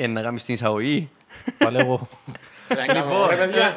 [0.00, 1.08] Ε, να κάνεις την εισαγωγή.
[1.58, 2.08] Πάλι εγώ.
[2.68, 3.72] Δεν κάνω, ρε παιδιά.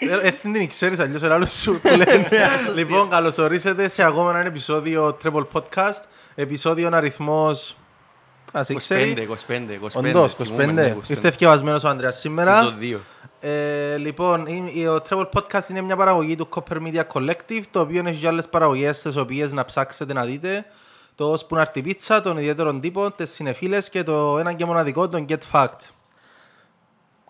[0.00, 2.30] Ε, ε, δεν ξέρεις αλλιώς ένα άλλο σου το λες.
[2.74, 6.02] Λοιπόν, καλώς ορίσατε σε ακόμα ένα επεισόδιο Treble Podcast.
[6.34, 7.76] Επεισόδιο αριθμός...
[8.52, 9.28] Ας 25, ξέρει.
[9.48, 9.88] 25, 25.
[9.94, 10.72] Όντως, θυμούμαι, 25.
[10.72, 11.08] ναι, 25.
[11.08, 12.64] Ήρθε ευκαιβασμένος ο Ανδρέας σήμερα.
[12.64, 13.00] Season δύο.
[13.40, 18.02] Ε, λοιπόν, είναι- ο Treble Podcast είναι μια παραγωγή του Copper Media Collective, το οποίο
[18.06, 20.64] έχει και άλλες παραγωγές τις οποίες να ψάξετε να δείτε.
[21.18, 25.38] Το Spoonarty Pizza, τον ιδιαίτερο τύπο, τις συνεφίλες και το ένα και μοναδικό, τον Get
[25.52, 25.76] Fact.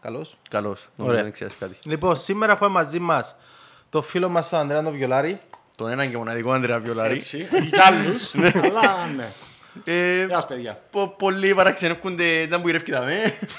[0.01, 0.37] Καλώς.
[0.51, 0.88] Καλώς.
[0.97, 1.11] Ωραία.
[1.11, 1.23] Ωραία.
[1.23, 1.77] Δεν ξέρεις κάτι.
[1.83, 3.37] Λοιπόν, σήμερα έχουμε μαζί μας
[3.91, 5.41] το φίλο μας τον Ανδρέα τον Βιολάρη.
[5.77, 7.14] Τον έναν και μοναδικό Ανδρέα Βιολάρη.
[7.14, 9.28] Έτσι, έχει κι άλλους, αλλά ναι.
[9.84, 10.81] Ε, Γεια σας παιδιά.
[10.91, 13.15] πο- Πολλοί παραξενεύκονται, ήταν που γυρεύκητα με.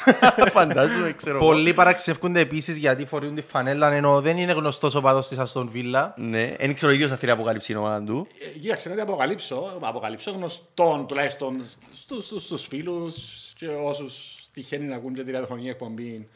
[0.51, 1.35] Φαντάζομαι, ξέρω.
[1.37, 1.45] εγώ.
[1.45, 5.67] Πολλοί παραξευκούνται επίσης γιατί φορούν τη φανέλα, ενώ δεν είναι γνωστός ο παδός της Aston
[5.75, 6.09] Villa.
[6.15, 8.27] Ναι, δεν ξέρω ο ίδιος αν θέλει αποκαλύψει η ομάδα του.
[8.55, 11.61] Ε, Κοίταξε, να την αποκαλύψω, αποκαλύψω γνωστόν τουλάχιστον
[11.93, 13.15] στους, στους, στους φίλους
[13.55, 16.27] και όσους τυχαίνει να ακούν και τη ραδιοφωνική εκπομπή.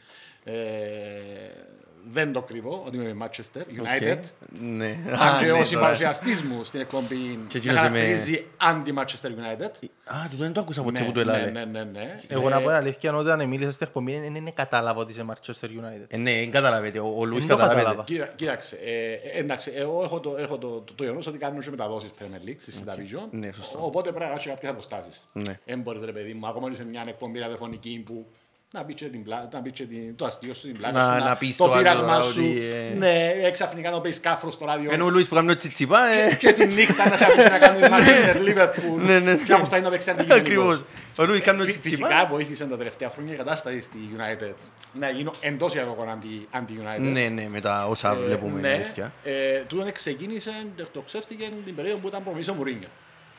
[2.06, 4.18] Ε, δεν το κρύβω ότι είμαι με Manchester United.
[4.18, 4.24] Οκ.
[4.60, 4.98] Ναι.
[5.18, 5.64] Αν και ναι, ο τώρα.
[5.64, 9.70] συμπαρουσιαστής μου στην εκπομπή Και με εκείνος είμαι- χαρακτηρίζει anti-Manchester United.
[10.04, 11.50] Α, του δεν το άκουσα ποτέ Ναι, που το ναι, έλαβε.
[11.50, 12.20] ναι, ναι, ναι.
[12.28, 15.24] Εγώ Ε, να πω την αλήθεια, όταν μίλησα στην εκπομπή, δεν είναι κατάλαβα ότι είσαι
[15.28, 16.04] Manchester United.
[16.08, 16.98] Ε, Ναι, δεν καταλαβαίνετε.
[16.98, 17.82] Ο ο Λουίς Δεν το καταλαβαίνετε.
[17.96, 18.04] κατάλαβα.
[18.04, 21.60] Κοίτα- Κοίταξε, ε, ε, εντάξει, εγώ έχω το, έχω το, το, το γεγονός ότι κάνουν
[21.60, 23.26] και μεταδόσεις Premier League στη Division.
[23.30, 23.78] Ναι, σωστό.
[23.84, 25.28] Οπότε πρέπει να έχει κάποιες αποστάσεις.
[25.32, 25.58] Ναι.
[25.64, 28.26] Δεν μπορείς ρε παιδί μου, ακόμα και σε μια εκπομπή ραδιοφωνική που
[28.74, 31.16] να μπει και, την πλά, να μπει και την, το αστείο σου, την πλάτη Να-
[31.18, 32.76] σου, να πεις το το άλλο πείραγμα ότι, σου.
[32.92, 34.90] ε, Ναι, ε, ξαφνικά να πεις κάφρο στο ράδιο.
[34.92, 37.58] Ενώ ο Λουίς που κάνει το τσιτσιπά, ε, και τη νύχτα να σε αφήσει να
[37.58, 38.96] κάνει Manchester Liverpool.
[38.96, 39.34] Ναι, ναι.
[39.34, 40.38] Και όπως πάει να παίξει αντιγενικός.
[40.40, 40.84] Ακριβώς.
[41.18, 42.06] Ο Λουίς κάνει το Φυ- τσιτσιπά.
[42.08, 44.54] Φυσικά βοήθησε τα τελευταία χρόνια η κατάσταση στη United
[44.92, 47.00] να γίνω εντός εισαγωγικών αντι- anti-United.
[47.12, 48.60] Ναι, ναι, με τα όσα Ε, βλέπουμε.
[48.60, 49.12] ναι, είναι αλήθεια.
[49.24, 49.32] ε,
[49.66, 52.88] τούτον ξεκίνησε, εκτοξεύτηκε την περίοδο που ήταν προμηθής ο Μουρίνιο.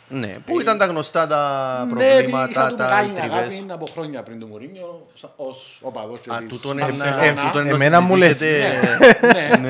[0.09, 3.31] Ναι, πού ήταν τα γνωστά τα Ναι, είχα προβλήματα, του τα μεγάλη τριβές.
[3.37, 7.23] αγάπη από χρόνια πριν του Μουρίνιο, σα- ως οπαδός και Α, της τούτον Μπαρσελόνα.
[7.23, 8.37] ένα- τούτον ενώ εμένα μου λες.
[8.37, 9.49] συζητήσετε- Ναι,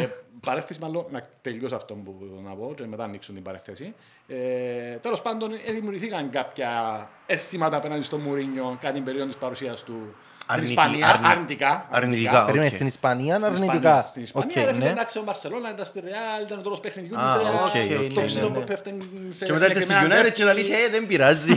[0.00, 0.06] Ε,
[0.46, 3.94] Παρέθεση μάλλον, να τελειώσω αυτό που να πω και μετά ανοίξουν την παρέθεση.
[4.28, 4.36] Ε,
[5.02, 6.70] τέλος πάντων, ε, δημιουργηθήκαν κάποια
[7.26, 10.14] αισθήματα απέναντι στο Μουρίνιο κατά την περίοδο της παρουσίας του
[10.50, 11.06] στην Αρνητι- Ισπανία.
[11.08, 11.86] αρνη- Αρνητικά.
[11.90, 12.44] αρνητικά.
[12.44, 12.72] Περίμενε, οκ.
[12.74, 13.76] στην Ισπανία Στην αρνητικά.
[13.76, 14.04] Ισπανία.
[14.06, 14.90] Στην Ισπανία, Οκ, ρε φίλε, ναι.
[14.90, 17.54] εντάξει, ο Μπαρσελόνα ήταν στη Ρεάλ, ήταν ο τρόπος παιχνιδιού Α, της Ρεάλ.
[17.54, 18.64] οκ, οκ, Το ναι, ξύλο ναι, που ναι.
[18.64, 18.94] πέφτει
[19.30, 21.52] σε Και μετά ήρθε στη συγκεκριμένα United και να λύσει, ε, δεν πειράζει.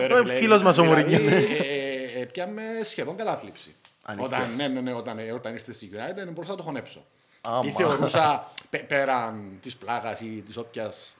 [0.00, 1.36] Ε, ρε Ο φίλε, φίλος μας ο δηλαδή, Μουρίνιο.
[1.36, 3.74] ε, ε, Πιάμε σχεδόν κατάθλιψη.
[4.02, 4.26] Αλήθεια.
[4.36, 7.04] Όταν, ναι, ναι, ναι, όταν, ε, όταν ήρθε στη United δεν μπορούσα να το χωνέψω.
[7.40, 7.62] Άμα.
[7.66, 11.16] Ή θεωρούσα πε- πέραν της πλάκα ή της όποιας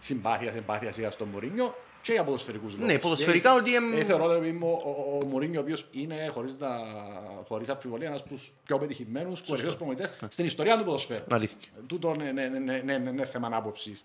[0.00, 2.86] συμπάθειας, εμπάθειας είχα στον Μουρίνιο και για ποδοσφαιρικούς λόγους.
[2.86, 6.56] Ναι, ποδοσφαιρικά ότι, εμ, Ε, θεωρώ ότι ο, ο, ο Μουρίνιο, ο οποίος είναι χωρίς
[7.48, 11.24] χωρίς αμφιβολία ένας από τους πιο πετυχημένους κορυφαίου προμηθευτές στην ιστορία του ποδοσφαίρου.
[11.30, 11.70] Αλήθεια.
[11.86, 14.02] Τούτο ναι, ναι, ναι, ναι, ναι, ναι, ναι, θέμα άποψης.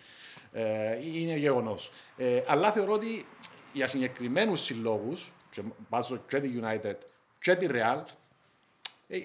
[0.52, 1.92] Ε, είναι γεγονός.
[2.18, 3.26] Ε, αλλά θεωρώ ότι
[3.74, 6.96] για συγκεκριμένους συλλόγους, και βάζω και τη United
[7.40, 8.04] και τη Real,
[9.08, 9.22] ε, ε,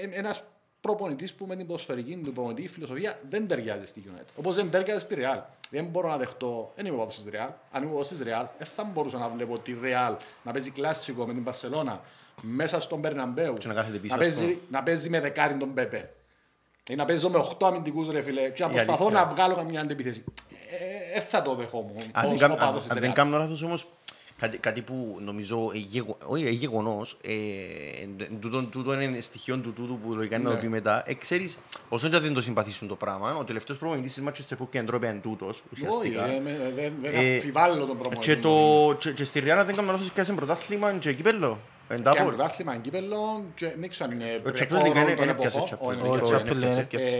[0.00, 0.44] ε, ένας
[0.80, 4.32] προπονητής που με την ποδοσφαιρική του προπονητική φιλοσοφία δεν ταιριάζει στη United.
[4.36, 5.40] Όπως δεν ταιριάζει στη Real.
[5.70, 7.48] Δεν μπορώ να δεχτώ, δεν είμαι ποδό της Real.
[7.72, 11.26] Αν είμαι ποδό της Real, δεν θα μπορούσα να βλέπω τη Real να παίζει κλασικό
[11.26, 11.98] με την Barcelona
[12.40, 13.54] μέσα στον Μπερναμπέου.
[13.54, 14.40] Και να κάθεται πίσω, να, ας πούμε.
[14.46, 16.10] παίζει, να παίζει με δεκάρι τον Πέπε.
[16.90, 18.48] Ή να παίζω με 8 αμυντικούς ρε φίλε.
[18.50, 19.24] Και να Η προσπαθώ αλήθεια.
[19.26, 20.24] να βγάλω καμιά αντεπίθεση.
[21.14, 21.96] Δεν θα το δεχόμουν.
[22.12, 23.14] Αν ως δεν κάμ- οπαδός αν- της αν δεν Real.
[23.14, 23.86] κάνω λάθος όμως,
[24.38, 27.32] κάτι, κάτι που νομίζω ε, γεγο- όχι, ε, γεγονός, ε,
[28.02, 30.62] εν- τούτο, τούτο είναι στοιχείο του τούτου που λογικά είναι να το Ναι.
[30.62, 31.02] πει μετά.
[31.06, 34.68] Ε, ξέρεις, όσο και δεν το συμπαθήσουν το πράγμα, ο τελευταίος προπονητής της Manchester που
[34.68, 36.26] και εντρόπε είναι τούτος, Όχι, ουσιαστικά.
[36.28, 38.26] ε, με- δεν δεν Ε, αμφιβάλλω τον προπονητή.
[38.26, 38.98] Και, του το, Μourinho.
[38.98, 41.58] και, και στη Real, αν δεν κάνω λάθος, πιάσε πρωτάθλημα και κύπελλο.
[41.90, 44.86] Εν τα Και απο- πρωτάθλημα, κύπελλο, και δεν ξέρω αν είναι Ο Champions ρεκόρ League
[44.86, 45.78] είναι- όλων των είναι πιάσε εποχών.
[45.78, 46.10] Champions Όχι, League.
[46.10, 46.66] Ο ρεκόρ Τσάπελ είναι.
[46.66, 47.08] είναι έπιασε.
[47.08, 47.16] έπιασε.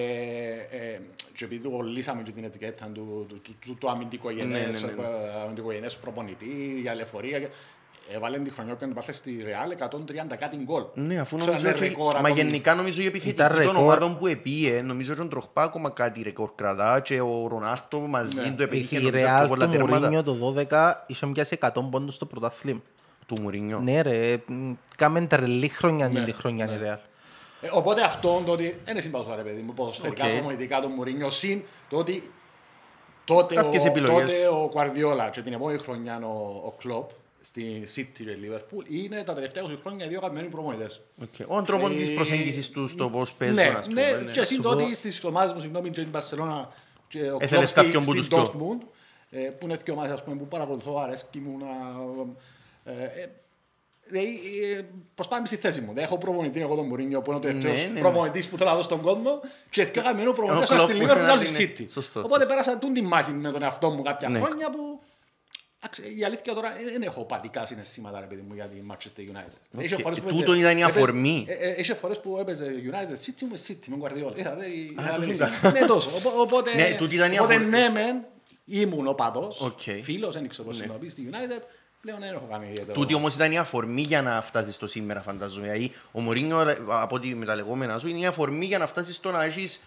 [0.70, 1.00] Ε, ε,
[1.36, 4.86] και επειδή του κολλήσαμε και την ετικέτα του, του, του, του, του αμυντικογενές, Ναι, ναι,
[4.86, 5.08] ναι, ναι.
[5.36, 7.38] ε, αμυντικογενές προπονητή, για λεωφορεία.
[7.38, 7.48] και-
[8.12, 10.82] Έβαλε τη χρονιά που πάθες στη Ρεάλ 130 κάτι γκολ.
[10.94, 11.68] Ναι, αφού Ξέρω, νομίζω.
[11.68, 12.40] είναι και- ρεκόρ Μα ακόμη.
[12.40, 13.76] γενικά νομίζω η επιθετική Ήταν των ρεκόρ.
[13.76, 18.34] ομάδων που επίε, νομίζω ότι ο Τροχπά ακόμα κάτι ρεκόρ κρατά και ο Ρονάρτο μαζί
[18.44, 18.50] Ναι.
[18.56, 21.88] του επέτυχε Η νομίζω Real πιο πολλά του τέρματα Μουρίνιο το 12 είχε πιάσει 100
[21.90, 22.80] πόντους στο πρωτάθλημα.
[23.28, 23.78] Του Μουρίνιο.
[23.80, 26.98] Ναι ρε, μ, κάμε τρελή χρονιά Ναι, την τη χρονιά η Real.
[27.60, 30.32] Ε, οπότε αυτό το ότι δεν είναι συμπαθώ ρε παιδί μου, ποδοσφαιρικά, Οκ.
[30.32, 32.30] προπονητικά του Μουρίνιο, συν το ότι
[33.24, 34.20] τότε ο, Κάποιες επιλογές.
[34.40, 37.10] τότε ο Κουαρδιόλα και την επόμενη χρονιά ο, ο Κλόπ
[37.40, 41.00] στη City και Liverpool είναι τα τελευταία 20 χρόνια οι δύο αγαπημένοι προπονητές.
[41.22, 41.34] Οκ.
[41.58, 44.02] Ο τρόπο Ε, της προσέγγισης του στο πώς παίζουν, ναι, ας πούμε.
[44.10, 44.30] ναι, ναι.
[44.30, 46.64] και εσύ Σου το πω- ότι στις ομάδες μου, συγγνώμη, και την Barcelona
[47.08, 48.44] και ο Έθελες Κλόπ στη- κάποιον που στην τους δυο.
[48.52, 48.86] Dortmund,
[49.30, 51.66] ε, που είναι δύο ομάδες ας πούμε, που παρακολουθώ, αρέσκει μου να...
[52.88, 53.28] Ε, ε,
[54.10, 54.40] Δηλαδή,
[54.76, 54.82] ε,
[55.14, 55.92] προσπάμε στη θέση μου.
[55.94, 58.00] Δεν έχω προπονητή εγώ τον Μουρίνιο που είναι ο τελευταίος Ναι, ναι, ναι.
[58.00, 59.40] προπονητής που θέλω να δω στον κόσμο
[59.70, 61.72] και πιο αγαπημένο προπονητής Ο στη Klopp που Liverpool είναι στη άλλη, ναι.
[61.78, 61.90] City.
[61.90, 62.46] Σωστό, Οπότε σωστό.
[62.54, 64.38] πέρασα τούν τη μάχη με τον εαυτό μου κάποια Ναι.
[64.38, 65.00] χρόνια που
[65.82, 69.20] Εντάξει, Η αλήθεια τώρα ε, δεν έχω πατικά συναισθήματα ρε παιδί μου για τη Manchester
[69.20, 69.58] United.
[69.76, 69.82] Οκ.
[69.84, 71.44] Είχε φορές που Τούτο έπαιζε- ήταν η έπαιζε- αφορμή.
[71.48, 74.38] ε, ε, Είχε φορές που έπαιζε United City με City, με Guardiola.
[74.38, 75.38] Είδατε, η- Α, η τόσο ανάλυση.
[75.60, 75.80] καλά.
[75.80, 76.10] Ναι, τόσο.
[76.16, 77.70] Οπό- Οπότε, Ναι, τούτη ήταν η οπότε αφορμή.
[77.70, 78.24] ναι, μεν,
[78.64, 79.80] ήμουν οπαδός, Οκ.
[80.02, 81.62] φίλος, δεν ξέρω πώς συνοποιεί στη United.
[82.08, 82.92] Πλέον δεν έχω κάνει ιδιαίτερο.
[82.92, 85.66] Τούτη όμως ήταν η αφορμή για να φτάσεις στο σήμερα φαντάζομαι.
[85.66, 88.86] Δηλαδή, ο Μουρίνιο ρε, από ό,τι με τα λεγόμενα σου είναι η αφορμή για να
[88.86, 89.80] φτάσεις στο να έχεις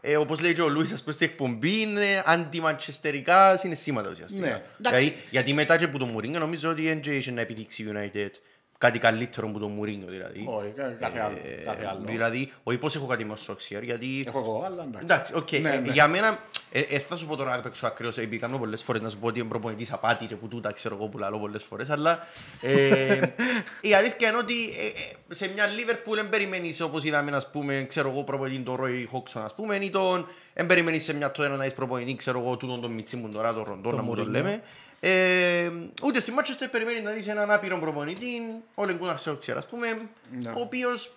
[0.00, 4.46] ε, όπως λέει και ο Λούις ας πούμε στην εκπομπή είναι αντιμαντσεστερικά συναισθήματα ουσιαστικά.
[4.46, 4.98] Ναι, εντάξει.
[4.98, 8.30] δηλαδή, γιατί μετά και που τον Μουρίνιο νομίζω ότι δεν είχε να επιδείξει η United
[8.78, 10.44] κάτι καλύτερο από τον Μουρίνιο δηλαδή.
[10.48, 11.36] Όχι, κα- κάθε άλλο.
[11.44, 12.02] Ε, κάθε άλλο.
[12.04, 14.98] Δηλαδή, όχι πως έχω κάτι με ο Σόλσκιερ, γιατί Έχω εγώ, αλλά εντάξει.
[15.02, 15.50] Εντάξει, οκ.
[15.52, 15.92] Ναι, Ε, ναι.
[15.92, 16.38] Για μένα,
[16.72, 19.18] ε, ε, θα σου πω τώρα απ' έξω ακραίος, επειδή κάνω πολλές φορές να σου
[19.18, 22.26] πω ότι είναι προπονητής απάτη και που τούτα ξέρω εγώ που λαλώ πολλές φορές, αλλά
[22.60, 23.20] ε,
[23.80, 24.86] η αλήθεια είναι ότι ε,
[25.30, 29.16] ε, σε μια Liverpool δεν περιμένεις όπως είδαμε, ας πούμε, ξέρω εγώ προπονητή τον Roy
[29.16, 32.56] Hodgson, ας πούμε, ή τον, δεν περιμένεις σε μια τότε να είσαι προπονητή, ξέρω εγώ,
[32.56, 34.26] τούτον τον Μιτσίμουν τώρα, τον Ροντό, Τον να μου το Mourinho.
[34.26, 34.62] λέμε.
[35.06, 35.70] Ε,
[36.02, 38.40] ούτε στη Manchester περιμένει να δεις έναν άπειρο προπονητή,
[38.74, 40.08] ο Λεγκούναρ Σόξιερ, ας πούμε,
[40.40, 40.48] Ναι.
[40.50, 41.12] ο οποίος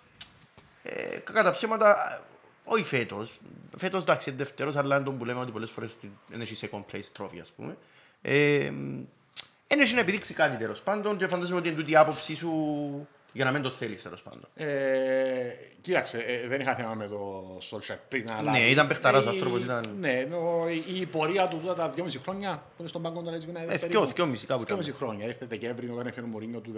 [0.82, 1.96] ε, κατά ψέματα,
[2.64, 3.40] όχι φέτος.
[3.76, 6.68] Φέτος εντάξει είναι δεύτερος, αλλά είναι τον που λέμε ότι πολλές φορές του- δεν έχει
[6.70, 7.76] second place trophy ας πούμε.
[8.22, 8.70] Ε,
[9.66, 13.08] δεν έχει να επιδείξει κάτι τέλος πάντων και φαντάζομαι ότι είναι τούτη η άποψη σου
[13.32, 14.48] για να μην το θέλεις τέλος πάντων.
[14.54, 18.30] Ε, κοίταξε, ε, δεν είχα θέμα με το Solskjaer πριν.
[18.32, 21.74] Αλλά Ναι, ήταν παιχταράς ο η- άνθρωπος, ήταν- Ναι, νο, η, η πορεία του τώρα
[21.74, 23.68] τα 2,5 χρόνια που είναι στον πάγκο των Reds United.
[23.82, 25.26] Ε, δυο- δυόμιση, κάπου 2,5 χρόνια.
[25.26, 26.72] Ήρθε Δεκέμβρη όταν έφερε ο Μουρίνιο του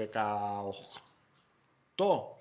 [1.95, 2.39] 18.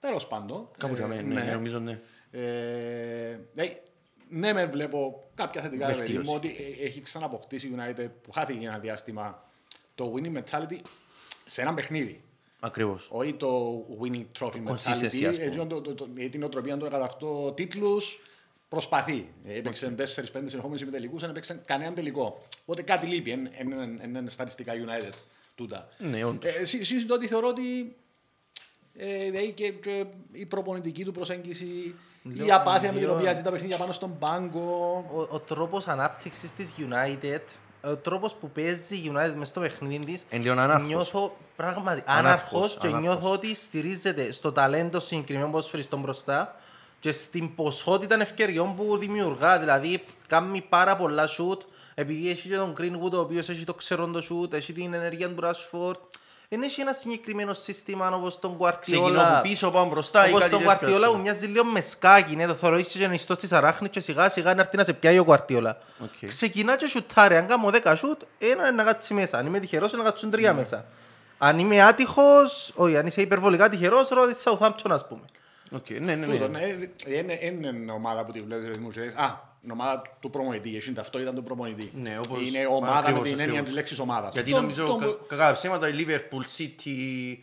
[0.00, 0.68] Τέλος πάντων.
[0.78, 2.00] Κάπου για μένα, ναι, ναι, νομίζω ναι.
[2.30, 3.76] Ε, ναι,
[4.28, 6.28] ναι, με βλέπω κάποια θετικά ρε παιδί Βελτίωση.
[6.28, 6.48] μου ότι
[6.80, 9.42] ε, έχει ξαναποκτήσει η United που χάθηκε για ένα διάστημα
[9.94, 10.78] το winning mentality
[11.44, 12.22] σε ένα παιχνίδι.
[12.60, 13.08] Ακριβώς.
[13.10, 15.44] Όχι το winning trophy Consistency, mentality, ας πούμε.
[15.44, 16.88] έτσι, το, το, το, την οτροπία των
[17.48, 18.20] 108 τίτλους
[18.68, 19.28] προσπαθεί.
[19.46, 20.02] Ε, Έπαιξε 4-5
[20.46, 22.42] συνεχόμενους ημιτελικούς, δεν έπαιξε κανέναν τελικό.
[22.62, 23.30] Οπότε κάτι λείπει,
[24.04, 25.12] είναι στατιστικά United
[25.54, 25.88] τούτα.
[25.98, 26.54] Ναι, όντως.
[26.54, 27.96] Ε, συ- Συζητώ ότι θεωρώ ότι
[28.96, 31.94] ε, δηλαδή και, και η προπονητική του προσέγγιση, η
[32.34, 35.04] Λέω- απάθεια με την λέω- οποία ζει τα παιχνίδια πάνω στον πάγκο.
[35.12, 37.40] Ο, ο τρόπος ανάπτυξης της United,
[37.84, 40.86] ο τρόπος που παίζεις η United μες στο παιχνίδι της, Εν λίγο ανάρχος.
[40.88, 43.00] νιώθω πράγματι Ανάρχος, άναρχος και ανάρχος.
[43.08, 46.56] νιώθω ότι στηρίζεται στο ταλέντο συγκεκριμένων ποδοσφαιριστών μπροστά
[47.00, 49.58] και στην ποσότητα ευκαιριών που δημιουργά.
[49.58, 51.62] Δηλαδή, κάνει πάρα πολλά σουτ,
[51.94, 55.30] επειδή έχει και τον Greenwood, ο οποίος έχει το ξερό το σουτ, έχει την ενέργεια
[55.34, 55.96] του Rashford.
[56.50, 59.16] Δεν έχει ένα συγκεκριμένο σύστημα όπως τον Ξεκινώ Guardiola.
[59.16, 61.22] από πίσω, πάω μπροστά ή Όπως κάτι τον τέτοιο, ας Guardiola που πούμε.
[61.22, 64.60] μοιάζει λίγο με σκάκι, ναι, το θωρείς και ιστός της αράχνης και σιγά σιγά να
[64.60, 65.72] έρθει να σε πιάει ο Guardiola.
[66.02, 66.26] Οκ.
[66.26, 69.38] Ξεκινά και σουτάρει, αν κάνω 10 σουτ, ένα είναι να κάτσει μέσα.
[69.38, 70.34] Αν είμαι τυχερός, είναι να κάτσουν Ναι.
[70.36, 70.84] τρία μέσα.
[71.38, 75.20] Αν είμαι άτυχος, όχι, αν είσαι υπερβολικά τυχερός, ρώτα τη Southampton ας πούμε.
[75.70, 76.58] Οκ, ναι, ναι, Τούτο, ναι.
[76.58, 76.64] ναι,
[77.04, 80.30] ε, είναι- Είναι ομάδα που τη βλέπεις ρε μου και λες, Α, η ομάδα του
[80.30, 81.90] προπονητή, εσύ αυτό ήταν του προπονητή.
[81.94, 83.66] Ναι, όπως- Είναι ομάδα ακριβώς, με την έννοια ακριβώς.
[83.66, 84.32] της λέξης ομάδας.
[84.32, 87.36] Γιατί Τον- νομίζω τον- κα- κατά ψέματα η Liverpool City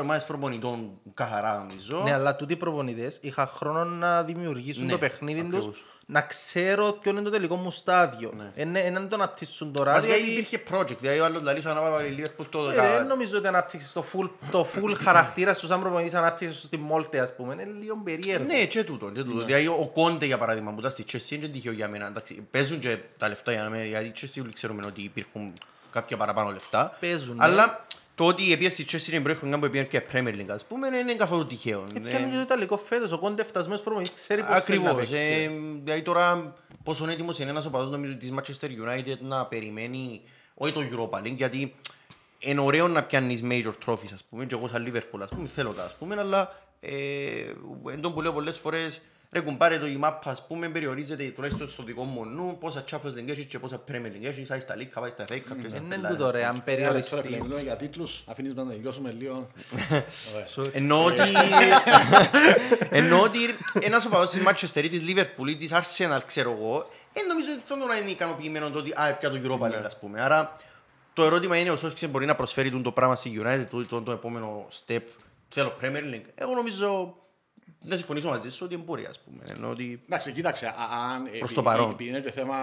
[0.00, 2.02] ομάδες προπονητών καθαρά νομίζω.
[2.04, 5.84] Ναι, αλλά τούτοι οι προπονητές είχαν χρόνο να δημιουργήσουν Ναι, το παιχνίδι τους, ακριβώς.
[6.06, 8.32] να ξέρω ποιο είναι το τελικό μου στάδιο.
[8.36, 8.52] Ναι.
[8.62, 11.74] Είναι είναι να το αναπτύσσουν τώρα, Βασικά διότι- υπήρχε project, δηλαδή ο άλλος λαλείς να
[11.74, 14.94] πάει η Liverpool το Ε, δεκα- ρε, Δεν νομίζω ότι ανάπτυξες το full, το full
[15.04, 17.52] χαρακτήρα σου σαν προπονητής ανάπτυξες σου στη Μόλτε ας πούμε.
[17.52, 18.44] Είναι λίγο περίεργο.
[18.44, 19.10] Ναι, και τούτο.
[19.10, 19.44] Και τούτο.
[19.44, 22.06] Δηλαδή ο Κόντε για παράδειγμα που ήταν στη Chelsea είναι τυχαίο για μένα.
[22.06, 25.52] Εντάξει, παίζουν και τα λεφτά για μένα, γιατί η Chelsea όλοι ξέρουμε ότι υπήρχουν
[25.90, 26.96] κάποια παραπάνω λεφτά.
[27.00, 27.44] Παίζουν, ναι.
[28.18, 30.50] Αλλά το ότι επίσης στη Chelsea είναι η πρώτη χρονιά που πήγαινε και Premier League,
[30.50, 31.84] ας πούμε, δεν είναι καθόλου τυχαίο.
[31.92, 32.08] Και Ναι.
[32.10, 35.08] πιάνει και το Ιταλικό φέτος, ο Κόντε φτασμένος προπονητής ξέρει πώς θέλει να Ακριβώς.
[35.10, 35.32] παίξει.
[35.32, 35.50] Ε,
[35.84, 40.20] δηλαδή τώρα πόσο έτοιμος είναι ένας οπαδός νομίζω της Manchester United να περιμένει
[40.54, 41.74] όχι το Europa League γιατί
[42.38, 45.72] είναι ωραίο να πιάνεις major trophies ας πούμε και εγώ σαν Liverpool ας πούμε θέλω
[45.72, 46.92] τα ας πούμε αλλά ε,
[47.92, 51.68] εν τω που λέω πολλές φορές ρε κουμπάρε το η μάπα ας πούμε περιορίζεται τουλάχιστον
[51.68, 54.74] στο δικό μου νου πόσα Champions League έχεις και πόσα Premier League έχεις πάει στα
[54.78, 56.16] League, πάει στα FA Cup και στα Δεν είναι πελάρες.
[56.16, 57.22] τούτο ρε, αν Ε, Άλεξ, τώρα περιοριστείς.
[57.22, 59.46] φίλε, μιλούμε για τίτλους, αφήνεις μας να τελειώσουμε λίγο.
[60.34, 60.46] Ωραία.
[60.72, 61.20] Εννοώ ότι...
[62.90, 63.38] Εννοώ ότι
[63.80, 67.62] ένας οπαδός της Manchester ή της Liverpool ή της Arsenal, ξέρω εγώ, δεν νομίζω ότι
[67.64, 70.20] θέλω να είναι ικανοποιημένος το ότι α, πια το Europa League, ας πούμε.
[70.22, 70.52] Άρα
[71.12, 74.02] το ερώτημα είναι ο Σόσκησε μπορεί να προσφέρει τον το πράγμα στη United, το, το,
[74.02, 75.00] το επόμενο step.
[75.48, 76.26] Θέλω Premier League.
[76.34, 77.16] Εγώ νομίζω
[77.82, 79.42] να συμφωνήσω μαζί σου ότι μπορεί, ας πούμε.
[79.48, 80.02] Εννοώ ότι...
[80.06, 80.72] Εντάξει, κοίταξε, α-
[81.14, 81.90] αν Προς επει- το παρόν.
[81.90, 82.56] επειδή είναι και θέμα,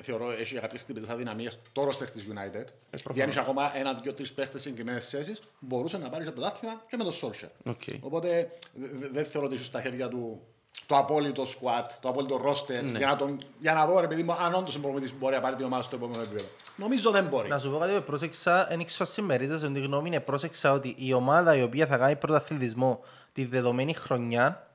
[0.00, 2.66] θεωρώ, έχει κάποιες τύπες αδυναμίες το roster της United.
[2.90, 3.14] προφανώς.
[3.14, 6.82] Εάν έχει ακόμα ένα, δύο, τρεις παίχτες σε συγκεκριμένες θέσεις, μπορούσε να πάρεις το πρωτάθλημα
[6.90, 7.48] και με το Solskjaer.
[7.70, 7.80] Οκ.
[8.00, 10.40] Οπότε δε- δε- δεν θεωρώ ότι έχει στα χέρια του
[10.86, 12.98] το απόλυτο squad, το απόλυτο roster, Ναι.
[12.98, 15.34] για, να τον, για να δω ρε παιδί μου αν όντως είναι προπονητής που μπορεί
[15.34, 16.46] να πάρει την ομάδα στο επόμενο επίπεδο.
[16.76, 17.48] Νομίζω δεν μπορεί.
[17.48, 20.94] Να σου πω κάτι που πρόσεξα, δεν ξέρω αν συμμερίζεσαι την γνώμη, είναι πρόσεξα ότι
[20.98, 23.00] η ομάδα η οποία θα κάνει πρωταθλητισμό
[23.32, 24.66] τη δεδομένη χρονιά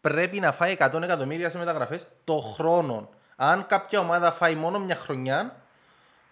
[0.00, 3.08] πρέπει να φάει 100 εκατομμύρια σε μεταγραφές το χρόνο.
[3.36, 5.56] Αν κάποια ομάδα φάει μόνο μια χρονιά,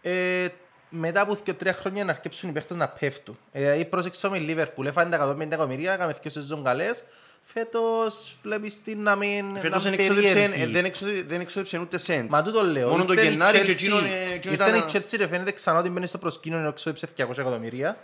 [0.02, 0.46] ε,
[0.88, 3.38] μετά από δύο τρία χρόνια να αρκέψουν οι παίχτες να πέφτουν.
[3.52, 7.04] Ε, ή πρόσεξα με η Λίβερπουλ, έφανε τα 150 εκατομμύρια, έκαμε δύο σεζόν καλές.
[7.46, 10.62] Φέτος βλέπεις την να μην Φέτος να δεν εξόδεψε- περίεργη.
[10.62, 12.28] ε, δεν εξόδε- δεν εξόδεψε ούτε σέντ.
[12.30, 12.88] Μα τούτο λέω.
[12.88, 15.26] Μόνο το Ήρθε η Γενάρη και Chelsea- εκείνον, ε, εκείνον Ήρθε η ήταν- Chelsea ρε
[15.28, 17.96] φαίνεται ξανά ότι μπαίνει στο προσκήνιο ενώ εξόδεψε 200 εκατομμύρια.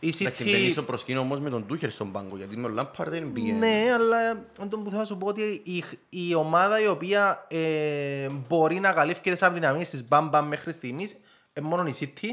[0.00, 0.70] Η Εντάξει, μπαίνει City...
[0.70, 3.52] στο προσκήνιο όμως με τον Τούχερ στον πάγκο, γιατί με ο Λάμπαρ δεν πήγε.
[3.52, 8.28] Ναι, αλλά εν τω που θα σου πω ότι η, η ομάδα η οποία ε,
[8.48, 11.16] μπορεί να καλύφει τις αδυναμίες της μπαμ μπαμ μέχρι στιγμής
[11.54, 12.28] είναι μόνο η City.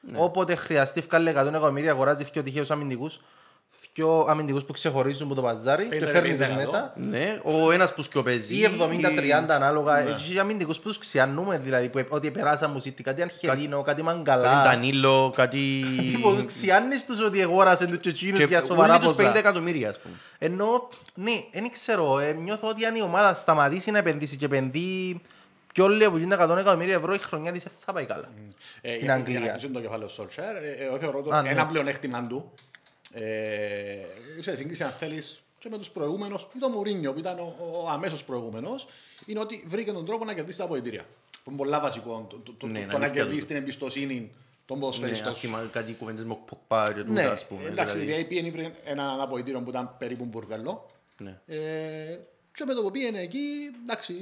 [0.00, 0.18] Ναι.
[0.18, 3.20] Όποτε χρειαστεί βγάλει 100 εκατομμύρια αγοράζει δύο τυχαίους αμυντικούς.
[3.92, 6.54] Δύο αμυντικούς που ξεχωρίζουν από το παζάρι και 50-50 φέρνει τους εκατό.
[6.54, 6.92] μέσα.
[6.96, 8.56] Ναι, ο ένας που σκιοπέζει.
[8.56, 10.02] Ή 70-30 ανάλογα.
[10.02, 10.10] Ναι.
[10.10, 13.02] Έχει αμυντικούς που τους ξιανούμε δηλαδή που, ότι περάσαν μου City.
[13.02, 14.62] Κάτι Αρχελίνο, κάτι Κάτι Μαγκαλά.
[14.62, 15.84] Ντανίλο, κάτι...
[16.12, 19.38] Τίποτα, ξιάνεις τους ότι αγόρασαν τους και εκείνους Και για σοβαρά όλοι τους 50 ποσά.
[19.38, 20.14] εκατομμύρια, ας πούμε.
[20.38, 25.20] Ενώ, ναι, δεν ξέρω, ε, νιώθω ότι αν η ομάδα σταματήσει να επενδύσει και επενδύει
[25.74, 28.28] πιο λίγο από 100 εκατομμύρια ευρώ η χρονιά της δεν θα πάει καλά.
[28.80, 29.38] Ε, Στην για- Αγγλία.
[29.38, 31.48] Για να κλείσουν το κεφάλαιο Σόλτσερ, ε, εγώ θεωρώ το Α, ναι.
[31.48, 32.52] ένα πλεονέκτημα του.
[33.12, 33.98] Ε,
[34.40, 37.88] σε σύγκριση αν θέλεις και με τους προηγούμενους, ή το Μουρίνιο που ήταν ο, ο
[37.88, 38.86] αμέσως προηγούμενος,
[39.26, 41.04] είναι ότι βρήκε τον τρόπο να κερδίσει τα αποδητήρια.
[41.44, 43.46] Που είναι πολλά βασικό, το, το, το, Ναι, το είναι να αλήθεια κερδίσει τούτο.
[43.46, 44.30] την εμπιστοσύνη
[44.66, 45.28] των Ναι, ποδοσφαιριστών.
[45.32, 47.60] ας θυμάμαι κάτι κουβέντες με ο Ποκπά και Ναι, τούτα, ας πούμε.
[47.68, 48.12] εντάξει, δηλαδή.
[48.12, 50.90] γιατί πήγαινε βρήκε ένα αποδητήριο που ήταν περίπου μπουρδέλο.
[51.18, 51.40] Ναι.
[51.46, 52.18] Ε,
[52.54, 53.38] και με το που πήγαινε εκεί,
[53.82, 54.14] εντάξει,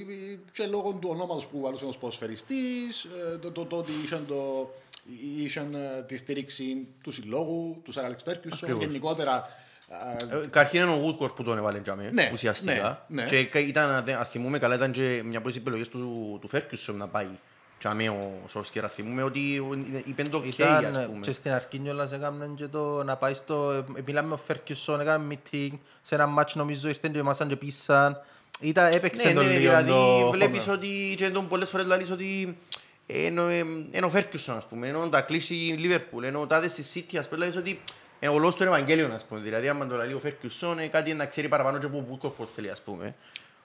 [0.52, 4.70] και λόγω του ονόματος που βάλωσε ως ποδοσφαιριστής, ε, το, το, το ότι είχαν, το,
[5.44, 8.84] είχαν ε, τη στήριξη του συλλόγου, του Σαρ Αλεξ Φέρκιουσον, Ακριβώς.
[8.86, 9.48] γενικότερα.
[10.20, 13.04] ε, Ε, Καταρχήν είναι ο Woodcourt που τον έβαλε τζάμε, Ναι, ουσιαστικά.
[13.08, 13.28] ναι, ναι.
[13.28, 16.38] Και κα- ήταν, αν δεν- αν θυμούμε καλά, ήταν και μια από τις επιλογές του,
[16.40, 17.26] του Ferguson να πάει
[17.78, 18.84] τζάμε ο Σόλσκερ.
[18.84, 19.40] Αν θυμούμε ότι
[20.04, 21.20] είπε το ok, ας Ήταν πούμε.
[21.20, 23.70] και στην αρχή κιόλας έκαμε και το να πάει στο...
[23.72, 27.56] ε, Μιλάμε με ο Φέρκιουσον, έκαμε meeting, σε ένα μάτσο νομίζω ήρθαν και μάσαν και
[27.56, 28.20] πίσαν.
[28.60, 29.90] Ήταν, έπαιξε Ναι, το ναι, ναι, λίγο δηλαδή
[30.22, 30.76] το βλέπεις χώρο.
[30.76, 32.58] ότι και τον πολλές φορές λαλείς ότι
[33.12, 33.58] ενώ, ε,
[33.90, 37.28] ενώ ο Ferguson, ας πούμε, ενώ τα κλείσει η Liverpool, ενώ τάδε στη City, ας
[37.28, 37.80] πούμε, λαλείς ότι
[38.20, 41.14] ε, ο λόγος του Ευαγγέλιο, ας πούμε, δηλαδή άμα το λαλεί ο Ferguson, ε, κάτι
[41.14, 43.14] να ξέρει παραπάνω και από ο Woodcourt πώς θέλει, ας πούμε.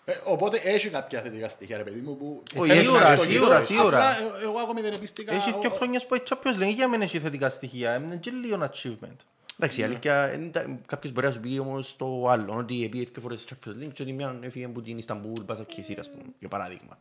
[0.05, 2.43] ε, οπότε έχει κάποια θετικά στοιχεία, ρε παιδί μου, που...
[2.57, 3.61] Όχι, θέλεις σίγουρα, να στο σίγουρα, γύρω.
[3.65, 3.87] σίγουρα.
[4.09, 5.33] Απλά, ε, εγώ ακόμη δεν επίστηκα...
[5.33, 7.95] Έχεις δύο ο- χρόνια που η Champions League για μένα έχει θετικά στοιχεία.
[7.95, 9.15] Είναι και λίγο ένα achievement.
[9.59, 13.03] Εντάξει, η αλήθεια, εν τα- κάποιος μπορεί να σου πει όμως το άλλο, ότι πήγε
[13.13, 16.23] δύο φορές στη Champions League και ότι μια έφυγε από την Ισταμπούλ, Μπασακσεχίρ, ας πούμε,
[16.39, 16.97] για παράδειγμα.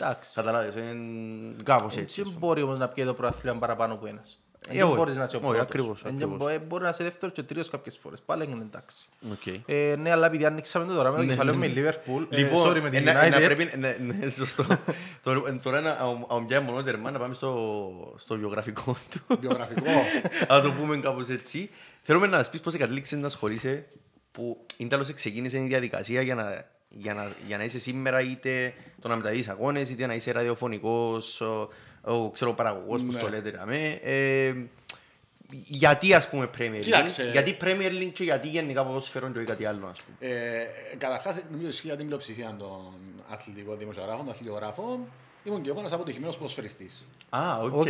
[0.00, 0.30] Εντάξει.
[0.34, 2.22] Καταλάβεις, είναι κάπως έτσι.
[2.22, 2.46] Δεν ας πούμε.
[2.46, 4.40] μπορεί όμως να πιάει το πρωτάθλημα παραπάνω από ένας.
[4.68, 4.94] Ε, Δεν όχι.
[4.96, 5.66] μπορείς να είσαι ο Όχι, πρώτος.
[5.66, 6.36] ακριβώς, Ε, ακριβώς.
[6.38, 8.20] μπο- ε, Μπορεί να είσαι δεύτερος και τρίτος κάποιες φορές.
[8.26, 9.06] Πάλι είναι εντάξει.
[9.32, 9.46] Οκ.
[9.66, 11.90] Ε, ναι, αλλά επειδή ανοίξαμε το τώρα με το Ναι, κεφάλαιο ναι, με ναι.
[11.90, 13.44] Liverpool, ε, Λοιπόν, sorry με την ένα- ένα United.
[13.44, 14.64] πρέπει- ναι, ναι, σωστό.
[15.22, 15.98] Τώρα- Τώρα ένα
[16.28, 19.38] αμπιά μονότερμα να πάμε στο, στο βιογραφικό του.
[19.40, 19.84] Βιογραφικό.
[20.48, 21.70] Να το πούμε κάπως έτσι.
[22.02, 23.86] Θέλουμε να μας πεις πώς κατέληξες να ασχολείσαι
[24.32, 28.74] που είναι τέλος ξεκίνησε η διαδικασία για να, για, να, για να είσαι σήμερα είτε
[29.00, 31.68] το να μεταδίδεις αγώνες είτε να είσαι ραδιοφωνικός, ο,
[32.00, 33.18] ο ξέρω, παραγωγός που Ναι.
[33.20, 33.60] το λέτε.
[33.66, 33.90] ναι.
[34.02, 34.54] Ε,
[35.66, 37.28] γιατί ας πούμε Premier League, Κοίταξε.
[37.32, 40.32] γιατί Premier League και γιατί γενικά ποδόσφαιρο και κάτι άλλο ας πούμε.
[40.32, 40.66] Ε,
[40.98, 42.92] Καταρχάς, νομίζω ισχύει για την πλειοψηφία των
[43.28, 44.98] αθλητικών δημοσιογράφων, των αθλητογράφων.
[45.44, 47.04] Ήμουν και εγώ ένας αποτυχημένος ποδοσφαιριστής.
[47.28, 47.74] Α, οκ.
[47.74, 47.86] Οκ.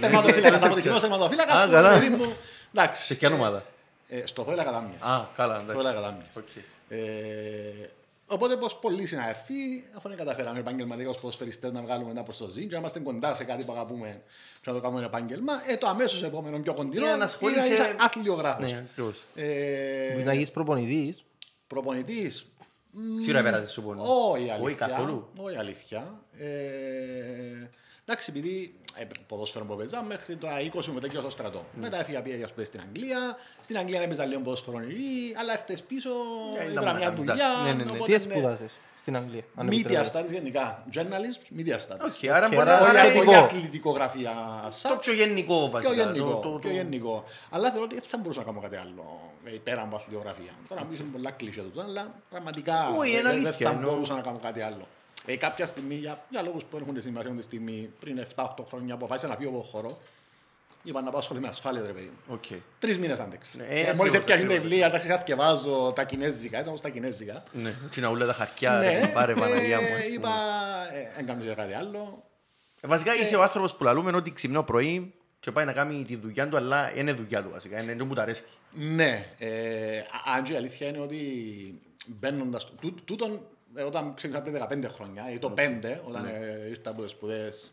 [0.00, 1.52] Τερματοφύλακα, αποτυχημένος τερματοφύλακα.
[1.54, 2.00] Α, καλά.
[2.00, 2.32] μου.
[2.74, 3.04] Εντάξει.
[3.04, 3.64] Σε ποια ομάδα;
[4.08, 4.96] Ε, στο ΘΟΪ Λακατάμιας.
[5.00, 6.64] Α, καλά, Στο ΘΟΪ εντάξει.
[8.30, 8.38] Λακατάμιας.
[8.38, 8.40] Οκ.
[8.42, 12.36] Ε, οπότε, όπως πολλοί συναδέλφοι, αφού δεν καταφέραμε επαγγελματικά ως ποδοσφαιριστές να βγάλουμε ένα προς
[12.36, 14.22] το ζην, και να είμαστε κοντά σε κάτι που αγαπούμε
[14.60, 17.94] και να το κάνουμε επάγγελμα, ε, το αμέσως επόμενο πιο κοντινό Είναι να ασχολείσαι- είναι
[17.98, 18.60] αθλητογράφο.
[18.66, 19.22] Ναι, ακριβώς.
[20.12, 21.24] Μπορείς να γίνεις προπονητής.
[21.66, 22.44] Προπονητής.
[23.18, 24.08] Σίγουρα πέρασε σου που νους.
[24.08, 24.58] Όχι αλήθεια.
[24.66, 25.28] Όχι καθόλου.
[25.36, 26.20] Όχι αλήθεια.
[26.38, 26.48] Ε,
[28.10, 31.64] εντάξει, επειδή ε, ποδόσφαιρο που παίζα μέχρι το 20 μου μετά τέλειωσα στο στρατό.
[31.74, 33.36] Μετά έφυγα πήγα για σπουδές στην Αγγλία.
[33.60, 36.10] Στην Αγγλία έπαιζα λίγο ποδόσφαιρο εκεί, αλλά έρθες πίσω,
[36.58, 37.46] Ε, ήταν είδα μια εντάξει, δουλειά.
[37.64, 37.90] ναι, ναι, ναι.
[37.90, 39.42] οπότε, Τι εσπούδασες στην Αγγλία.
[39.56, 40.84] αν Media επιτρέπετε; studies γενικά.
[40.94, 42.10] Journalism, media studies.
[42.24, 43.44] Οκ, άρα Οκ, μπορεί άρα να Όχι είναι είναι όχι αθλητικό.
[43.44, 44.32] αθλητικογραφία
[44.82, 45.94] το πιο γενικό πιο βασικά.
[45.94, 47.24] γενικό, Το- το- πιο το- γενικό.
[47.50, 50.52] Αλλά θεωρώ ότι δεν θα μπορούσα να κάνω κάτι άλλο ε, πέρα από αθλητογραφία.
[50.68, 53.90] Τώρα μιλήσουμε πολλά κλισέ τούτο, αλλά πραγματικά Όχι, δεν- είναι δεν αλήθεια, θα εννοώ.
[53.92, 54.86] μπορούσα να κάνω κάτι άλλο.
[55.26, 59.28] Ε, κάποια στιγμή, για, για λόγους που έχουν σημασία τη στιγμή, πριν 7-8 χρόνια, αποφάσισα
[59.28, 59.98] να φύγω από το χώρο.
[60.82, 62.10] Είπα να πάω ασχοληθώ με ασφάλεια, ρε παιδί.
[62.26, 62.34] μου.
[62.34, 62.44] Οκ.
[62.78, 63.56] Τρεις μήνες άντεξε.
[63.56, 64.58] Ναι, Ε, ε, Μόλις ακριβώς, έπιανε τα ακριβώς.
[64.68, 67.42] βιβλία, άρχισα να διαβάζω τα κινέζικα, ήταν όμως τα κινέζικα.
[67.52, 70.14] Ναι, και να ούλα τα χαρτιά, ρε, πάρε Παναγία μου, ας ε, πούμε.
[70.14, 70.30] είπα,
[71.16, 72.24] ε, έκαμε και κάτι άλλο.
[72.80, 76.16] Ε, Βασικά είσαι ο άνθρωπος που λαλούμε ότι ξυπνά πρωί και πάει να κάνει τη
[76.16, 78.42] δουλειά του, αλλά είναι δουλειά του βασικά, είναι αυτό που του αρέσει.
[78.72, 81.18] Ναι, ε, α- αν και η αλήθεια είναι ότι
[82.06, 82.72] μπαίνοντας.
[82.80, 83.38] Τού, τούτον, ε,
[83.86, 86.30] όταν ξεκίνησα πριν 15 χρόνια, ή το 5, όταν Ναι.
[86.30, 87.72] ε, ήρθα από τις σπουδές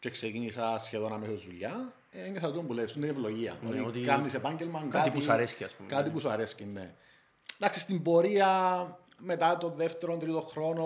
[0.00, 3.56] και ξεκίνησα σχεδόν αμέσως δουλειά, ε, ένιωθα αυτό που λες, είναι ευλογία.
[3.62, 6.14] Ναι, ότι ότι κάνεις επάγγελμα, κάτι που σου αρέσει, ας πούμε, Κάτι ναι.
[6.14, 6.94] που σου αρέσει, ναι.
[7.60, 8.48] Εντάξει, στην πορεία
[9.20, 10.84] μετά τον δεύτερο, τρίτο χρόνο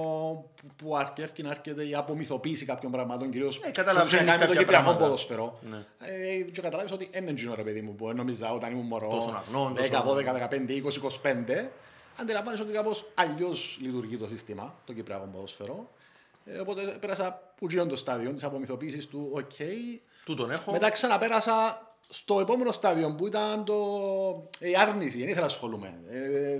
[0.56, 4.46] που, που αρκεύει να έρχεται η απομυθοποίηση κάποιων πραγμάτων, κυρίως Ε, καταλαβαίνεις με το κάποια
[4.46, 5.04] κυπριακό πράγματα.
[5.04, 5.58] ποδοσφαιρό.
[5.70, 5.76] Ναι.
[5.98, 9.30] Ε, και καταλάβεις ότι είναι εκείνο ρε παιδί μου που νόμιζα όταν ήμουν μωρός, Τόσο
[9.46, 11.70] αγνό, 10, τόσο- 12, 15, 20, 25,
[12.16, 15.90] αντιλαμβάνεσαι ότι κάπως αλλιώς λειτουργεί το σύστημα, το κυπριακό ποδοσφαιρό.
[16.44, 19.50] Ε, οπότε πέρασα που γίνον το στάδιο της απομυθοποίησης του «ΟΚ».
[20.24, 20.72] Τούτον έχω.
[20.72, 23.74] Μετά ξαναπέρασα στο επόμενο στάδιο που ήταν το...
[24.58, 26.00] η άρνηση, δεν ήθελα να ασχολούμαι.
[26.08, 26.58] Ε, ε,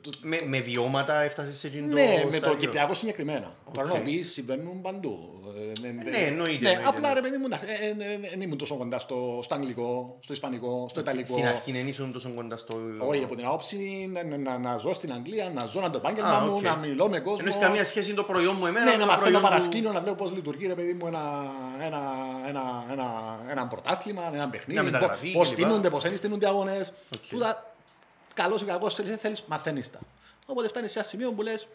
[0.00, 3.54] το- Με, με βιώματα έφτασες σε εκείνο ναι, με το στάδιο; Κυπριακό συγκεκριμένα.
[3.64, 3.74] Οκ.
[3.74, 5.28] Τώρα νομίζει συμβαίνουν παντού.
[5.56, 6.26] Ε, ναι, Ναι, εννοείται, Ναι,
[6.70, 7.14] εννοείται, απλά ναι.
[7.14, 10.32] ρε παιδί μου, εντάξει, ε, ε, ε, δεν ήμουν τόσο κοντά στο, στο αγγλικό, στο
[10.32, 11.32] ισπανικό, στο ιταλικό.
[11.32, 12.76] Στην αρχή δεν ήσουν τόσο κοντά στο...
[13.08, 15.98] Όχι, από την άποψη να, να, να, να ζω στην Αγγλία, να ζω να το
[15.98, 16.62] επάγγελμα Α, μου, οκ.
[16.62, 17.38] να μιλώ με κόσμο.
[17.40, 19.48] Ενώ έχει καμία σχέση το προϊόν μου εμένα Ναι, με να το μαθαίνω προϊόν του-
[19.48, 21.20] παρασκήνιο, να βλέπω πώς λειτουργεί ρε παιδί μου ένα,
[21.80, 22.00] ένα,
[22.46, 24.80] ένα, ένα, ένα πρωτάθλημα, ένα Μια παιχνίδι.
[24.82, 25.58] μεταγραφή Πώς κλπ.
[25.58, 26.92] στήνονται, πώς δεν στήνονται αγώνες.
[27.16, 27.28] Οκ.
[27.28, 27.74] Τούτα
[28.34, 29.98] καλός ή κακός θέλεις, θέλεις, μαθαίνεις τα.
[30.46, 31.66] Οπότε φτάνεις σε ένα σημείο που λες.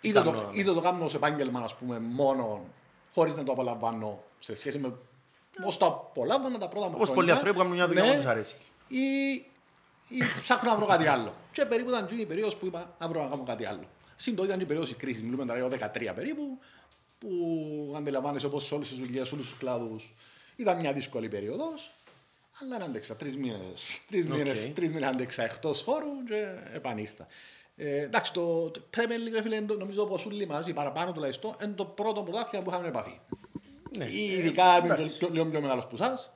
[0.00, 0.60] Είτε, κάνω, το, ναι.
[0.60, 2.64] είτε το κάνω ως επάγγελμα, ας πούμε, μόνο
[3.14, 4.92] χωρίς να το απολαμβάνω σε σχέση με
[5.62, 7.14] πώς το απολάμβανα τα πρώτα μου Όπως χρόνια.
[7.14, 8.56] πολλοί άνθρωποι που κάνουν μια δουλειά Ναι, που τους αρέσει.
[8.88, 8.98] ή,
[10.08, 11.32] ή ψάχνω να βρω κάτι άλλο.
[11.52, 13.84] Και περίπου ήταν η περίοδος που είπα να βρω να κάνω κάτι άλλο.
[14.16, 16.58] Συν το ήταν η περίοδος η κρίσης, μιλούμε τώρα για 13 περίπου,
[17.18, 20.14] που αντιλαμβάνεσαι όπως σε όλες τις δουλειές, σε όλους τους κλάδους,
[20.56, 21.90] ήταν μια δύσκολη περίοδος.
[22.62, 24.00] Αλλά άντεξα τρεις μήνες.
[24.08, 24.36] Τρεις Οκ.
[24.36, 27.26] μήνες, τρεις μήνες άντεξα εκτός χώρου και επανήλθα.
[27.76, 31.12] Ε, εντάξει, το το Premier League, ρε φίλε, είναι το- νομίζω όπω όλοι μαζί, παραπάνω
[31.12, 33.20] τουλάχιστον, είναι το πρώτο πρωτάθλημα που είχαμε επαφή.
[33.98, 34.04] Ναι.
[34.04, 35.18] Ή Ειδικά είμαι εντάξει.
[35.18, 36.32] πιο- λίγο πιο μεγάλος που εσάς.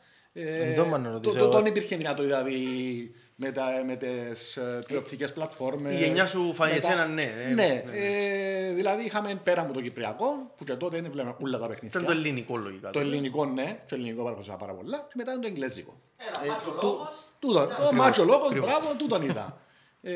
[0.46, 1.48] Εν τω μάνα, το, ρωτήσω το, εγώ.
[1.52, 5.94] τον υπήρχε δυνατότητα δηλαδή με, τα, με τις ε, τηλεοπτικές πλατφόρμες.
[5.94, 7.96] Η γενιά σου φάει μετά- εσένα, ναι, ε, ναι, ναι, ναι.
[7.98, 12.00] ε, δηλαδή είχαμε πέρα από το Κυπριακό, που και τότε δεν βλέπαμε όλα τα παιχνίδια.
[12.00, 12.90] Ήταν το ελληνικό λογικά.
[12.90, 16.00] Το ελληνικό ναι, το ελληνικό παρακολουθούσα πάρα πολλά και μετά είναι το εγγλέζικο.
[16.16, 18.68] Ένα Ε, μάτσο του- λόγος, Τούτον, ένα ο μάτσο μάτσο λόγος, ακριβώς.
[18.68, 19.58] μπράβο, τούτον ήταν.
[20.02, 20.12] Ε,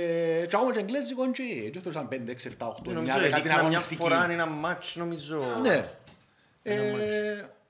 [0.48, 3.32] και ακόμα και εγγλέζικο και και έφτασαν 5, 6, 7, 8, 9, Νομίζω 10 ότι
[3.40, 4.00] την μια αγωνιστική.
[4.00, 5.44] φορά ένα μάτς νομίζω.
[5.62, 5.88] Ναι.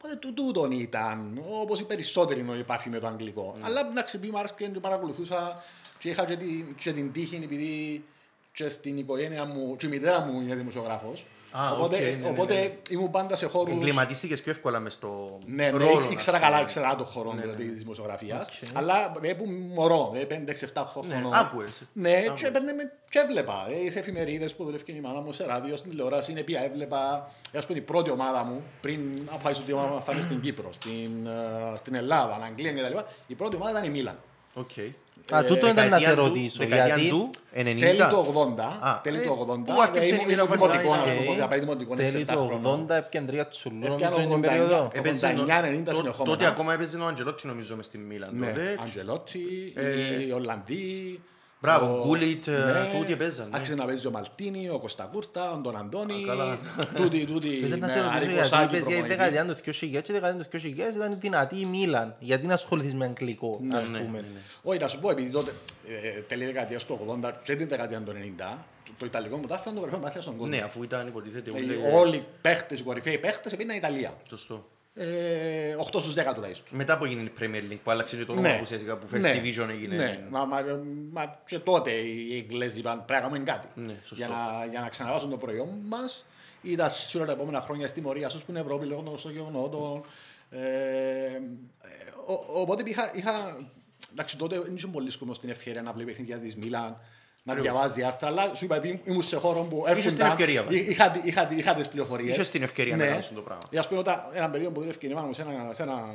[0.05, 3.55] Ένα Ε, Οπότε τού- τούτον ήταν, όπως οι περισσότεροι είναι η επαφή με το αγγλικό.
[3.59, 3.67] Ναι.
[3.67, 5.63] Αλλά εντάξει, επειδή μου άρεσε και παρακολουθούσα
[5.99, 8.05] και είχα και την, και την τύχη επειδή
[8.53, 11.27] και στην οικογένεια μου, και η μητέρα μου είναι δημοσιογράφος.
[11.57, 12.71] Α, οπότε οκ, ναι, ναι, οπότε ναι.
[12.91, 13.73] ήμουν πάντα σε χώρους...
[13.75, 16.09] Εγκλιματίστηκες πιο εύκολα μες στο Ναι, ναι, ρόλο.
[16.11, 16.63] ήξερα ας καλά, πούμε.
[16.63, 17.71] ήξερα το χώρο Ναι, ναι, δηλαδή, ναι.
[17.73, 18.47] της δημοσιογραφίας.
[18.47, 18.77] Οκ.
[18.79, 21.35] Αλλά ε, που μωρό, ε, 5, 6, 7, 8 Ναι, χρονών.
[21.35, 21.83] άκουες.
[21.93, 22.43] Ναι, και, Άκουες.
[22.43, 23.67] έπαιρνε με, και έβλεπα.
[23.87, 27.31] Ε, σε εφημερίδες που δουλεύει η μάνα μου, σε ράδιο, στην τηλεόραση, είναι πια έβλεπα.
[27.53, 30.21] Ε, Ας πούμε, η πρώτη ομάδα μου, πριν αποφάσισε ότι η ομάδα μου θα είναι
[30.21, 32.99] στην Κύπρο, στην, ε, στην Ελλάδα, Αγγλία κτλ.
[33.27, 34.19] Η πρώτη ομάδα ήταν η Μίλαν.
[34.55, 34.71] Οκ.
[35.33, 36.59] Α, Ε, τούτο ήταν να σε Δεκαετία του- ρωτήσω.
[36.59, 37.79] Δεκαετία Γιατί του 90.
[37.81, 38.79] Τέλη του 80.
[38.81, 39.73] Α, τέλη ε, του 80.
[39.75, 41.59] πού άρχισε ε, η ήμουν- Μίλαν ήμουν βασικά, δημοτικό, ήταν, ας πούμε, ε, θα πάει
[41.59, 42.87] δημοτικό, τέλη 6-7 του χρονών.
[42.91, 44.41] 80 έπιαν τρία τσου λου Έπιαν νομίζω στην 89.
[44.49, 44.91] περίοδο.
[44.93, 46.37] Έπαιζε 89-90 το- συνεχόμενα.
[46.37, 48.31] Τότε ακόμα έπαιζε ο Αντζελότη νομίζω μες στη Μίλαν.
[48.39, 48.77] Ναι, τότε.
[48.83, 51.21] Αντζελότσι, Ε, οι Ολλανδοί.
[51.65, 52.53] Μπράβο, ο- Γκούλιτ, ε,
[52.99, 53.57] τούτοι έπαιζαν, ναι.
[53.57, 56.15] Άρχισε να παίζει ο Μαλτίνι, ο Κωστακούρτα, ο Τον Αντώνη.
[56.15, 56.59] Α, καλά.
[56.95, 57.49] Τούτοι, τούτοι.
[57.49, 59.09] Ήθελα να με σε ρωτήσω Άρη γιατί Κωσάκη είπες για η προπονητή.
[59.09, 62.17] δεκαετία του 2000 και η δεκαετία του 2000 ήταν δυνατή η Μίλαν.
[62.19, 64.11] Γιατί να ασχοληθείς με αγγλικό, Ναι, ας ναι, πούμε.
[64.21, 64.41] ναι, ναι.
[64.63, 65.53] Όχι, να σου πω, επειδή τότε
[65.89, 69.73] ε, τέλη δεκαετίας του 80 και την δεκαετία του 90, το, το Ιταλικό μου τάθλο
[69.73, 70.55] το κορυφαίο μάθημα στον κόσμο.
[70.55, 74.15] Ναι, αφού ήταν υποτίθεται Ε, όλοι- Όλοι οι παίχτες, οι κορυφαίοι παίχτες, πήγαιναν Ιταλία.
[74.29, 74.67] Σωστό.
[74.97, 76.67] Ε, 8 στους 10 τουλάχιστον.
[76.79, 78.55] Μετά που έγινε η Premier League που άλλαξε και το όνομα Ναι.
[78.55, 79.33] που ουσιαστικά που First Ναι.
[79.43, 79.97] Division έγινε.
[79.97, 80.61] Ναι, μα, μα,
[81.13, 83.69] μα και τότε οι Εγγλέζοι είπαν πρέπει να κάνουμε κάτι.
[83.75, 84.15] Ναι, σωστό.
[84.15, 86.25] για, να, για να ξαναβάσουν το προϊόν μας.
[86.63, 90.05] Είδα σίγουρα τα επόμενα χρόνια στη μορία σου που είναι Ευρώπη λόγω των γεγονότων.
[90.51, 91.41] Ε, ε,
[92.27, 93.57] ο- οπότε είχα, είχα.
[94.13, 96.97] Εντάξει, τότε δεν είχε πολλοί κόσμο την ευκαιρία να βλέπεις παιχνίδια της Μίλαν,
[97.47, 97.73] να Ακριβώς.
[97.73, 100.79] διαβάζει άρθρα, αλλά σου είπα, επειδή ήμουν σε χώρο που Είχες την έρχονταν, ευκαιρία, βέβαια.
[100.81, 102.35] εί- είχα, είχα, είχα τις πληροφορίες.
[102.35, 103.63] Είχες την ευκαιρία να κάνεις το πράγμα.
[103.71, 105.83] Ε, ας πούμε, όταν ένα περίοδο που δούλευε και η μάνα μου σε ένα, σε
[105.83, 106.15] ένα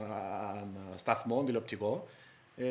[0.95, 2.07] σταθμό τηλεοπτικό,
[2.55, 2.65] ε,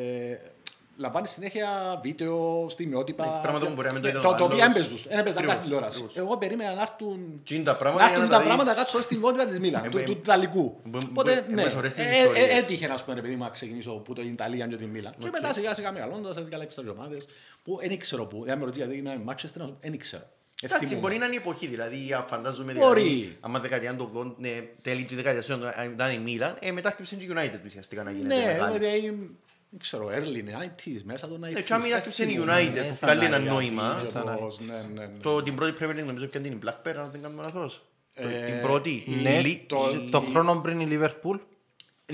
[0.99, 1.67] λαμβάνει συνέχεια
[2.03, 3.25] βίντεο, στιγμιότυπα.
[3.25, 4.75] Ναι, πράγματα που μπορεί να μην το Ναι, είδε ο το, το οποίο άλλος.
[4.75, 5.97] έμπαιζουν, δεν έπαιζαν καν Ακριβώς, στην τηλεόραση.
[6.03, 6.17] ακριβώς.
[6.17, 8.77] Εγώ περίμενα να έρθουν Τι είναι τα να πράγματα για έρθουν να τα πράγματα δεις.
[8.79, 10.79] κάτω στο στιγμιότυπα της Μίλαν, Ε, του, ε, του Ιταλικού.
[10.83, 12.45] μπο- Οπότε, μπο- ναι, έμπαιζε ωραίες τις ε, ε, ιστορίες.
[12.53, 15.13] ε, έτυχε να πούμε, επειδή να ξεκινήσω από το Ιταλία και τη Μίλαν.
[15.19, 17.27] Και μετά σιγά σιγά μεγαλώντας, διαλέξα τις ομάδες
[17.63, 18.43] που δεν ήξερα που.
[18.45, 20.23] Δεν με ρωτήσεις γιατί είμαι Manchester, δεν ήξερα.
[20.61, 21.07] Ε, Εντάξει, θυμούμαι.
[21.07, 23.01] μπορεί να είναι η εποχή, δηλαδή α, φαντάζομαι Μπορεί.
[23.01, 24.49] δηλαδή, άμα δεκαετία του 80, ναι,
[24.81, 28.11] τέλη του δεκαετίας του 80 ήταν η Μίλαν, ε, μετά έρχεψε η United ουσιαστικά να
[28.11, 28.77] γίνεται Ναι, μεγάλη.
[28.77, 29.29] δηλαδή,
[29.69, 31.39] δεν ξέρω, early 90s, μέσα το 90s.
[31.39, 32.53] Ναι, και άμα δεν έρχεψε η θυμούμαι.
[32.53, 35.19] United Ναι, που σαν βγάλει ένα να νόημα, είναι, σαν να Πώς, ναι, ναι, ναι.
[35.21, 37.83] το, την πρώτη Premier League νομίζω και την Blackburn, αν δεν κάνουμε λάθος.
[38.13, 41.37] Ε, την πρώτη, η Ναι, Λι- το- η- το χρόνο πριν η Λίβερπουλ.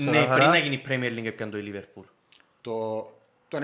[0.00, 0.34] Ναι, Σαραχαρά.
[0.36, 2.04] πριν να γίνει η Premier League έπιαν το η Liverpool.
[2.60, 2.72] Το,
[3.48, 3.60] το 90.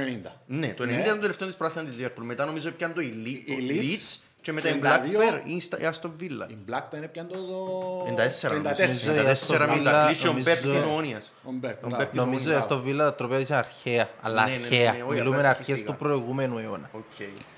[0.46, 1.00] Ναι, το 90 Ναι.
[1.00, 2.22] ήταν το τελευταίο της πράθυνας της Liverpool.
[2.22, 5.40] Μετά νομίζω έπιαν το η Li- Η ο Leeds, Leeds και μετά η 32, Blackburn
[5.44, 6.50] ή στα- η Aston Villa.
[6.50, 7.36] Η Blackburn έπιανε το...
[7.36, 9.12] το 94 νομίζω.
[9.12, 9.62] 94.
[9.62, 11.32] 94 με τα Villa, κλείσει ο νομίζω- Μπέρκ της Ομόνιας.
[11.44, 11.96] Ο Μπέρκ, Ο μπράβο.
[11.96, 12.64] Μπέρκ της Νομίζω Ομόνιας.
[12.64, 14.92] ότι στο Βίλα τα τροπέα είναι αρχαία, αλλά Ναι, ναι, ναι, αρχαία.
[14.92, 15.84] ναι, όχι, Μιλούμε απλά αρχές στοιχεία.
[15.86, 16.90] του προηγούμενου αιώνα.
[16.92, 17.02] Οκ.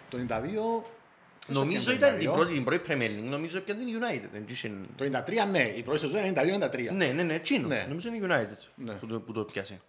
[0.08, 0.84] Το 92
[1.46, 4.28] Νομίζω ήταν την πρώτη, την πρώτη Premier League, νομίζω πια την United.
[4.32, 6.92] δεν είχε- Το 93 ναι, η πρώτη σεζόν είναι 92-93.
[6.92, 7.68] Ναι, ναι, ναι, τσίνο.
[7.68, 7.84] Ναι.
[7.88, 8.92] Νομίζω είναι United Ναι.
[8.92, 9.80] που το- που το πιάσε.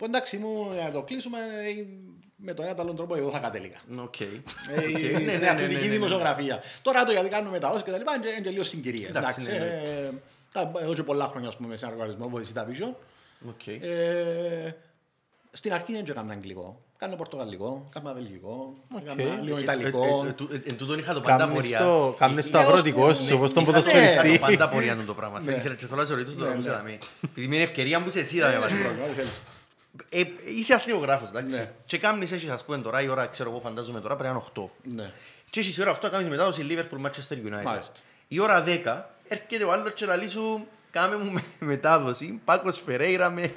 [0.00, 1.84] Που εντάξει μου, για να το κλείσουμε, ε,
[2.36, 3.76] με τον ένα τον άλλο τρόπο εδώ θα κατέληγα.
[4.02, 4.20] Οκ.
[4.20, 5.92] Ε, Οκ, ναι, Στην ναι, ναι, αθλητική ναι, ναι.
[5.92, 6.62] δημοσιογραφία.
[6.82, 9.08] Τώρα το γιατί κάνουμε μεταδόσεις και τα λοιπά είναι είναι λίγο συγκυρίες.
[9.08, 10.10] Εντάξει, Εντάξει, ναι, ε,
[10.52, 12.94] τα- Έχω και πολλά χρόνια ας πούμε, σε ένα οργανισμό, Cytavision.
[13.48, 13.66] Οκ.
[13.66, 14.74] Ε,
[15.52, 16.80] Στην αρχή δεν έκανα αγγλικό.
[16.96, 20.24] Κάνω πορτογαλικό, κάνω βελγικό, κάνω λίγο Ε, ιταλικό.
[20.26, 21.78] ε, ε, ε, Εν τούτον είχα το πάντα Κάμνεις πορεία.
[21.78, 24.28] το- κάμνεις το Ε, αγροτικό ναι, σου, όπως τον είχα το- ποδοσφαιριστή.
[24.28, 25.40] είχα το πάντα πορεία του το πράγμα.
[25.40, 25.52] Ναι.
[25.52, 26.74] Θα ήθελα και θέλω να σε ρωτήσω τώρα Ναι, που σε ναι.
[26.76, 26.98] δαμέ.
[27.24, 28.82] Επειδή με είναι ευκαιρία που σε εσύ δαμέ βασικά.
[28.82, 29.40] Πρόβλημα, ό,τι θέλεις.
[30.08, 31.56] Ε, Είσαι αθλιογράφος, εντάξει.
[31.56, 31.72] Ναι.
[31.84, 34.66] Και κάμνεις έχεις ας πούμε τώρα η ώρα, ξέρω εγώ φαντάζομαι τώρα πρέπει να είναι
[34.66, 34.70] 8.
[34.82, 35.12] Ναι.
[35.50, 37.62] Και έχεις η ώρα 8 να κάνεις μετάδοση Liverpool Manchester United.
[37.64, 37.92] Μάλιστα.
[38.28, 42.40] Η ώρα 10 έρχεται ο άλλος και λαλεί σου κάμε μου με- μετάδοση.
[42.44, 43.52] Πάκος Φερέιρα με...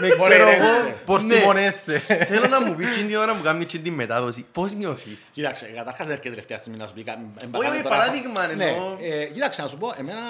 [0.00, 0.62] με ξέρω εγώ.
[0.62, 1.00] Μορερέτσε.
[1.04, 1.98] Πορτιμονέσαι.
[2.28, 4.46] Θέλω να μου πεις την ώρα που κάνει την μετάδοση.
[4.52, 7.20] Πώς νιώθεις; Κοίταξε, καταρχάς δεν έρχεται τελευταία στιγμή να σου πει κάτι.
[7.52, 8.96] Όχι, όχι, παράδειγμα Ναι, εννοώ.
[9.02, 10.20] ε, κοίταξε να σου πω, εμένα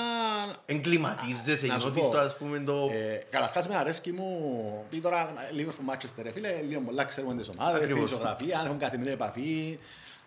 [0.66, 2.08] Εγκληματίζεσαι, Να σου νιώθεις πω.
[2.10, 2.90] το ας πούμε το...
[2.92, 7.34] Ε, Καταρχάς με αρέσκει μου, πει τώρα λίγο που Manchester, ρε φίλε, λίγο πολλά ξέρουμε
[7.36, 8.10] τις ομάδες, τη Ακριβώς.
[8.10, 9.78] ισογραφία, αν έχουν καθημερινή επαφή.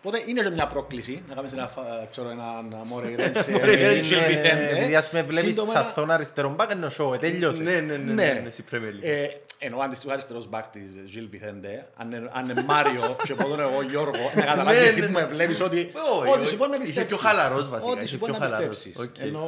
[0.07, 4.69] Οπότε είναι και μια πρόκληση να κάνεις ένα, φα- ξέρω, έναν Μορεϊρέντσε, Μορεϊρέντσε, Είναι- Βιτέντε.
[4.77, 7.61] Επειδή ας πούμε βλέπεις Σύντομα, Σαθόν αριστερό μπακ είναι ο σοου, τέλειωσε.
[7.61, 8.41] Ναι, ναι, ναι, ναι, Ναι.
[8.43, 9.03] ναι, στην Premier League.
[9.03, 13.61] Ε, ενώ αντίστοιχο αριστερός μπακ της Ζιλ Βιθέντε, αν είναι- αν είναι Μάριο και ποτέ
[13.61, 15.19] εγώ Γιώργο, να καταλάβεις Ναι, εσύ ναι, που ναι.
[15.21, 16.47] με βλέπεις ότι Όχι, ό,τι όχι.
[16.49, 17.17] σου μπορεί να Είσαι πιστέψεις.
[17.17, 18.77] πιο χαλαρός, βασικά, Ό,τι είσαι σου μπορεί πιο να χαλαρός.
[18.83, 19.03] πιστέψεις.
[19.21, 19.27] Οκ.
[19.27, 19.43] Ενώ,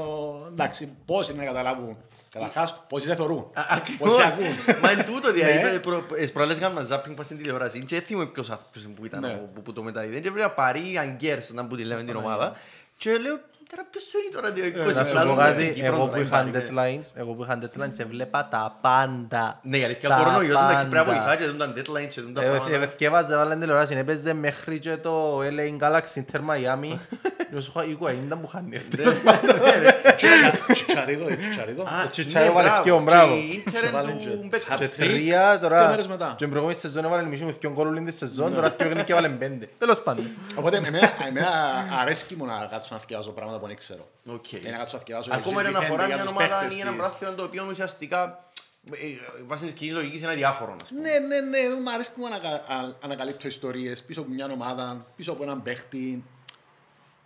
[0.52, 1.98] εντάξει, πόσοι να καταλάβουν.
[2.32, 3.38] Καταρχάς, πόσοι σε θεωρούν.
[3.54, 4.24] Α, Πόσοι σε Ακριβώς.
[4.24, 4.80] ακούν.
[4.82, 5.34] Μα είναι τούτο, Ναι.
[5.34, 9.06] δηλαδή, προ- τις προάλλες κάνουμε ζάπινγκ πας στην τηλεόραση και θυμούμαι ποιος α- ποιος που
[9.06, 9.28] ήταν Ναι.
[9.28, 10.22] ο- που- που το μεταδίδει.
[10.22, 12.56] Και βρήκα παρή Αγγέρς, να που τη λέμε την ομάδα.
[12.98, 15.74] Και λέω, τώρα ποιος θέλει τώρα δύο Ε, είκοσι Να σου πλάσμα πω στην κάτι,
[15.74, 16.60] Κύπρο, εγώ τώρα, που είναι είχα παρή, ναι.
[16.70, 19.60] deadlines, εγώ που είχα deadlines έβλεπα τα πάντα.
[19.64, 21.26] Ναι, η αλήθεια, Τα κορονοϊός, εντάξει, πρέπει να πάντα.
[21.26, 22.76] βοηθά και δουν τα deadlines και δουν τα Ε, πράγματα.
[22.84, 26.98] Ευκαιβάζα βάλαν τηλεόραση, έπαιζε μέχρι και το LA Galaxy Inter Miami.
[27.52, 27.86] Και σου είχα
[28.32, 28.98] 20 που είχαν έρθει.
[30.74, 31.82] Τσιτσαρίδο, ε, Τσιτσαρίδο.
[31.84, 32.84] Α, το Τσιτσάρο ναι, βάλε μπράβο.
[32.84, 33.34] δυο, μπράβο.
[33.34, 34.76] Και η Ίντερ Βάλε είναι και- του Μπέκχαμ.
[34.76, 35.88] Hat Και trick, τρία δύο τώρα.
[35.88, 36.28] μέρες μετά.
[36.30, 39.12] Και την προηγούμενη σεζόν έβαλε μισή με δυο γκολ την σεζόν, τώρα δυο έγινε και
[39.12, 39.70] έβαλε πέντε.
[39.78, 40.26] Τέλος πάντων.
[40.56, 41.50] Οπότε εμένα, εμένα
[42.02, 44.08] αρέσκει μου να κάτσω να θυκευάζω πράγματα που δεν ξέρω.
[44.26, 44.42] Οκ.
[44.42, 46.60] Και να κάτσω να θυκευάζω Ακόμα για είναι Ζιλ αναφορά Βιθέντε, μια για τους ομάδα
[46.60, 47.00] παίχτες ή ένα της.
[47.00, 48.44] πράθυνο το οποίο ουσιαστικά
[48.92, 48.96] ε,
[49.46, 50.76] βάσει της κοινής λογικής είναι αδιάφορο.
[50.82, 51.02] ας πούμε.
[51.02, 55.32] Ναι, ναι, ναι, μου αρέσει που ανακα, α- ανακαλύπτω ιστορίες πίσω από μια ομάδα, πίσω
[55.32, 56.24] από έναν παίχτη.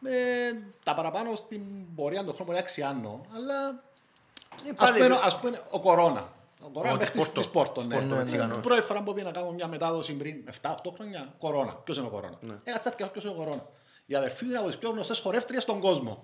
[0.05, 0.51] Ε,
[0.83, 1.61] τα παραπάνω στην
[1.95, 6.29] πορεία των χρόνων μπορεί να αξιάνω, αλλά Ε, ας πάλι- πούμε, ας πούμε ο Κορώνα.
[6.63, 7.39] Ο Κορώνα Ο, παίχτης της Πόρτο.
[7.41, 7.93] της Πόρτο, ναι.
[7.95, 8.55] Πόρτο, Ναι, Μεξικανός.
[8.55, 8.61] ναι.
[8.63, 11.71] Πρώτη φορά που πήγα να κάνω μια μετάδοση πριν 7-8 χρόνια, Κορώνα.
[11.73, 12.53] Ποιος είναι ο Κορώνα; Ναι.
[12.63, 13.65] Έκατσα και ποιος είναι ο Κορώνα.
[14.12, 16.24] Η αδερφή μου είναι από τις πιο γνωστές χορεύτριες στον κόσμο.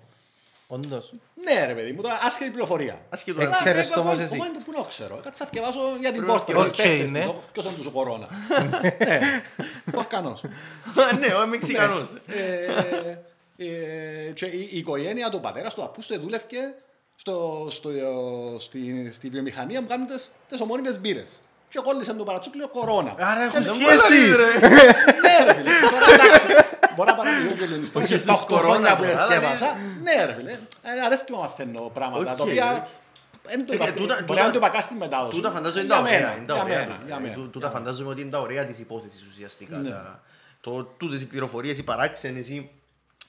[0.66, 1.12] Όντως.
[1.44, 3.00] Ναι ρε παιδί μου, τώρα άσχετη πληροφορία.
[3.10, 3.40] Άσχετο.
[3.42, 4.34] Ε, να- ξέρεις Εγώ- το όμως εγώ- εσύ.
[4.34, 5.20] εγώ είναι Πού να ξέρω.
[5.24, 6.52] Κάτσε να διαβάζω για την Πρέπει να πόρτη.
[6.52, 7.18] το- για τους Οκ, παίχτες ναι.
[7.18, 7.28] της.
[7.28, 8.26] Ο- Ποιος είναι τους ο Κορώνα.
[8.98, 9.18] Ναι,
[9.92, 10.40] Πορκανός.
[11.20, 12.08] Ναι, ο Μεξικανός.
[12.26, 12.64] Ε,
[13.56, 16.44] ε, και η η οικογένεια του πατέρας του παππούς του δούλευε
[17.16, 17.90] στο, στο,
[18.58, 21.40] στη, στη βιομηχανία που κάνουν τις, τις ομώνυμες μπύρες.
[21.70, 23.14] Και κόλλησε το παρατσούκλι ο Κορώνα.
[23.18, 24.28] Άρα έχουν Και- σχέση.
[25.22, 26.46] Ναι ρε φίλε, τώρα εντάξει.
[26.98, 28.06] Μπορώ να παραδείγω και την ιστορία.
[28.16, 29.68] Όχι, Τα στους οκτώ χρόνια κορώνα που τώρα, εθκιέβασα.
[30.06, 32.48] Ναι ρε φίλε, Ε, αρέσει και μου μαθαίνω πράγματα τα Οκ.
[32.48, 32.88] οποία
[33.50, 34.96] δεν το Ε, είπα ε, στην- τούτα- μπορεί τούτα- να μην το είπα καν στην
[35.04, 35.36] μετάδοση.
[35.36, 36.18] Τούτα φαντάζομαι είναι Για τα ωραία.
[36.20, 36.78] μένα, είναι τα για ωραία.
[36.78, 37.34] μένα, για Ε, μένα.
[37.34, 39.76] τού- Τούτα φαντάζομαι ότι είναι τα ωραία της υπόθεσης ουσιαστικά.
[39.76, 39.90] Ναι.
[39.90, 40.20] τα-
[40.60, 42.70] το- Τούτες οι πληροφορίες, οι παράξενες, οι-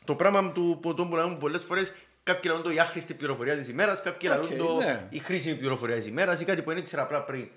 [0.05, 1.91] το πράγμα του που το που λέμε πολλές φορές
[2.23, 5.01] κάποιοι λένε το η άχρηστη πληροφορία της ημέρας, κάποιοι Οκ, λένε το ναι.
[5.10, 7.47] η χρήσιμη πληροφορία της ημέρας ή κάτι που δεν ήξερα απλά πριν.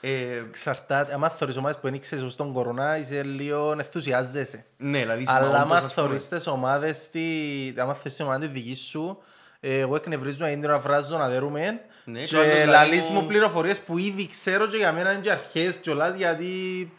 [0.00, 0.10] Ε,
[0.48, 4.64] Εξαρτάται, άμα θωρείς ομάδες που δεν ήξερες ως τον Κορώνα, είσαι λίγο ενθουσιάζεσαι.
[4.76, 6.06] Ναι, δηλαδή Αλλά όντως, άμα ας πούμε.
[6.06, 9.18] θωρείς τις ομάδες, στη- άμα θωρείς την ομάδα τη δική σου,
[9.60, 13.08] ε, εγώ εκνευρίζομαι γιατί να βράζω να δέρουμε Ναι, και ο άλλος και δηλαδή λαλείς
[13.08, 16.46] μου- μου πληροφορίες που ήδη ξέρω και για μένα είναι και αρχές κιόλας γιατί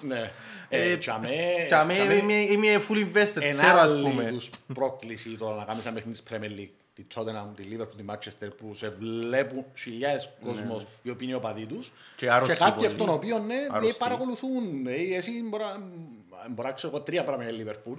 [0.02, 0.32] Ναι.
[0.74, 1.30] Ε, Ε, τσαμέ-
[1.68, 4.24] και αμέ τσαμέ- είμαι, είμαι full invested, Ένα ξέρω ας άλλη πούμε.
[4.24, 8.04] τους πρόκληση τώρα να κάνεις ένα παιχνίδι της Premier League, τη Tottenham, τη Liverpool, τη
[8.10, 11.94] Manchester που σε βλέπουν χιλιάδες κόσμος οι οποίοι είναι οπαδοί τους Ναι.
[12.16, 12.88] Και άρρωστοι κάποιοι πολλοί.
[12.88, 13.88] εκ των οποίων ναι, Άρρωστοι.
[13.88, 14.88] ε, παρακολουθούν.
[14.88, 15.80] Ε, Εσύ μπορεί να-
[16.50, 17.98] μπορεί να ξέρω εγώ τρία πράγματα για Liverpool.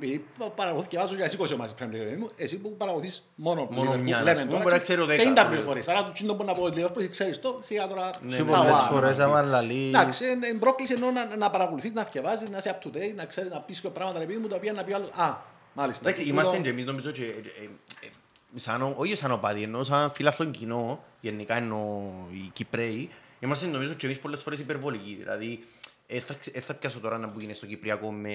[0.00, 0.18] Ε,
[0.54, 1.84] Παρακολουθείς και βάζω για εσύ 20 ομάδες Premier
[2.24, 2.30] League.
[2.36, 5.22] Εσύ που παρακολουθείς μόνο Μόνο Liverpool, μια, ας λέμε πούμε, τώρα, μπορεί να ξέρω δέκα,
[5.22, 5.48] 50 ναι.
[5.48, 5.88] πληροφορίες.
[5.88, 8.48] Άρα το τσίντο μπορεί να πω ότι Liverpool ξέρεις το, σιγά τώρα Ναι, Και ναι,
[8.50, 8.88] πολλές ναι.
[8.90, 9.88] φορές άμα λαλείς...
[9.88, 13.14] Εντάξει, είναι είναι πρόκληση ενώ να, να παρακολουθείς, να θυκευάζεις, να είσαι up to date,
[13.16, 15.10] να ξέρεις να πεις και πράγματα ρε παιδί μου, τα οποία να πει άλλο.
[15.16, 15.36] Α,
[15.74, 16.02] μάλιστα.
[16.04, 17.64] Εντάξει, Τούτο- είμαστε και εμείς νομίζω και, ε, ε,
[18.06, 18.08] ε,
[18.54, 23.92] σαν, ο- όχι σαν οπαδοί, ενώ σαν φιλάθλον κοινό, γενικά εννοώ οι Κυπρέοι, είμαστε νομίζω
[23.94, 25.14] και εμείς πολλές φορές υπερβολικοί.
[25.18, 25.64] Δηλαδή,
[26.06, 28.28] ε, θα, ξε- ε, θα πιάσω τώρα να που γίνεις στο Κυπριακό με,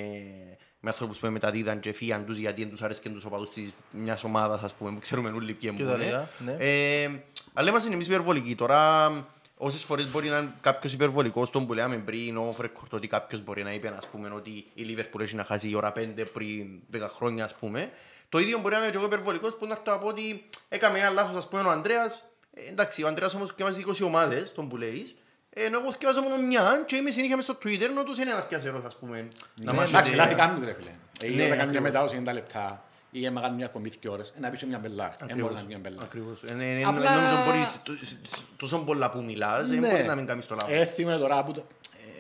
[0.79, 4.23] με ανθρώπους που μεταδίδαν και φύγαν τους γιατί δεν τους άρεσκαν τους οπαδούς της μιας
[4.23, 6.05] ομάδας, ας πούμε, που ξέρουμε όλοι ποιοι Και μου τα είναι.
[6.05, 6.55] λοιπά, ναι.
[6.59, 7.09] Ε,
[7.53, 8.55] αλλά είμαστε εμείς υπερβολικοί.
[8.55, 9.09] Τώρα,
[9.57, 13.41] όσες φορές μπορεί να είναι κάποιος υπερβολικός, τον που λέμε πριν, off record, ότι κάποιος
[13.43, 16.79] μπορεί να είπε, ας πούμε, ότι η Liverpool έχει να χάσει η ώρα 5 πριν
[16.91, 17.89] 10 χρόνια, ας πούμε.
[18.29, 20.99] Το ίδιο μπορεί να είμαι και εγώ υπερβολικός, που να έρθω να πω ότι έκαμε
[20.99, 22.23] ένα λάθος, ας πούμε, ο Ανδρέας.
[22.53, 25.15] Ε, εντάξει, ο Ανδρέας όμως διαβάζει 20 ομάδες, τον που λέεις.
[25.49, 28.31] Ε, Ενώ εγώ διαβάζω μόνο μια και είμαι συνέχεια μες στο Twitter, ενώ τους είναι
[28.31, 29.27] ένας πιασερός, ας πούμε.
[29.55, 30.89] Να Ναι, μας Εντάξει, είτε- λάθη κάνουν ρε φίλε.
[31.21, 31.81] Ε, Ναι, Ή όταν κάνει μια ακριβώς.
[31.81, 35.15] μετάδοση 90 λεπτά ή έμα κάνει μια κομπή 2 ώρες, ε, να πεις μια μπελάρα.
[35.25, 36.03] Δεν μπορεί να είναι μια μπελάρα.
[36.03, 36.43] Ακριβώς.
[36.43, 39.89] Ε, ναι, ναι, Απλά- Νομίζω μπορείς τ- τ- τόσο πολλά που μιλάς, δεν Ναι.
[39.91, 40.73] μπορεί να μην κάνεις το λάθος.
[40.75, 41.63] Ε, θυμούμαι τώρα που το...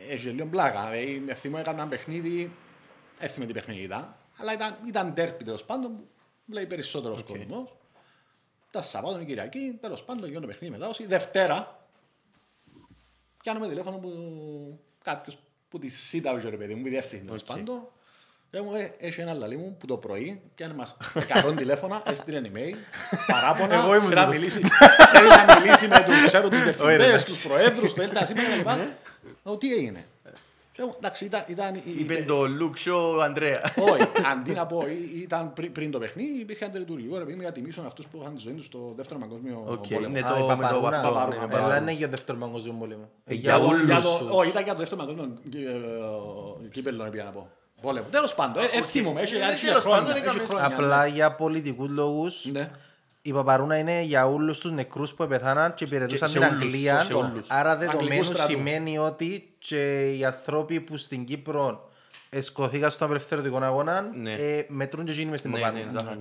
[0.09, 0.93] ε, Έχει λίγο πλάκα.
[0.93, 2.51] Ε, θυμούμαι έκανα ένα παιχνίδι,
[3.19, 6.07] δεν θυμούμαι τι παιχνίδι ήταν, αλλά ήταν, ήταν τέρπι τέλος πάντων, που
[6.45, 7.75] βλέπει περισσότερος κόσμος.
[8.71, 11.05] Τα Σαββάτων, η Κυριακή, τέλος πάντων, γίνονται παιχνίδι μετάδοση.
[11.05, 11.87] Δευτέρα,
[13.41, 14.11] πιάνουμε τηλέφωνο που
[15.03, 15.37] κάποιος
[15.69, 17.87] που τη σύνταγε ρε παιδί μου, η διεύθυνση τέλος πάντων.
[18.51, 22.41] Λέω μου, ε, έχει ένα λαλί μου που το πρωί πιάνε μας 100 τηλέφωνα, έστειλε
[22.45, 22.75] email,
[23.27, 24.37] παράπονα, Εγώ ήμουν θέλει να τούτος.
[24.39, 24.59] μιλήσει,
[25.13, 27.25] θέλει να μιλήσει με τους, ξέρω, τους ρε, διευθυντές, εντάξει.
[27.25, 28.67] τους προέδρους, το ΕΛΤΑ, σήμερα κλπ.
[29.45, 30.05] Λέω, τι έγινε.
[30.71, 33.61] Και λέω, Εντάξει, ήταν, ήταν, η- Είπε η- το Luke Show Ανδρέα.
[33.91, 37.41] όχι, αντί να πω, ή- ήταν πριν, πριν το παιχνίδι, υπήρχε αντιλειτουργικό ρε παιδί μου
[37.41, 40.13] για τιμήσουν αυτούς που είχαν τη ζωή τους στο δεύτερο παγκόσμιο Οκ, πόλεμο.
[40.13, 40.87] ναι, Α, το- η με το Παπαρούνα.
[40.87, 41.65] αυτό, Παπαρούνα, ναι, ναι, Παπαρούνα.
[41.73, 43.09] Αλλά είναι για δεύτερο παγκόσμιο πόλεμο.
[43.25, 44.29] Ε, Για για το- όλους για το- τους.
[44.31, 45.37] Όχι, ήταν για το δεύτερο παγκόσμιο
[46.65, 47.49] ε, κύπελλο, πήγα να πω.
[47.81, 48.07] Πόλεμο.
[48.11, 51.07] Τέλος πάντων, ε, ε, θυμούμαι, έχει Ε, έχει τέλος χρόνια, πάντων, έχει έκαμε- χρόνια, Απλά
[51.07, 52.67] για πολιτικούς λόγους, Ναι.
[53.21, 57.01] η Παπαρούνα είναι για όλους τους νεκρούς που επεθάναν και υπηρετούσαν σε την όλους, Αγγλία.
[57.01, 57.47] σε όλους.
[57.49, 58.55] Άρα Αγγλικούς δεδομένου στρατούς.
[58.55, 61.89] σημαίνει ότι και οι άνθρωποι που στην Κύπρο
[62.29, 64.33] εσκοθήκαν στον απελευθερωτικό αγώνα Ναι.
[64.33, 65.63] ε, μετρούν και εκείνοι μες στην Ναι, ναι,
[65.93, 66.17] Παπαρούνα.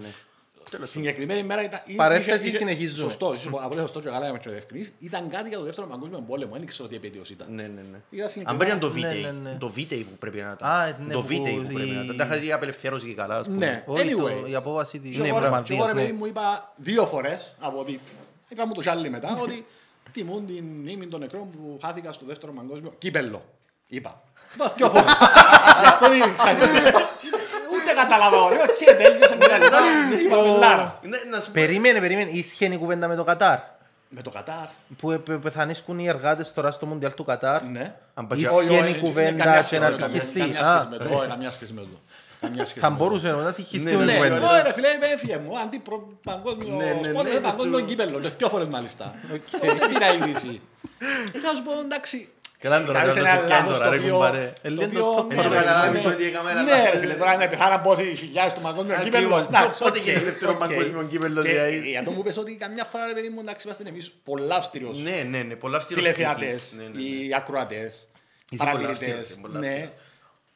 [0.73, 0.87] Ναι, ναι.
[0.87, 1.81] Συγκεκριμένη μέρα ήταν.
[1.87, 3.03] είχε- Παρένθεση, είχε- είχε- συνεχίζουμε.
[3.11, 4.93] Σωστό, είσαι- απλά σωστό και καλά με το διευκρινίσεις.
[4.99, 6.55] Ήταν κάτι για το δεύτερο παγκόσμιο πόλεμο.
[6.57, 7.47] Δεν ξέρω τι επέτειος ήταν.
[7.51, 7.99] Ναι, ναι, ναι.
[8.11, 9.57] Είδα συγκεκριμένα- Αν πρέπει να το Ναι, VT, ναι, ναι.
[9.59, 11.05] το VT που πρέπει να Α, ήταν.
[11.07, 12.17] ναι, Το που VT που πρέπει να η- ήταν.
[12.17, 13.59] Τα είχα δει απελευθέρωση και καλά, ας πούμε.
[13.59, 13.83] Ναι.
[13.87, 14.49] Όχι, το- Anyway.
[14.51, 16.01] η απόβαση της Και εγώ, ρε- και εγώ, Νορμανδίας, ρε ναι.
[16.01, 18.01] παιδί μου είπα δύο φορές από ότι
[18.49, 19.67] είπα μου το σάλι μετά ότι
[20.13, 23.45] τιμούν την μνήμη των νεκρών που χάθηκαν στο δεύτερο παγκόσμιο κύπελο.
[23.87, 24.23] Είπα.
[24.55, 25.05] Είπα δύο φορές.
[25.81, 26.07] Γι' αυτό
[27.87, 28.03] δεν ξανά.
[28.03, 28.49] Ούτε καταλαβαίνω.
[28.49, 29.79] Λέω και τέλειωσε με τα λοιπά.
[30.25, 30.99] Είπα μελάρα.
[31.03, 32.31] Ναι, να σου πω- Περίμενε, περίμενε.
[32.31, 33.59] Ίσχυε η κουβέντα με το Κατάρ.
[34.09, 34.67] Με το Κατάρ.
[34.99, 37.63] Που ε, πε- πεθανίσκουν οι εργάτες τώρα στο Μουντιάλ του Κατάρ.
[37.63, 37.95] Ναι.
[38.15, 40.39] Αν πάει- Ίσχυε Όχι, όχι, η είναι κουβέντα καμιά και σχέση να με το- συγχυστεί.
[40.41, 41.87] καμιά Α, σχέση με το- όχι, καμιά σχέση με το.
[42.41, 43.03] Καμιά σχέση Θα με το.
[43.05, 44.51] μπορούσε να συγχυστεί Ναι, με ναι, τις Ναι, κουβέντες.
[44.51, 45.59] ωραία, φίλε, είμαι έφυγε μου.
[45.59, 48.19] Αντί προ- παγκόσμιο Ναι, ναι, σπort, ναι, είναι μες παγκόσμιο του- κύπελλο.
[48.21, 49.15] Και δύο φορές μάλιστα.
[49.61, 50.61] Δεν πήρα είδηση.
[51.35, 52.29] Ε, Θα σου πω, εντάξει.
[52.61, 54.43] Καλά τώρα, Κάνεις τώρα ένα σε πιάνει λάθος τώρα, το ρε οποίο- κουμπάρε.
[54.63, 56.13] Ε, το λέει το οποίο- top ναι, for ρε, καταλάβεις ναι.
[56.13, 56.93] ότι έκαμε ένα Ναι, λάθος.
[56.93, 59.21] ρε, φίλε, τώρα να πεθάναν πόσοι χιλιάδες στο παγκόσμιο Ακριβώς.
[59.21, 59.39] κύπελλο.
[59.49, 60.59] εντάξει, Πότε οκ, γίνεται δεύτερο οκ.
[60.59, 61.75] παγκόσμιο κύπελλο, Και, δηλαδή.
[61.77, 64.57] ε, Για το μου πες ότι καμιά φορά, ρε παιδί μου, εντάξει, είμαστε εμείς πολλά
[64.57, 66.73] αυστηρός Ναι, ναι, ναι, πολλά αυστηρός τηλεθεατές, κριτής.
[66.77, 67.01] Ναι, ναι, ναι.
[67.03, 68.09] οι ακροατές,
[68.51, 69.19] Είσαι πολλά παρατηρητές.
[69.19, 69.67] αυστηρός, πολλά Ναι.
[69.69, 69.91] αυστηρός.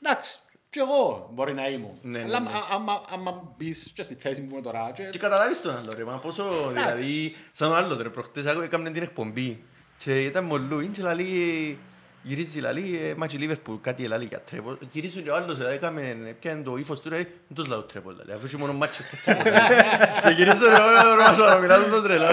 [0.03, 0.39] Εντάξει,
[0.71, 1.99] κι εγώ μπορεί να ήμουν.
[2.03, 2.49] Ναι, ναι, Αλλά ναι.
[2.49, 6.05] α- άμα- άμα μπεις και στη θέση μου τώρα και Και καταλάβεις τον άλλο ρε,
[6.05, 9.63] μα πόσο, δηλαδή, σαν τον άλλος ρε, προχτές άκου- έκαμε την εκπομπή
[9.99, 11.79] και ήταν μολούιν και λαλεί,
[12.23, 14.79] γυρίζει λαλεί, ε, μάτσι Λίβερπουλ, κάτι λαλεί για τρέπο.
[14.91, 18.11] Γυρίζουν και ο άλλος, δηλαδή, έκαμε, πιάνε το ύφος του, ρε, δεν τους λαού τρέπο,
[18.11, 19.43] λαλεί, αφού είχε μόνο μάτσες στο τρέπο.
[20.27, 22.31] Και γυρίζω ρε, όλα ρε, μας αναμιλάζουν τον τρελά.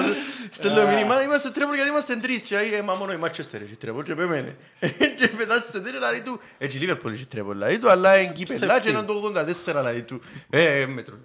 [0.52, 3.76] Στέλνω μήνυμα, είμαστε τρέπο γιατί είμαστε τρεις και λέει, «Ε, μα μόνο η Μάτσεστερ έχει
[3.76, 4.56] τρέπο και πέμένε.
[5.17, 8.80] Και πετάσει σε τέλει, λαλεί του, έτσι Λίβερπουλ έχει τρέπο, λαλεί του, αλλά είναι κύπελα
[8.80, 9.34] και έναν το
[9.67, 10.21] 84, λαλεί του.
[10.50, 11.15] Ε, ε, μέτρο.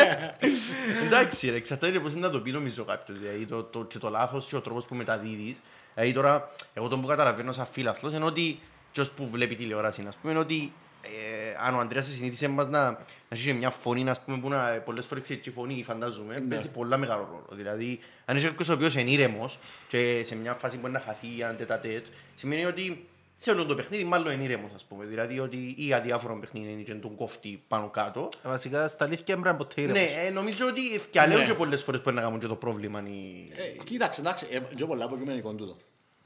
[1.04, 4.08] Εντάξει ρε, εξαρτάται πώς είναι να το πει νομίζω κάποιος, δηλαδή το, το, και το
[4.10, 5.56] λάθος και ο τρόπος που μεταδίδεις.
[5.94, 8.60] Δηλαδή τώρα, εγώ τον που καταλαβαίνω σαν φίλαθλος είναι ότι
[8.92, 10.72] και ως που βλέπει τηλεόραση, ας πούμε, είναι ότι
[11.02, 12.98] ε, αν ο Ανδρέας συνήθισε μας να, να
[13.28, 16.68] έχει μια φωνή, ας πούμε, που να, πολλές φορές ξέρει και η φωνή, φαντάζομαι, παίζει
[16.68, 17.46] πολλά μεγάλο ρόλο.
[17.50, 21.04] Δηλαδή, αν έχει κάποιος ο οποίος είναι ήρεμος και σε μια φάση που είναι να
[21.04, 23.08] χαθεί για ένα τέτα-τέτ, σημαίνει ότι
[23.42, 25.04] σε όλο το παιχνίδι μάλλον είναι ήρεμος, ας πούμε.
[25.04, 28.28] Δηλαδή ότι ή αδιάφορο παιχνίδι είναι και τον κόφτει πάνω κάτω.
[28.44, 30.26] Ε, Βασικά στα αλήθεια πρέπει να είναι ποτέ Ναι, ήρεμος.
[30.26, 31.44] ε, νομίζω ότι και λέω Ναι.
[31.44, 33.02] και πολλές φορές που είναι να κάνουν και το πρόβλημα.
[33.06, 35.76] οι- Ε, κοίταξε, εντάξει, ε, και πολλά αποκειμενικό τούτο.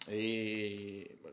[0.06, 0.14] Ε,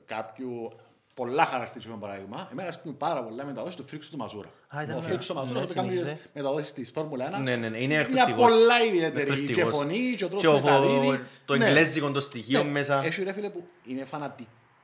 [0.06, 0.72] κάποιου
[1.14, 2.48] πολλά χαρακτηριστικό παράδειγμα.
[2.52, 4.48] Εμένα ας πούμε πάρα πολλά μεταδόσεις του Φρίξου του Μαζούρα.
[4.68, 5.06] Α, ήταν Ο ναι.
[5.06, 6.14] Φρίξος του Μαζούρα Ναι, που κάνεις συνέχιζε.
[6.16, 7.38] τις μεταδόσεις της Φόρμουλα 1.
[7.40, 8.52] Ναι, ναι, ναι, είναι Μια εκπληκτικός.
[8.52, 9.76] πολλά ιδιαίτερη και Εκπληκτικός.
[9.76, 11.24] φωνή και ο Και τρόπος ο- που μεταδίδει.
[11.46, 11.66] το Ναι.
[11.66, 13.02] εγγλέζικο το στοιχείο Ναι, μέσα.
[13.06, 14.06] Έχει ρε φίλε που είναι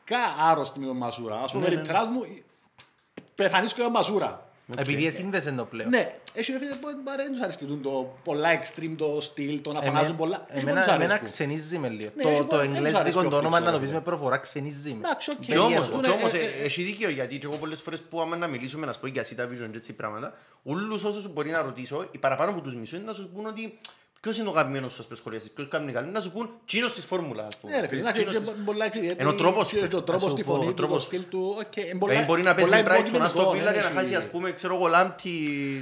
[0.07, 1.35] φανατικά άρρωστοι με τον Μαζούρα.
[1.35, 2.25] Ας πούμε, Ναι, ναι, περιπτεράς μου,
[3.35, 4.41] πεθανείς και ο Μαζούρα.
[4.77, 5.89] Επειδή εσύνδεσαι το πλέον.
[5.89, 9.79] Ναι, έχει ρε φίλε που δεν τους αρέσει το πολλά extreme το στυλ, το να
[9.79, 10.45] Εμέ- φωνάζουν πολλά.
[10.47, 11.25] Έχει που Εμένα, τους εμένα αρέσκουν.
[11.27, 12.11] ξενίζει με λίγο.
[12.15, 13.77] Ναι, Το, έχει το που- δεν τους αρέσει εγγλέζικο ο το όνομα Φρίξος, να το
[13.77, 13.95] ρε, πεις ναι.
[13.95, 14.97] με προφορά ξενίζει με.
[15.07, 15.39] Εντάξει, οκ.
[15.45, 16.01] Και όμως, Περίεργο.
[16.01, 18.35] και όμως Ε, ε, ε, ε, έχει δίκιο γιατί και εγώ πολλές φορές που άμα
[18.35, 21.61] να μιλήσουμε να σου πω για Sita Vision και έτσι πράγματα όλους όσους μπορεί να
[21.61, 23.79] ρωτήσω, οι παραπάνω από τους μισούς είναι να σου πούν ότι
[24.21, 27.45] ποιος είναι ο αγαπημένος σας πεσχολιαστής, ποιος κάνει καλή, να σου πούν τσίνος της φόρμουλας
[27.47, 27.73] ας πούμε.
[27.73, 30.01] Ναι, ρε φίλε, εντάξει, Τσίνος και της- πολλά ιδιαίτερη Ενώ ο τρόπος και του, ο
[30.03, 32.25] τρόπος σου στη πω, φωνή ο του, το τρόπος- στυλ του, οκ, είναι πολλά- Δηλαδή
[32.27, 34.27] μπορεί να πολλά παίζει Brighton, να υποκειμενικό, στο Villa ναι, και να έχει- χάσει ας
[34.27, 35.31] πούμε ξέρω εγώ Λάμπτεϊ,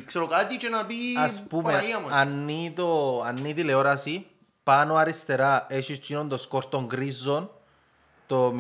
[0.07, 2.07] ξέρω κάτι και να πει Ας πούμε, Παναγία μου.
[2.09, 4.25] αν είναι το- αν είναι η τηλεόραση,
[4.63, 7.49] πάνω αριστερά έχεις εκείνον το σκορ των γκρίζων
[8.27, 8.53] το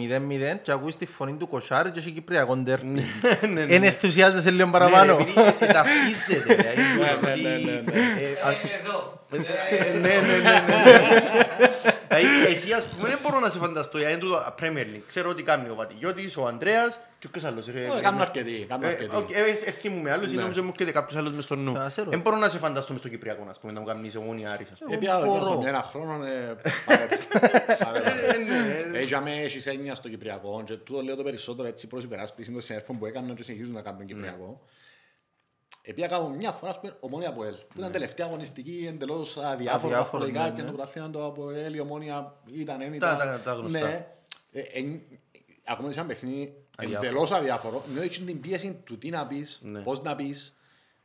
[0.53, 2.85] 0-0 και ακούεις τη φωνή του Κοσάρη και έχει Κυπριακό ντερπι.
[2.85, 3.03] Ναι,
[3.47, 3.87] ναι, Εν ναι.
[3.87, 5.15] ενθουσιάζεσαι λίγο Ναι, παραπάνω.
[5.17, 7.99] ρε, επειδή ε, ταυτίζεται, δηλαδή, Ναι, ναι, ότι, ναι, ναι, ναι.
[7.99, 9.19] ε, α- Ε, Εδώ.
[9.31, 10.09] Ε, Ναι,
[12.23, 12.35] ναι, ναι, ναι.
[12.37, 15.01] Δηλαδή, εσύ ας πούμε δεν μπορώ να σε φανταστώ, γιατί είναι τούτο Premier League.
[15.07, 17.67] Ξέρω ότι κάνει ο Βατιγιώτης, ο Ανδρέας και ποιος άλλος.
[17.67, 17.87] ρε.
[17.87, 18.65] Όχι, Κάνουν αρκετοί.
[18.69, 19.15] κάνουν Ε, αρκετοί.
[19.15, 20.41] οκ, ε, ε, θυμούμαι άλλους, Ναι.
[20.41, 21.77] νόμιζα μου έρχεται κάποιος άλλος μες στο νου.
[21.79, 22.09] Α, ξέρω.
[22.09, 24.71] Δεν μπορώ να σε φανταστώ μες στο Κυπριακό, ας πούμε, να μου κάνεις Ομόνοια Άρης,
[24.71, 24.95] ας πούμε.
[24.95, 25.35] Ε, πια μπορώ.
[25.35, 27.15] εδώ ένα χρόνο ε, παρέτω.
[27.85, 28.09] Παρέτω.
[28.09, 31.67] Ε, ναι, ε, Ε, για μέ έχεις έννοια στο Κυπριακό και τούτο λέω το περισσότερο
[31.67, 34.61] έτσι προς υπεράσπιση των συναδέλφων που έκαναν και συνεχίζουν να κάνουν Κυπριακό.
[35.87, 37.53] Επειδή κάνω μια φορά ας πούμε, Ομόνοια ΑΠΟΕΛ.
[37.53, 39.51] Που ήταν τελευταία αγωνιστική εντελώς αδιάφορο.
[39.53, 40.67] Αδιάφορο, βαθμολογικά, ναι, και ναι.
[40.67, 43.17] το πρωτάθλημα το ΑΠΟΕΛ, η Ομόνοια ήταν, δεν Τα- ήταν.
[43.17, 43.79] τα- τα γνωστά.
[43.79, 44.07] Ναι.
[44.51, 45.01] Ε, εν-
[45.67, 47.07] Ακόμα σε ένα παιχνίδι Αδιάφορο.
[47.07, 47.83] εντελώς αδιάφορο.
[47.93, 49.79] Νιώθεις την πίεση του τι να πεις, Ναι.
[49.79, 50.53] πώς να πεις,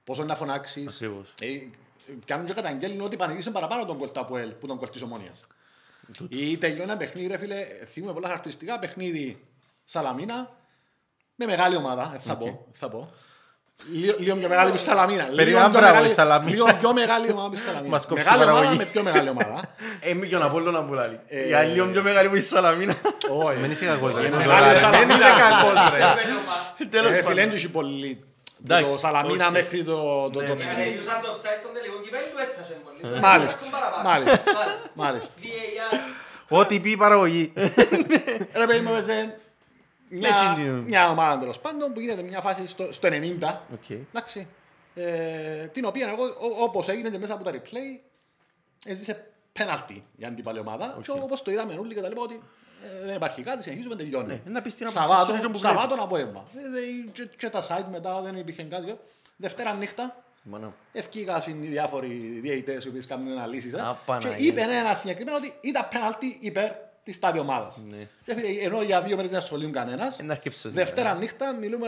[0.04, 0.86] πόσο να φωνάξεις.
[0.94, 1.34] Ακριβώς.
[1.40, 1.46] Ε,
[2.24, 5.40] Κάνουν και καταγγέλνουν ότι πανηγύρισαν παραπάνω τον κολτά από ελ που τον κολτής ομόνιας.
[6.28, 9.44] Ή τελειώνει ένα παιχνίδι, ρε φίλε, θυμούμε πολλά χαρακτηριστικά παιχνίδι
[9.84, 10.56] Σαλαμίνα
[11.34, 13.12] με μεγάλη ομάδα, ε, θα πω, θα πω.
[13.92, 15.22] Λίγο, λίγο πιο μεγάλη που η Σαλαμίνα.
[15.22, 16.50] Λίγο Περίμενα, πιο μπράβο, μεγάλη- η Σαλαμίνα.
[16.50, 17.88] Λίγο πιο μεγάλη ομάδα που η Σαλαμίνα.
[17.94, 18.78] Μας κόψεις Μεγάλη η ομάδα παραγωγή.
[18.84, 19.60] με πιο μεγάλη ομάδα.
[20.08, 21.18] Ε, μη και ο Απόλλωνα που λέει.
[21.28, 22.94] Ε, Η άλλη πιο μεγάλη που η Σαλαμίνα.
[23.44, 23.58] Όχι.
[23.60, 24.26] Μην είσαι κακός, ρε.
[24.26, 25.28] Είναι Μην μεγάλη είσαι Σαλαμίνα.
[25.42, 25.78] κακός,
[26.78, 26.86] ρε.
[26.94, 27.34] Τέλος Ε, φίλε, πάντων.
[27.34, 28.24] δεν έχει πολύ.
[28.64, 29.52] Εντάξει, Το Σαλαμίνα οκ.
[29.52, 29.96] μέχρι το...
[30.32, 33.20] το- Ναι, το- ναι, Αν τελειώσαν το offside στον τελικό κυπέλλου, έφτασε πολύ.
[33.20, 34.08] Μάλιστα, Τον παραπάνω.
[34.08, 34.40] μάλιστα.
[34.58, 34.86] Μάλιστα.
[34.94, 35.32] Μάλιστα.
[35.42, 35.96] VAR.
[36.48, 37.52] Ό,τι πει η παραγωγή.
[38.60, 39.34] Ρε παιδί μου, έπαιζε
[40.10, 40.70] μια, Έτσι είναι.
[40.80, 43.60] μια ομάδα τέλος πάντων που γίνεται μια φάση στο, στο 90.
[43.72, 43.90] Οκ.
[43.90, 44.48] Εντάξει.
[44.94, 48.00] Ε, την οποία εγώ, ό- όπως έγινε και μέσα από τα replay,
[48.84, 50.98] έζησε πέναλτι η αντίπαλη ομάδα.
[51.02, 52.40] Και όπως το είδαμε όλοι και τα λοιπά ότι
[53.02, 54.26] ε, δεν υπάρχει κάτι, συνεχίζουμε, τελειώνει.
[54.44, 56.04] Ναι, να πεις την άποψη Σαββάτο, σου, region που Σαββάτο βλέπεις.
[56.04, 56.44] απόγευμα.
[56.56, 58.98] Ε, δε- και, και τα site μετά δεν υπήρχε κάτι.
[59.36, 60.72] Δευτέρα νύχτα, Μάνα.
[60.92, 62.08] ευκήγαν οι διάφοροι
[62.42, 63.72] διαιτητές οι οποίοι κάνουν αναλύσεις.
[63.72, 64.36] ε, Α, και Παναγία.
[64.46, 66.70] είπε ένα συγκεκριμένο ότι ήταν πέναλτι υπέρ
[67.02, 67.78] της τάδη ομάδας.
[67.90, 67.96] Ναι.
[68.24, 70.72] Και φίλε, Ενώ για δύο μέρες δεν ασχολούν κανένας, Ε, να αρκέψεις.
[70.72, 71.86] Δευτέρα νύχτα μιλούμε,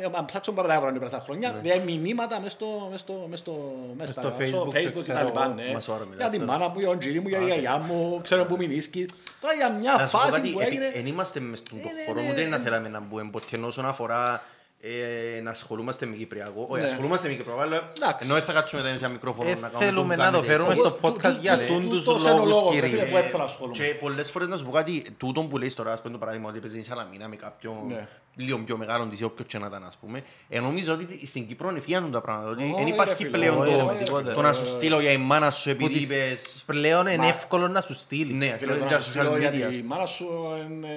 [0.00, 3.26] ε, αν ψάξουμε παρά τα ευρώ είναι τα χρόνια, δηλαδή μηνύματα μες στο, μες στο,
[3.30, 5.72] μες στο, μες στο στα- Facebook και Facebook και ξέρω τα λοιπά, εγώ, ναι.
[5.72, 6.52] μας ώρα μιλάς, Για τη τώρα.
[6.52, 9.04] μάνα μου, για τον τζίρι μου, για τη γιαγιά μου, ξέρω που μηνίσκει.
[9.40, 10.90] Τώρα για μια Να σου πω φάση κάτι, που επί- έγινε...
[10.94, 12.48] εν είμαστε μες στον Ε, το ναι, χώρο, ναι, ούτε ναι.
[12.48, 14.42] να θέλαμε να μπούμε ποτέ ενώ όσον αφορά
[14.82, 16.66] ε, να ασχολούμαστε με Κυπριακό.
[16.68, 16.88] Όχι, Ναι.
[16.88, 18.18] ασχολούμαστε με Κυπριακό, αλλά Εντάξει.
[18.24, 20.32] ενώ δεν θα κάτσουμε εδώ σε ένα μικρόφωνο Ε, να κάνουμε θέλουμε το να το
[20.32, 20.84] κάνετε φέρουμε εσείς.
[20.84, 22.90] στο podcast για Τούτο- τούντους τούτος είναι ο λόγους, λόγος, ρε κύριε.
[23.04, 23.76] φίλε, που έθελα να ασχολούμαι.
[23.76, 26.48] Και πολλές φορές να σου πω κάτι, τούτο που λέει τώρα, ας πούμε το παράδειγμα
[26.48, 28.08] ότι έπαιζε η Σαλαμίνα με κάποιον Ναι.
[28.34, 30.22] Λίγο πιο μεγάλο της ή όποιο και να ήταν, ας πούμε.
[30.48, 33.60] Ε, νομίζω ότι στην Κύπρο εφιάνουν τα πράγματα, ότι Όχι, δεν ρε υπάρχει φίλε, πλέον
[33.60, 34.32] όχι, το- ρε, με τίποτε.
[34.32, 36.62] το να σου στείλω για η μάνα σου επειδή τις- είπες...
[36.66, 38.32] Πλέον είναι Μα- εύκολο να σου στείλει.
[38.32, 39.70] Ναι, Φίλε, ακριβώς, τώρα για να σου στείλω social για media.
[39.72, 40.26] τη μάνα σου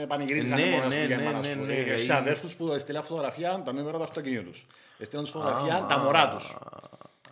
[0.01, 1.59] ε, πανηγυρίζαν Ναι, μόνος ναι, σου για η ναι, μάνα ναι, σου.
[1.65, 4.67] ναι, Ε, Σε είναι- αδέρφους που έστειλαν φωτογραφία τα νούμερα του αυτοκινήτου τους.
[4.97, 6.55] Έστειλαν τους φωτογραφία Α, τα μωρά τους.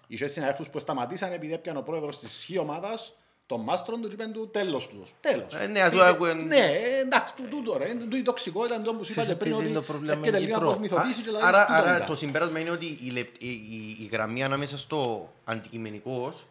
[0.08, 3.14] Είχε συναδέρφους που σταματήσαν επειδή έπιανε ο πρόεδρος της χι ομάδας
[3.52, 5.10] τον μάστρον του και είπαν του τέλος τους.
[5.22, 5.54] Τέλος.
[5.62, 7.90] Ε, ναι, του άκουεν- Ναι, ε, εντάξει, του- τούτο ρε.
[7.90, 10.40] Είναι η τοξικότητα, είναι το που σου είπατε πριν Συζητείτε ότι το πρόβλημα έρχεται με
[10.40, 10.70] λίγο να Κύπρο.
[10.70, 12.08] αποσμυθοποιήσει και Α, δηλαδή Άρα, τούτο άρα ήταν.
[12.08, 16.46] το συμπέρασμα είναι ότι η, λεπ- η, η, η γραμμή ανάμεσα στο αντικειμενικός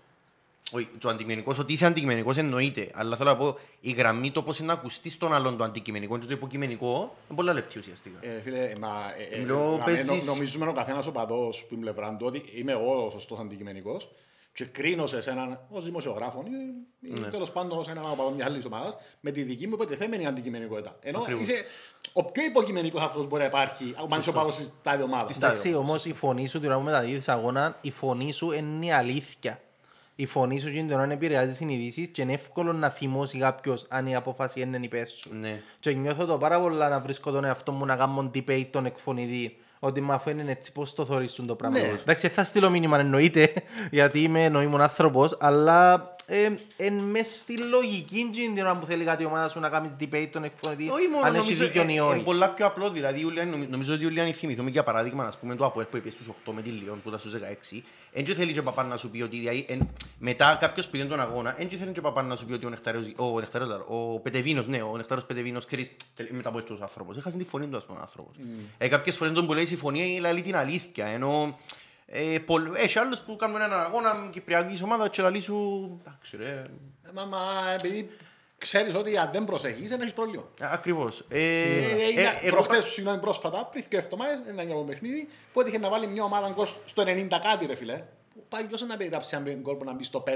[0.72, 4.58] όχι, το αντικειμενικός, ότι είσαι αντικειμενικός εννοείται, αλλά θέλω να πω η γραμμή το πώς
[4.58, 6.96] είναι να ακουστείς στον άλλον το αντικειμενικό και το υποκειμενικό
[7.28, 8.18] είναι πολλά λεπτή ουσιαστικά.
[8.20, 8.88] Ε, φίλε, μα,
[9.30, 12.16] ε, ε, Μιλώ, να παίζεις- μην νο- νομίζουμε ο καθένας ο παδός που είναι πλευρά
[12.18, 14.08] του ότι είμαι εγώ ο σωστός αντικειμενικός
[14.52, 16.50] και κρίνω σε έναν ως δημοσιογράφο ή,
[17.08, 17.28] ή Ναι.
[17.28, 20.96] τέλος πάντων ως έναν οπαδό μιας άλλης ομάδας με τη δική μου υποτεθέμενη αντικειμενικότητα.
[21.00, 21.42] Ενώ Ακριβώς.
[21.42, 21.64] είσαι
[22.12, 25.34] ο πιο υποκειμενικός άνθρωπος μπορεί να υπάρχει αν είσαι οπαδός της τάδε ομάδας.
[25.36, 28.86] Στα- Εντάξει, όμως η φωνή σου την ώρα που μεταδίδεις αγώνα, η φωνή σου είναι
[28.86, 29.60] η αλήθεια.
[30.16, 34.14] Η φωνή σου την ώρα επηρεάζει συνειδήσεις και είναι εύκολο να θυμώσει κάποιος αν η
[34.14, 35.34] απόφαση είναι υπέρ σου.
[35.34, 35.62] Ναι.
[35.80, 39.56] Και νιώθω το πάρα πολλά να βρίσκω τον εαυτό μου να κάνω debate τον εκφωνητή.
[39.82, 41.78] Ότι με αφού είναι έτσι πώς το θωρίζουν το πράγμα.
[41.78, 41.86] Ναι.
[41.86, 43.52] Εντάξει, δεν θα στείλω μήνυμα εννοείται,
[43.90, 46.19] γιατί είμαι νοήμων άνθρωπος, αλλά ε,
[46.76, 50.28] εν μες στη λογική την ώρα που θέλει κάτι η ομάδα σου να κάνεις debate
[50.32, 52.22] τον εκφωνητή, Όχι μόνο, αν έχεις νομίζω δίκιο ή είναι όχι.
[52.22, 52.90] πολλά πιο απλό.
[52.90, 56.10] Δηλαδή, Ιουλιάν, νομι- νομίζω ότι Ιουλιάν θυμηθούμε για παράδειγμα, ας πούμε, το ΑΠΟΕΛ που είπε
[56.10, 57.82] στους 8 με τη Λιόν που ήταν στους 16.
[58.12, 61.20] Εν και θέλει και παπάς να σου πει ότι δηλαδή, εν, μετά κάποιος πήγαινε τον
[61.20, 63.84] αγώνα, εν και θέλει και παπάς να σου πει ότι ο Νεκτάριος, ο, Νεκτάριος, λάρω,
[63.88, 67.16] ο Πετεβίνος, ναι, ο Νεκτάριος Πετεβίνος, ξέρεις, τελ- μετά από αυτός ο άνθρωπος.
[67.16, 68.34] Έχασε τη φωνή του, ας πούμε, ο άνθρωπος.
[68.78, 71.58] Ε, κάποιες φορές τον που λέει η φωνή λέει την αλήθεια, ενώ ε, πολλ-
[72.76, 76.64] έχει άλλους που κάνουν έναν αγώνα κυπριακής ομάδας και λαλείς σου, εντάξει ρε,
[77.02, 77.38] Ε, Μα, μα
[77.78, 78.10] επειδή
[78.58, 80.42] ξέρεις ότι αν δεν προσέχεις δεν έχεις πρόβλημα.
[80.62, 81.24] Α, Ακριβώς.
[81.28, 85.60] Ε, Ε, ε, είναι εγώ προχτές, συγγνώμη, πρόσφατα, πριν και εβδομάδες, ένα για παιχνίδι, που
[85.60, 88.02] έτυχε να βάλει μια ομάδα γκολ στο 90 κάτι, ρε φίλε.
[88.34, 90.30] Που πάει ποιος να περιγράψει ένα γκολ που να μπει στο 5,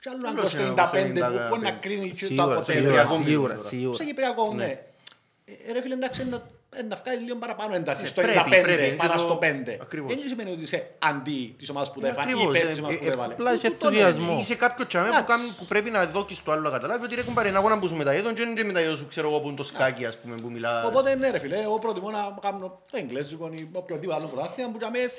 [0.00, 1.80] και άλλο ένα γκολ Άλλος στο είναι 95 στο που μπορεί να 95.
[1.80, 2.64] κρίνει και το Σίγουρα, αποτέλεσμα.
[2.64, 3.96] σίγουρα, Κυπριακό σίγουρα, μιλούμε σίγουρα.
[3.96, 4.80] Σε Κυπριακό, ναι.
[5.44, 6.40] Ε, Ρε φίλε, εντάξει, είναι ε,
[6.88, 9.78] να βγάλει λίγο παραπάνω ένταση Ε, στο πρέπει, 95 πρέπει, πάνω και το- στο 5.
[9.82, 10.14] Ακριβώς.
[10.14, 12.70] Δεν σημαίνει ότι είσαι αντί της ομάδας που Ε, δεν έφανε ή ακριβώς, υπέρ ε,
[12.70, 13.32] της ομάδας που ε, δεν έβαλε.
[13.32, 13.98] απλά έχει Τούτο είναι.
[14.00, 14.38] ενθουσιασμό.
[14.40, 15.32] Είσαι κάποιο τσάμε που, Εντάξει.
[15.36, 17.88] κάνει, που πρέπει να δώσει το άλλο να καταλάβει ότι ρε κουμπάρε ένα αγώνα που
[17.88, 20.34] σου μεταδίδουν και είναι και μεταδίδουν σου ξέρω εγώ που είναι το σκάκι ας πούμε
[20.42, 20.84] που μιλάς.
[20.86, 24.78] Οπότε ναι ρε φίλε, εγώ προτιμώ να κάνω το εγγλέζικο ή οποιοδήποτε άλλο πρωτάθλημα που
[24.78, 25.10] για μένα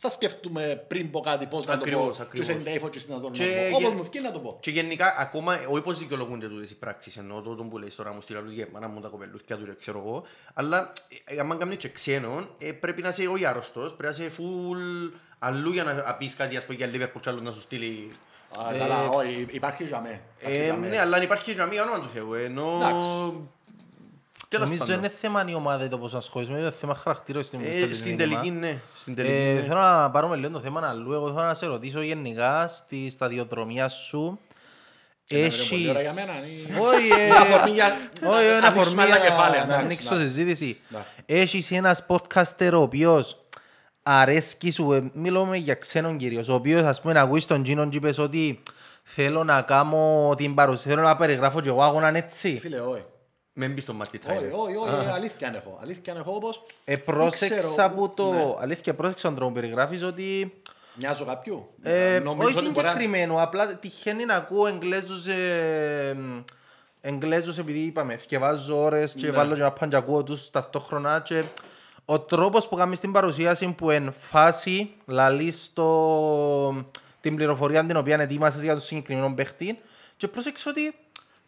[0.00, 1.82] θα, ε, θα σκεφτούμε πριν πω κάτι πώς να το πω.
[1.84, 2.46] Ακριβώς, ακριβώς.
[2.46, 3.48] Και σε εντέφω και στην να το Και πω.
[3.48, 4.56] γε- Όπως μου βγει να το πω.
[4.60, 8.12] Και γενικά, ακόμα, όχι πως δικαιολογούνται τούτες οι πράξεις, εννοώ το τον που λέει τώρα
[8.12, 10.24] μου στείλα του γέμανα μου τα κοπελούθια του, ρε, ξέρω εγώ,
[10.54, 10.92] αλλά
[11.24, 15.12] ε, άμα κάνεις και ξένον, ε, πρέπει να είσαι όχι άρρωστος, πρέπει να είσαι full
[15.38, 18.10] αλλού για να πεις κάτι, ας πούμε, για Liverpool και άλλο να σου στείλει.
[18.58, 20.20] Α, Ε, Καλά, όχι, υπάρχει για μέ.
[20.38, 22.78] Ε, ναι, αλλά αν υπάρχει για μία όνομα του Θεού, ενώ...
[24.50, 24.68] Εντάξει.
[24.68, 24.98] Τέλος Νομίζω πάντων.
[24.98, 28.40] είναι θέμα η ομάδα το πώς ασχολείσαι, είναι θέμα χαρακτήρων στην Ε, στο Στην μήνυμα.
[28.40, 28.80] τελική, ναι.
[28.94, 29.60] Στην τελική, Ε, ναι.
[29.60, 31.12] Θέλω να πάρουμε λίγο το θέμα αλλού.
[31.12, 34.38] Εγώ θέλω να σε ρωτήσω γενικά στη σταδιοδρομία σου.
[35.24, 37.96] Και να είναι πολύ ώρα για μένα, ή- Όχι, ε, Μια αφορμή για-
[38.26, 40.20] όχι, ένα ανοίξουμε αφορμή άλλα για κεφάλαια, να εντάξει, ανοίξω ναι.
[40.20, 40.80] συζήτηση.
[40.88, 40.98] Ναι.
[41.26, 43.44] Έχεις ένας podcaster ο οποίος
[44.02, 47.90] αρέσκει σου, ε, μιλούμε για ξένον κυρίως, ο οποίος ας πούμε να ακούεις τον Τζίνον
[47.90, 48.62] και είπες ότι
[49.02, 52.58] θέλω να κάνω την παρουσία, θέλω να περιγράφω και εγώ αγώναν έτσι.
[52.60, 53.02] Φίλε, όχι.
[53.60, 54.52] Μην μπεις στο μάτι Όχι, Tyler.
[54.58, 55.78] όχι, όχι, αλήθεια αν έχω.
[55.82, 58.54] Αλήθεια αν έχω όπως Ε, πρόσεξα ξέρω, που το, ναι.
[58.60, 60.52] αλήθεια πρόσεξα τον τρόπο που περιγράφεις ότι
[60.94, 61.68] μοιάζω κάποιου.
[61.82, 66.16] Ε, Νομίζω όχι ότι μπορεί να- συγκεκριμένο, απλά τυχαίνει να ακούω Εγγλέζους, ε,
[67.00, 69.32] Εγγλέζους επειδή είπαμε, θκευάζω ώρες και Ναι.
[69.32, 71.42] βάλω και να πάνε και ακούω τους ταυτόχρονα και
[72.04, 76.84] ο τρόπος που κάνεις την παρουσίαση που εν φάση λαλείς το,
[77.20, 79.78] την πληροφορία την οποία ετοίμασες για τον συγκεκριμένο παίχτη
[80.16, 80.94] και πρόσεξε ότι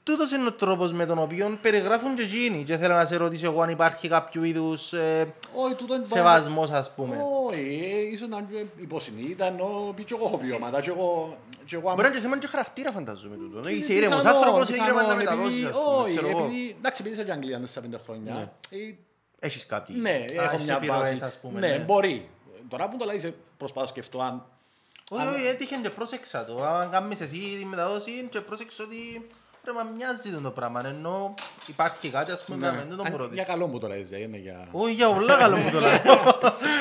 [0.03, 3.47] τούτος είναι ο τρόπος με τον οποίο περιγράφουν και εκείνοι και θέλω να σε ρωτήσω
[3.47, 7.17] εγώ αν υπάρχει κάποιο είδους ε, Όχι, τούτο είναι σεβασμός ας πούμε.
[7.49, 7.61] Όχι,
[7.93, 11.37] ε, ίσως να είναι υποσυνείδητα, ενώ πει και εγώ έχω βιώματα και εγώ...
[11.67, 13.69] και εγώ Μπορεί να είναι θέμα και χαρακτήρα φανταζομαι τούτο.
[13.69, 16.29] Ε, Είσαι ήρεμος πιθανόν, άνθρωπος, είναι ήρεμα να πιθανόν, μεταδώσεις επειδή- ας πούμε, Όχι, ξέρω
[16.29, 16.39] εγώ.
[16.45, 18.53] επειδή, εντάξει, επειδή είσαι και Αγγλία μέσα πέντε χρόνια.
[18.71, 18.77] ε,
[19.43, 19.93] Έχεις κάτι.
[19.93, 21.25] Ναι, έχω έχεις μια επιρροές, βάση.
[21.25, 21.79] ας πούμε, Ναι, ναι.
[21.79, 22.29] μπορεί.
[22.69, 24.45] Τώρα που το λέει, σε προσπάθω να σκεφτώ αν...
[25.11, 26.65] Όχι, Αν- όχι, έτυχε και πρόσεξα το.
[26.65, 29.27] Αν κάνεις εσύ τη μεταδόση και πρόσεξα ότι
[29.63, 30.87] πρέπει να μοιάζει το πράγμα.
[30.87, 31.35] Ενώ
[31.67, 33.35] υπάρχει κάτι, ας πούμε, να μην τον αν- πρώτης.
[33.35, 34.69] Για καλό μου το λέει, δεν είναι για...
[34.71, 35.91] Όχι, για πολλά καλό που το λέω.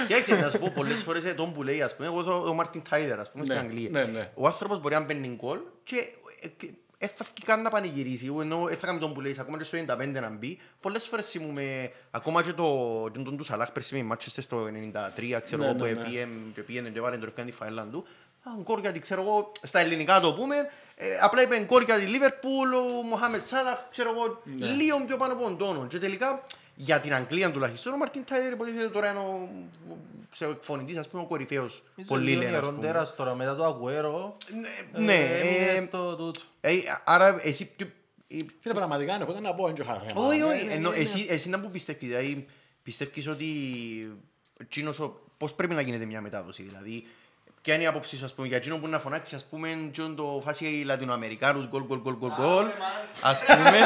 [0.08, 2.54] Κοίταξε, να σου πω πολλές φορές ε, τον που λέει, ας πούμε, εγώ το- ο
[2.54, 3.90] Μάρτιν Τάιλερ, ας πούμε, στην Ναι, Αγγλία.
[3.90, 4.32] ναι, ναι.
[4.36, 5.96] Ο άνθρωπος μπορεί να μπαίνει γκολ και
[6.42, 6.72] ε, και
[7.02, 9.64] δεν θα βγει καν να πανηγυρίσει, ενώ δεν θα κάνει τον που λέει, ακόμα και
[9.64, 10.60] στο 95 να μπει.
[10.80, 12.66] Πολλές φορές θυμούμε, ακόμα και το
[13.14, 15.92] και τον του Σαλάχ πέρσι με η Manchester στο 93, ξέρω Ναι, εγώ, που ναι,
[15.92, 16.02] ναι.
[16.02, 18.06] επίεμ και πήγαινε και βάλε το ρευκάν τη φαέλα του.
[18.44, 20.56] Α, γκολ γιατί ξέρω εγώ, στα ελληνικά το πούμε,
[20.96, 24.66] ε, απλά είπε γκολ για τη Λίβερπουλ, ο Μοχάμετ Σάλαχ, ξέρω εγώ, Ναι.
[24.68, 25.88] λίγο πιο πάνω από τον τόνο.
[25.88, 26.44] Και τελικά,
[26.76, 29.50] για την Αγγλία τουλάχιστον, ο Μαρτίν Τάιλερ υποτίθεται τώρα είναι ο
[30.32, 31.84] σε εκφωνητής, ας πούμε, ο κορυφαίος.
[32.08, 32.76] Πολύ λένε, ας πούμε.
[32.76, 34.38] Ροντέρας τώρα μετά το Αγουέρο.
[34.94, 36.40] Ναι, ναι, ε, έμεινες ε, στο τούτο.
[36.62, 36.72] ε,
[37.04, 37.88] άρα εσύ πιο-
[38.28, 40.06] ε, Φίλε, πραγματικά, έχω δεν να πω, είναι χαρά.
[40.14, 42.46] Όχι, όχι, Ναι, ενώ ναι, εσύ, εσύ να που πιστεύεις, δηλαδή
[42.84, 43.46] πιστεύεις ότι
[44.60, 47.08] εκείνος ο- πώς πρέπει να γίνεται μια μετάδοση, δηλαδή
[47.70, 50.16] ποια είναι η άποψη σου, ας πούμε, για εκείνον που να φωνάξει, ας πούμε, εκείνον
[50.16, 52.66] το φάση Λατινοαμερικάνους, γκολ, γκολ, γκολ, γκολ, γκολ,
[53.22, 53.80] ας πούμε,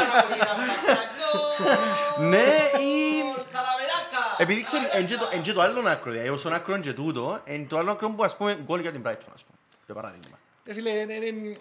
[2.28, 2.44] ναι,
[2.80, 3.22] ή...
[4.38, 6.92] Επειδή ξέρεις, εν και το- εν και το άλλο άκρο, δηλαδή, όσον άκρο είναι και
[6.92, 9.94] τούτο, εν το άλλο άκρο που, ας πούμε, γκολ για την Brighton, ας πούμε, για
[9.94, 10.38] παράδειγμα.
[10.66, 11.56] Ε, Φίλε, είναι- είναι-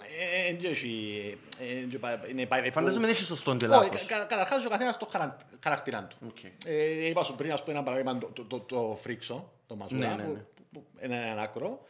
[0.49, 2.73] ε, ε, έχει- ε, είναι πάει- είναι πάει δεπού.
[2.73, 4.05] Φαντάζομαι δεν έχει σωστός και Όχι, λάθος.
[4.05, 6.17] κα- καταρχάς ο καθένας το χαρα- χαρακτήρα του.
[6.27, 6.43] Οκ.
[6.65, 10.07] Ε, είπα σου πριν, ας πούμε, ένα παράδειγμα, το- το- το- το φρίξο, το μαζούρα,
[10.07, 10.39] Ναι, ναι, που- ναι.
[10.39, 11.85] που- που είναι έναν άκρο,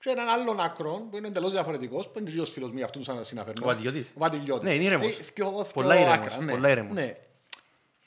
[0.00, 3.04] και έναν άλλον άκρο που είναι εντελώς διαφορετικός, που είναι δύο φίλος μου, για αυτόν
[3.04, 3.64] σαν συναφέρνω.
[3.64, 4.08] Ο Βαντιλιώτης.
[4.08, 4.68] Ο Βαντιλιώτης.
[4.68, 5.18] Ναι, είναι ήρεμος.
[5.18, 6.52] Ε, δυο- Πολλά δυο ήρεμος, άκρα, ναι.
[6.52, 6.94] πολλά ήρεμος.
[6.94, 7.04] Ναι.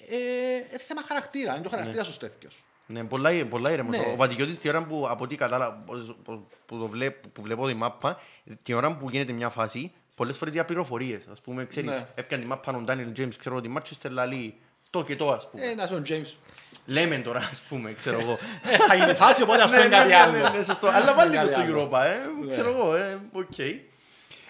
[0.07, 0.17] Ε,
[0.73, 2.63] ε, θέμα χαρακτήρα, είναι το χαρακτήρας σου τέτοιος.
[2.85, 3.97] Ναι, πολλά, πολλά ήρεμος.
[3.97, 4.03] Ναι.
[4.13, 5.83] Ο Βατικιώτης την ώρα που, από ό,τι κατάλαβα,
[6.23, 8.21] που, που, το βλέπω, που βλέπω τη μάπα,
[8.63, 11.27] την ώρα που γίνεται μια φάση, πολλές φορές για πληροφορίες.
[11.31, 12.07] Ας πούμε, ξέρεις, Ναι.
[12.15, 14.55] έπιανε τη μάπα ο Ντάνιελ Τζέιμς, ξέρω ότι η Manchester λαλεί
[14.89, 15.65] το και το, ας πούμε.
[15.65, 16.33] Ε, ένας ο James.
[16.85, 18.37] Λέμε τώρα, ας πούμε, ξέρω εγώ.
[18.71, 20.31] Ε, θα γίνει φάση, οπότε ας ναι, πούμε ναι, κάτι ναι, άλλο.
[20.37, 20.87] ναι, ναι, σωστό.
[20.87, 21.73] Αλλά βάλει το Κάτι στο άλλο.
[21.91, 22.47] Europa, ε, Ναι.
[22.53, 23.57] ξέρω εγώ, ε, οκ.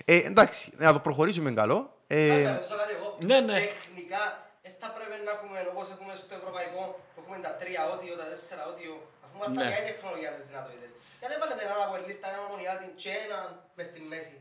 [0.05, 1.77] Ε, εντάξει, να το προχωρήσουμε καλό.
[2.07, 2.59] Ε,
[3.29, 3.59] Ναι, ναι.
[3.67, 4.21] Τεχνικά,
[4.63, 6.81] δεν θα πρέπει να έχουμε όπως έχουμε στο ευρωπαϊκό,
[7.13, 8.93] που έχουμε τα τρία ότιο, τα τέσσερα ότιο,
[9.25, 9.69] αφού μας τα Ναι.
[9.73, 10.91] κάνει η τεχνολογία τις δυνατότητες.
[11.19, 13.43] Γιατί δεν βάλετε έναν από λίστα, έναν μονιάτη και έναν
[13.77, 14.35] μες στη μέση.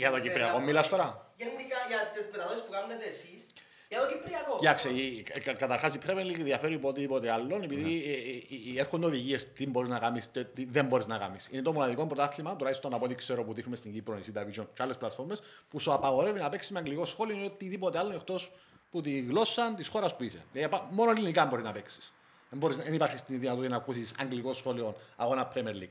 [0.00, 1.06] Για το Κυπριακό μιλάς τώρα;
[1.42, 3.40] Γενικά για τις μεταδόσεις που κάνετε εσείς,
[3.88, 4.58] για το Κυπριακός.
[4.58, 8.80] Κοιτάξτε, η- κα- καταρχάς η Premier League διαφέρει από οτιδήποτε άλλο επειδή ε, ε, ε,
[8.80, 11.48] έρχονται οδηγίες τι μπορείς να κάνεις, τι τι δεν μπορείς να κάνεις.
[11.52, 14.82] Είναι το μοναδικό πρωτάθλημα, τουλάχιστον από ό,τι ξέρω που δείχνουμε στην Κύπρο, η Division και
[14.82, 18.50] άλλες πλατφόρμες, που σου απαγορεύει να παίξεις με αγγλικό σχόλιο ή οτιδήποτε άλλο εκτός
[18.90, 20.44] που τη γλώσσα της χώρας που είσαι.
[20.52, 22.12] Δηλαδή, απα- μόνο ελληνικά μπορεί να παίξεις.
[22.50, 25.88] Δεν, μπορείς, δεν υπάρχει στη δυνατότητα να ακούσεις αγγλικό σχόλιο αγώνα Premier League.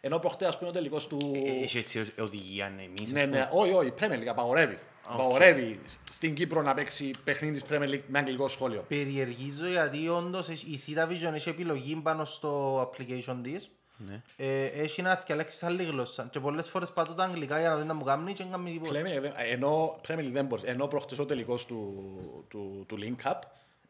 [0.00, 1.32] Ενώ προχτές, ας πούμε, ο τελικός του...
[1.62, 3.12] Έχει έτσι οδηγία, ναι, εμείς.
[3.12, 3.38] Ναι, ας πούμε.
[3.38, 4.78] ναι, όχι, όχι, Premier League απαγορεύει.
[5.10, 5.80] Απαγορεύει
[6.10, 8.84] στην Κύπρο να παίξει παιχνίδι της Premier League με αγγλικό σχόλιο.
[8.88, 13.70] Περιεργίζω γιατί όντως έχει- η Cytavision έχει επιλογή πάνω στο application της.
[14.08, 14.22] Ναι.
[14.36, 16.28] Ε, έχει να διαλέξεις άλλη γλώσσα.
[16.30, 18.70] Και πολλές φορές πατώ τα αγγλικά για να δει να μου κάνει και δεν κάνει
[18.72, 18.92] τίποτα.
[18.92, 21.94] Λέμε, δε- ενώ Premier League δεν μπορείς, ενώ προχτές ο τελικός του,
[22.48, 23.38] του, του League Cup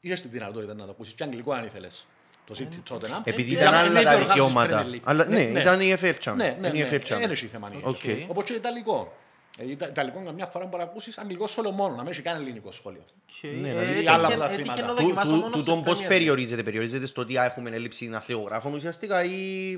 [0.01, 2.07] είχες τη δυνατότητα να το ακούσεις και αγγλικό αν ήθελες.
[2.47, 3.21] Το City Tottenham.
[3.25, 4.85] Επειδή Ε, ήταν ε, άλλα είναι τα διοργάνωσης δικαιώματα.
[4.85, 5.01] Premier League.
[5.05, 6.35] Αλλά, ναι, ήταν η FA Champions.
[6.37, 6.89] Ναι, ναι, Είναι η ναι.
[6.91, 7.19] FA Champions.
[7.19, 7.71] Δεν έχει θέμα.
[7.83, 7.97] Οκ.
[8.29, 9.13] Όπως και Ιταλικό.
[9.57, 12.37] Ε, Ιτα- Ιταλικό καμιά φορά μπορεί να ακούσεις αγγλικό σχόλιο μόνο, να μην έχει καν
[12.41, 13.05] ελληνικό σχόλιο.
[13.41, 14.83] Και, Ναι, ε, να δεις έτυχε- άλλα έτυχε πλαθήματα.
[14.83, 16.09] να Του- δοκιμάσω του- μόνο Του στο τον πώς Premier League.
[16.09, 16.63] περιορίζεται.
[16.63, 19.73] Περιορίζεται στο ότι α, έχουμε έλλειψη αθλειογράφων ουσιαστικά ή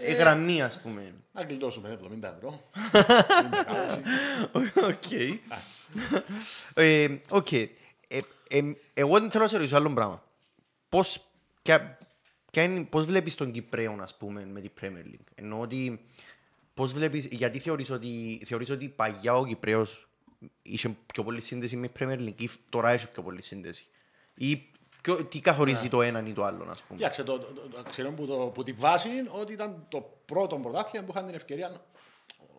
[0.00, 1.14] ε, γραμμή ας πούμε.
[1.32, 2.60] Να γλιτώσουμε 70 ευρώ.
[4.88, 5.10] Οκ.
[6.74, 7.52] Ε, Οκ.
[7.52, 7.68] Ε,
[8.48, 8.60] ε,
[8.94, 10.22] Εγώ δεν θέλω να σε ρωτήσω άλλο πράγμα.
[10.88, 11.24] Πώς,
[11.62, 11.98] ποια-
[12.50, 16.00] ποια είναι- πώς βλέπεις τον Κυπρέο, ας πούμε, με την Premier League; Εννοώ ότι,
[16.74, 20.08] πώς βλέπεις, γιατί θεωρείς ότι, θεωρείς ότι παγιά ο Κυπρέος
[20.62, 23.86] είχε πιο πολύ σύνδεση με την Premier League ή τώρα έχει πιο πολύ σύνδεση.
[24.34, 24.62] Ή
[25.02, 26.98] ποιο, τι καθορίζει το έναν ή το άλλο, ας πούμε.
[26.98, 30.18] Κοιτάξτε, το, το, το, το ξέρω που, το, που τη βάση είναι ότι ήταν το
[30.24, 31.84] πρώτο πρωτάθλημα που είχαν την ευκαιρία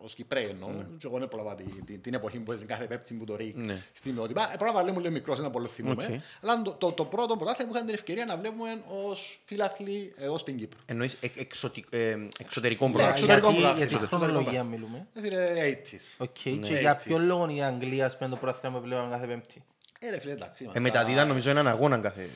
[0.06, 0.68] ως Κυπρέοι εννοώ.
[0.98, 3.64] Και εγώ δεν πρόλαβα την, την, την εποχή που έζησε κάθε πέπτη που το ρίχνει
[3.66, 3.82] Ναι.
[3.92, 4.52] στην μειότυπα.
[4.52, 6.04] Ε, πρόλαβα λέμε λίγο μικρός, ένα πολύ θυμούμε.
[6.04, 6.20] Οκ.
[6.42, 10.38] Αλλά το, το, το πρώτο πρωτάθλημα που είχαν την ευκαιρία να βλέπουμε ως φίλαθλοι εδώ
[10.38, 10.78] στην Κύπρο.
[10.86, 13.34] Εννοείς εξ- εξωτι- ε, εξωτερικό Ναι, πρωτάθλημα.
[13.34, 13.76] εξωτερικό Γιατί- πρωτάθλημα.
[13.76, 14.88] Γιατί Εξωτερικό χρονολογία πρωτάθλημα.
[14.88, 15.06] μιλούμε.
[15.14, 16.24] Ε, φίλε, 80s.
[16.26, 16.66] Οκ, Ναι.
[16.66, 17.08] και για Έτσι.
[17.08, 19.62] ποιο λόγο η Αγγλία σπένει το πρωτάθλημα που βλέπαμε κάθε πέμπτη;
[19.98, 20.56] Ε, ρε φίλε, εντάξει.
[20.62, 22.28] Ε, είμαστε- μεταδίδαν νομίζω έναν αγώνα κάθε...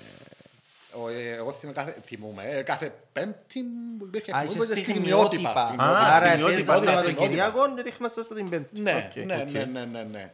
[0.92, 3.60] Ο- ε, Εγώ θυμούμαι κάθε, θυμούμαι, ε, κάθε πέμπτη
[3.98, 5.40] που υπήρχε Α, εκπομπή είσαι στην στην Μειότυπα.
[5.40, 5.66] Μειότυπα.
[5.66, 6.14] στην Α, Μειότυπα.
[6.14, 8.80] στην Άρα Μειότυπα, έπαιζα ναι, στην Σαββατοκυριακό και δείχνα στα την πέμπτη.
[8.80, 9.24] Ναι, Οκ.
[9.24, 9.50] ναι, οκ.
[9.50, 10.30] ναι, ναι, ναι, ναι.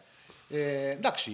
[0.49, 1.31] Ε, εντάξει,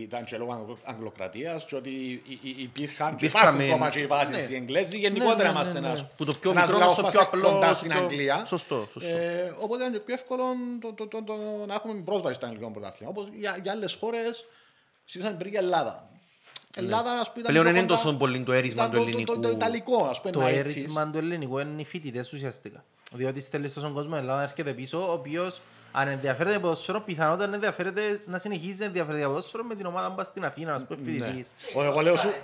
[0.00, 1.90] ήταν και λόγω αγγλο- αγγλοκρατίας και ότι
[2.28, 4.54] υ- υ- υπήρχαν και Υπήρχαμε- υπάρχουν ακόμα και οι βάσεις ναι.
[4.54, 4.98] οι Εγγλέζοι.
[4.98, 6.08] Γενικότερα ναι, είμαστε ναι, ένας, ναι.
[6.16, 8.00] Που το πιο ένας μικρό λαός στο που πιο είμαστε απλό, κοντά στο στην πιο-
[8.00, 8.44] Αγγλία.
[8.44, 9.10] Σωστό, σωστό.
[9.10, 10.42] Ε, οπότε είναι πιο εύκολο
[10.80, 11.34] το, το, το, το,
[11.66, 13.10] να έχουμε πρόσβαση στο αγγλικό πρωτάθλημα.
[13.10, 14.44] Όπως για, για άλλες χώρες,
[15.04, 16.08] συνήθως πριν και Ελλάδα.
[16.76, 19.02] Ελλάδα, ας πούμε, ήταν Πλέον πιο είναι κοντά- τόσο πολύ το έρισμα ήταν του το-
[19.02, 19.34] το- ελληνικού.
[19.34, 20.54] Το, το, ιταλικό, ας πούμε, Το 90s.
[20.56, 22.84] έρισμα του ελληνικού είναι οι φοιτητές ουσιαστικά.
[23.12, 25.60] Διότι στέλνεις στον κόσμο Ελλάδα έρχεται πίσω, ο οποίος
[25.92, 29.86] αν ενδιαφέρεται για ποδοσφαίρο, πιθανότατα να ενδιαφέρεται να συνεχίζει να ενδιαφέρεται για ποδοσφαίρο με την
[29.86, 31.54] ομάδα που πας στην Αθήνα, ας πούμε, φοιτητής.
[31.74, 32.42] Ο- Εγώ λέω σου, Ράδιο,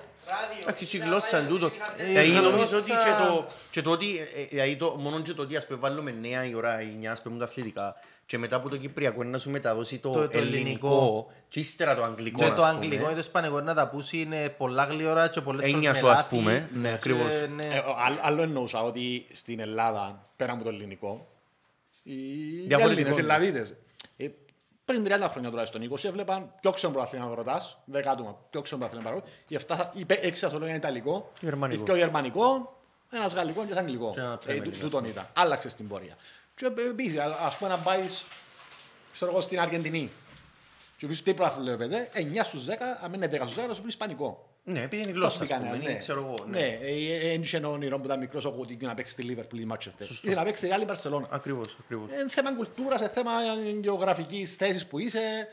[0.61, 1.69] Εντάξει, η να γλώσσα πάει είναι τούτο.
[1.69, 4.77] να Ε, Δηλαδή η νομίζω γλώσσα- ότι και το, και το ότι, ε, ε, δηλαδή
[4.77, 7.39] το, μόνο και το ότι ας πούμε βάλουμε νέα η ώρα, η νέα ας πούμε
[7.39, 7.95] τα αθλητικά
[8.27, 11.33] και μετά από το Κυπριακό είναι να σου μεταδώσει το, Το- το ελληνικό ελληνικό.
[11.49, 12.69] και ύστερα το αγγλικό Και ας το πούμε.
[12.69, 15.99] αγγλικό ή το ισπανικό είναι να τα πούσει είναι πολλά γλυόρα και πολλές Έννοια φορές
[15.99, 16.37] σου, με ας λάθη.
[16.37, 16.69] πούμε.
[16.75, 17.33] Ναι, Και, ακριβώς.
[17.55, 17.65] ναι.
[17.65, 21.27] Ε, ο- άλλο- Άλλο εννοούσα ότι στην Ελλάδα, πέρα από το ελληνικό,
[22.03, 22.15] οι
[22.67, 23.09] Διαφορετικό.
[23.09, 23.77] Έλληνες, οι Ελλαδίτες, ε,
[24.87, 29.11] πριν 30 χρόνια τουλάχιστον, 20 έβλεπαν πιο ξένο πρωτάθλημα ρωτάς, 10 άτομα πιο ξένο πρωτάθλημα
[29.11, 31.81] ρωτάς, οι 7, οι 6 σας το λέγανε Ιταλικό, Γερμανικό.
[31.81, 32.77] οι πιο Γερμανικό,
[33.11, 34.15] ένας Γαλλικός και ένας Αγγλικός.
[34.15, 34.79] Και ένα Ε, Premier τού- League.
[34.81, 35.29] Τούτον ήταν.
[35.35, 36.17] Άλλαξες στην πορεία.
[36.55, 38.25] Και ε, επίσης, α- ας πούμε να πάεις,
[39.13, 40.11] ξέρω εγώ, στην Αργεντινή.
[40.97, 43.83] Και πεις τι πρωτάθλημα βλέπετε, 9 στους 10, αν είναι 10 στους 10, θα σου
[43.83, 44.49] πεις Ισπανικό.
[44.69, 46.35] Ναι, επειδή είναι η γλώσσα, ας Πώς πούμε, μπήκανε, είναι, ξέρω εγώ.
[46.49, 46.79] Ναι, Ναι.
[47.29, 50.07] δεν είχε ένα όνειρο που ήταν μικρός ο Κωτίνιο να παίξει στη Λίβερπουλ ή Μάτσεστερ.
[50.07, 50.27] Σωστό.
[50.27, 51.27] Ήθελε να παίξει στη Ρεάλ ή Μπαρσελόνα.
[51.31, 52.11] Ακριβώς, ακριβώς.
[52.11, 53.31] Είναι θέμα κουλτούρας, είναι θέμα
[53.81, 55.49] γεωγραφικής θέσης που είσαι.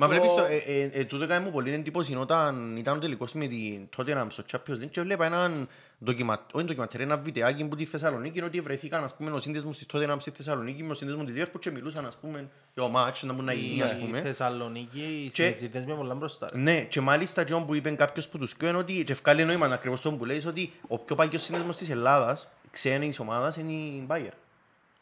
[0.00, 3.00] Μα Το- βλέπεις, το, ε, ε, ε, τούτο έκανε μου πολύ εντύπωση όταν ήταν ο
[3.00, 5.68] τελικός με την Tottenham στο Champions League και βλέπα έναν
[6.04, 6.46] ντοκιμα...
[6.52, 10.16] όχι ντοκιματέρ, ένα βιντεάκι που τη Θεσσαλονίκη ότι βρεθήκαν ας πούμε ο σύνδεσμος της Tottenham
[10.18, 13.32] στη Θεσσαλονίκη με ο σύνδεσμος της Liverpool και μιλούσαν ας πούμε για ο μάτς να
[13.32, 14.20] μου να γίνει ας Η πούμε.
[14.20, 16.48] Θεσσαλονίκη, οι Και- συζητητές με πολλά μπροστά.
[16.52, 16.58] ρε.
[16.58, 19.66] Ναι, και μάλιστα και που είπε κάποιος που τους κοιό είναι ότι και ευκάλλει νόημα
[19.66, 24.06] ακριβώς το που λέει ότι ο πιο παγιός σύνδεσμος της Ελλάδας, ξένης ομάδας, είναι η
[24.10, 24.32] Bayer.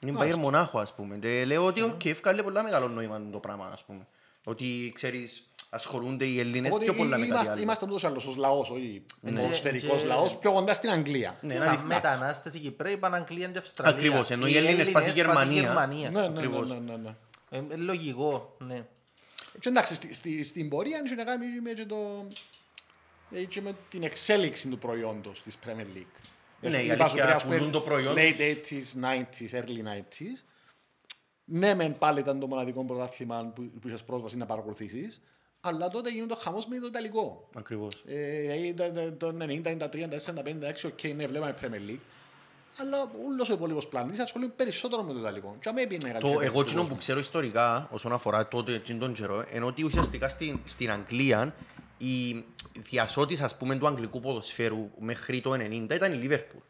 [0.01, 0.37] Είναι η Bayern Μάλιστα.
[0.39, 1.17] Μονάχου, ας πούμε.
[1.17, 4.07] Και λέω ότι οκ, εφκάλλει πολλά μεγάλο νόημα το πράγμα, ας πούμε.
[4.49, 7.63] Ότι, ξέρεις, ασχολούνται οι Έλληνες Οπότε πιο πολλά με κάτι είμαστε, άλλο.
[7.63, 9.41] είμαστε ούτως ή άλλως ως λαός, όχι Ναι.
[9.41, 11.39] ποδοσφαιρικός Και- λαός, πιο κοντά στην Αγγλία.
[11.41, 11.87] Ναι, είναι Σαν αλήθεια.
[11.87, 13.97] μετανάστες οι Κυπρέοι πάνε Αγγλία και Αυστραλία.
[13.97, 15.61] Ακριβώς, ενώ οι Έλληνες πάνε στη Γερμανία.
[15.61, 16.11] Γερμανία.
[16.11, 16.71] Ναι, ναι, ναι, Ακριβώς.
[16.71, 17.15] ναι, ναι, ναι.
[17.51, 18.85] Ε, ε, λογικό, ναι.
[19.61, 22.27] Και εντάξει, στη, στη, στην πορεία έχει να κάνει με, και το,
[23.31, 26.21] ε, και με την εξέλιξη του προϊόντος της Premier League.
[26.61, 28.37] Ναι, Εσύ η είπα σου αλήθεια, πριν, ας πούμε, πουλούν το προϊόν Late τους.
[28.37, 30.45] 80s, 90s, early 90s.
[31.49, 35.21] Ναι, μεν πάλι ήταν το μοναδικό πρωτάθλημα που, που είχες πρόσβαση να παρακολουθήσεις,
[35.61, 37.49] αλλά τότε γίνεται ο χαμός με το Ιταλικό.
[37.57, 38.03] Ακριβώς.
[38.07, 41.99] Ε, ήταν το 90, 93, 94, 56, οκ, ναι, βλέπαμε Premier League.
[42.81, 45.57] Αλλά όλος ο υπόλοιπος πλανήτης ασχολείται περισσότερο με το Ιταλικό.
[45.61, 46.99] Και αμέ πήγαινε Το, καλύτερα εγώ στον εκείνο που κόσμο.
[46.99, 51.55] ξέρω ιστορικά όσον αφορά τότε εκείνον τον καιρό είναι ότι ουσιαστικά στην, στην Αγγλία
[51.99, 52.45] η
[52.79, 56.63] διασώτης ας πούμε του αγγλικού ποδοσφαίρου μέχρι το 90 ήταν η Liverpool.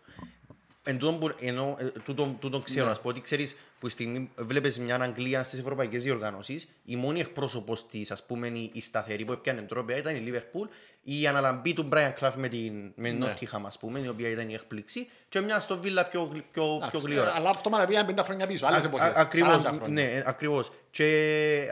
[0.88, 2.88] Εν τούτον που, ενώ, ε, τούτον, τούτον ξέρω, Ναι.
[2.90, 7.20] να σου πω ότι ξέρεις που στιγμή βλέπεις μια Αγγλία στις ευρωπαϊκές διοργανώσεις, η μόνη
[7.20, 10.68] εκπρόσωπος της, ας πούμε, η, η σταθερή που έπιανε τρόπια ήταν η Liverpool,
[11.02, 13.34] η αναλαμπή του Brian Clough με την, με την Ναι.
[13.40, 16.62] Nottingham, ας πούμε, η οποία ήταν η έκπληξη, και μια στο Villa πιο, γλυ- πιο,
[16.64, 17.32] πιο Εντάξει, γλυόρα.
[17.34, 19.06] Αλλά αυτό μα πήγαν 50 χρόνια πίσω, άλλες Α- εποχές.
[19.08, 19.88] α- Ακριβώς, 40 χρόνια.
[19.88, 20.70] ναι, ε, ακριβώς.
[20.90, 21.04] Και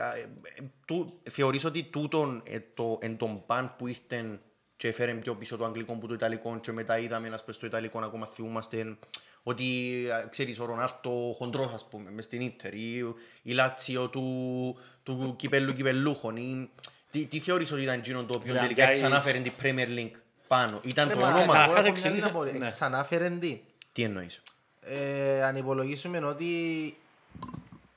[0.01, 0.29] α, ε,
[0.85, 4.39] του, θεωρείς ότι τούτον ε, το, εν τον παν που ήρθε
[4.77, 7.65] και έφερε πιο πίσω το αγγλικό που το ιταλικό και μετά είδαμε να σπες το
[7.65, 8.97] ιταλικό ακόμα θυμούμαστε
[9.43, 9.65] ότι
[10.11, 15.33] α, ξέρεις ο Ρονάρτο χοντρός ας πούμε μες στην Ίντερ ή η Λάτσιο του, του
[15.37, 16.69] κυπέλου κυπελούχων ή,
[17.11, 20.11] τι, τι θεωρείς ότι ήταν εκείνο το οποίο Για- τελικά για ξανάφερε την Premier League
[20.47, 21.41] πάνω; Ήταν το Ρε, μα, όνομα.
[21.43, 22.53] εγώ Κάθε έχω μια εξήγησε- απορία.
[22.53, 22.65] ναι.
[22.65, 23.61] Ξανάφερεν τι;
[23.93, 24.41] Τι εννοείς;
[24.81, 26.45] Ε, αν υπολογίσουμε ότι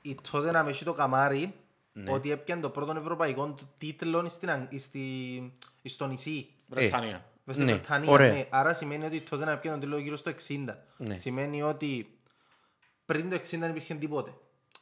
[0.01, 1.53] η τότε να έχει το καμάρι
[1.93, 2.11] Ναι.
[2.11, 5.53] ότι έπιανε το πρώτο ευρωπαϊκό του τίτλο στην, Αγ- στη,
[5.85, 6.47] στο νησί.
[6.69, 7.25] Βρετανία.
[7.43, 8.31] μες στη ναι, Βρετανία, ωραία.
[8.31, 8.45] ναι.
[8.49, 10.75] Άρα σημαίνει ότι τότε να πιάνε το τίτλο γύρω στο 60.
[10.97, 11.15] Ναι.
[11.15, 12.09] Σημαίνει ότι
[13.05, 14.33] πριν το 60 δεν υπήρχε τίποτε.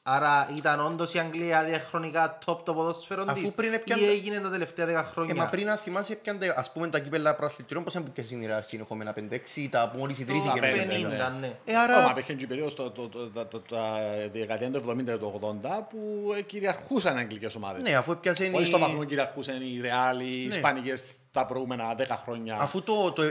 [0.10, 4.40] Άρα ήταν όντως η Αγγλία διαχρονικά top το ποδόσφαιρο Αφού της πριν έπιανε- ή έγινε
[4.40, 5.34] τα τελευταία 10 χρόνια.
[5.34, 8.64] Ε, μα πριν να θυμάσαι πιάντε, ας πούμε, τα κύπελα προαθλητριών, πώς είναι είναι η
[8.64, 10.60] συνεχόμενα 5-6, τα που μόλις το ιδρύθηκε.
[10.60, 11.30] πέντε, μέσα.
[11.30, 11.48] 50, ναι.
[11.48, 11.54] ναι.
[11.66, 11.98] Ε, Άρα...
[11.98, 14.00] άρα, υπήρχε και η περίοδος το, το, το, το, το, τα
[14.32, 17.82] δεκαετία του 70 και του 80 που ε, κυριαρχούσαν οι αγγλικές ομάδες.
[17.82, 19.00] ναι, αφού έπιασε Όχι στο βαθμό η...
[19.00, 20.56] που κυριαρχούσαν οι Ρεάλ, οι Ναι.
[20.56, 21.04] Ισπανικές
[21.40, 22.58] τα προηγούμενα 10 χρόνια.
[22.60, 23.22] Αφού το, το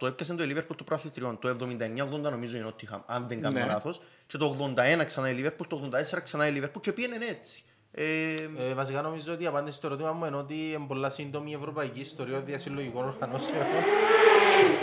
[0.00, 3.64] 77-78 έπιασε το Liverpool του προαθλητριών, το 79-80 νομίζω είναι ότι αν δεν κάνω Ναι.
[3.66, 7.62] λάθος, και το 81 ξανά η Liverpool, το 84 ξανά η Liverpool και πήγαινε έτσι.
[7.96, 8.04] Ε,
[8.68, 11.54] Ε, βασικά νομίζω ότι η απάντηση στο ερώτημα μου είναι ότι είναι πολλά σύντομη η
[11.54, 13.62] ευρωπαϊκή ιστορία διασυλλογικών οργανώσεων.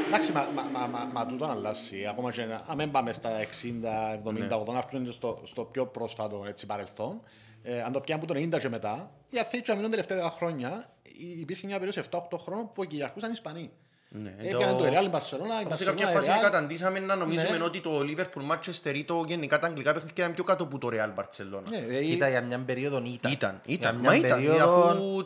[0.08, 2.06] Εντάξει, μα, μα, μα, μα, μα τούτο να αλλάσει.
[2.10, 4.48] Ακόμα και να αν μην πάμε στα 60, 70, Ναι.
[4.52, 7.22] 80, να πούμε στο, στο πιο πρόσφατο έτσι, παρελθόν.
[7.64, 10.70] Ε, αν το πιάνουμε από το 90 και μετά, οι Αθήνα και αμήνων τελευταία χρόνια
[11.01, 11.01] υ-
[11.40, 12.02] υπήρχε μια περίοδο
[12.32, 13.70] 7-8 χρόνων που κυριαρχούσαν οι Ισπανοί.
[14.10, 16.42] ναι, Έπιανε το Real, η Barcelona, η Αφού σε κάποια Barcelona, η φάση Real.
[16.42, 17.64] καταντήσαμε να νομίζουμε Ναι.
[17.64, 20.90] ότι το Liverpool, Manchester ή το γενικά τα αγγλικά παιχνίδια ήταν πιο κάτω από το
[20.92, 21.64] Real Barcelona.
[21.70, 23.32] Ναι, δηλαδή, Κοίτα, για μια περίοδο ήταν.
[23.32, 25.22] Ήταν, Για ήταν, μια μα ήταν, περίοδο αφού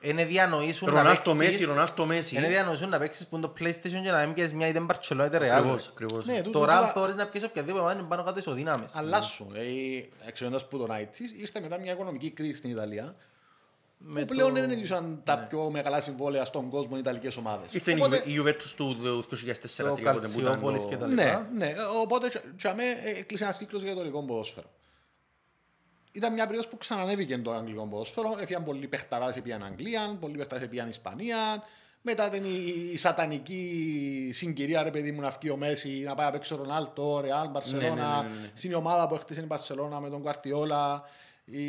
[0.00, 1.38] Είναι διανοήσουν να Ρονάλτο παίξεις...
[1.50, 2.36] Μέση, Ρονάλτο Μέση.
[2.36, 5.24] Είναι διανοήσουν να παίξεις που είναι το PlayStation και να μην πιέσεις μια είτε Barcelona
[5.26, 5.42] είτε Real.
[5.42, 6.24] Ακριβώς, ακριβώς.
[6.26, 8.94] ναι, τούτο- Τώρα τούτα μπορείς να πιέσεις οποιαδήποτε ομάδα είναι πάνω κάτω ισοδύναμες.
[8.96, 9.46] αλλάσουν.
[9.50, 13.14] Δηλαδή, εξαιρετάς που τον ITs, ήρθε μετά μια οικονομική κρίση στην Ιταλία, Με
[13.98, 17.72] που πλέον το- δεν έδωσαν τα πιο μεγάλα συμβόλαια στον κόσμο οι Ιταλικές ομάδες.
[17.72, 18.96] Ήρθε η Οπότε- Juve- η Juventus του
[19.28, 21.48] 2004 Το τρία πότε που ήταν Καλτσιόπολης το- και τα Ναι, λοιπά.
[21.54, 21.74] ναι.
[22.02, 22.84] Οπότε για μέ
[23.18, 24.70] έκλεισε ένας κύκλος για το ελληνικό ποδόσφαιρο.
[26.12, 28.36] Ήταν μια περίοδος που ξανανέβηκε το αγγλικό ποδόσφαιρο.
[28.40, 31.62] Έφυγαν πολλοί παιχταράδες επίαν Αγγλία, πολλοί παιχταράδες επίαν Ισπανία.
[32.02, 36.26] Μετά ήταν η, η σατανική συγκυρία, ρε παιδί μου, να βγει ο Μέση, να πάει
[36.26, 38.22] να παίξει ο Ρονάλτο, Ρεάλ, ναι, Μπαρσελόνα.
[38.22, 38.50] ναι, ναι, ναι.
[38.54, 41.02] Στην ομάδα που έχτισε η Μπαρσελόνα με τον Κουαρτιόλα.
[41.50, 41.62] Η,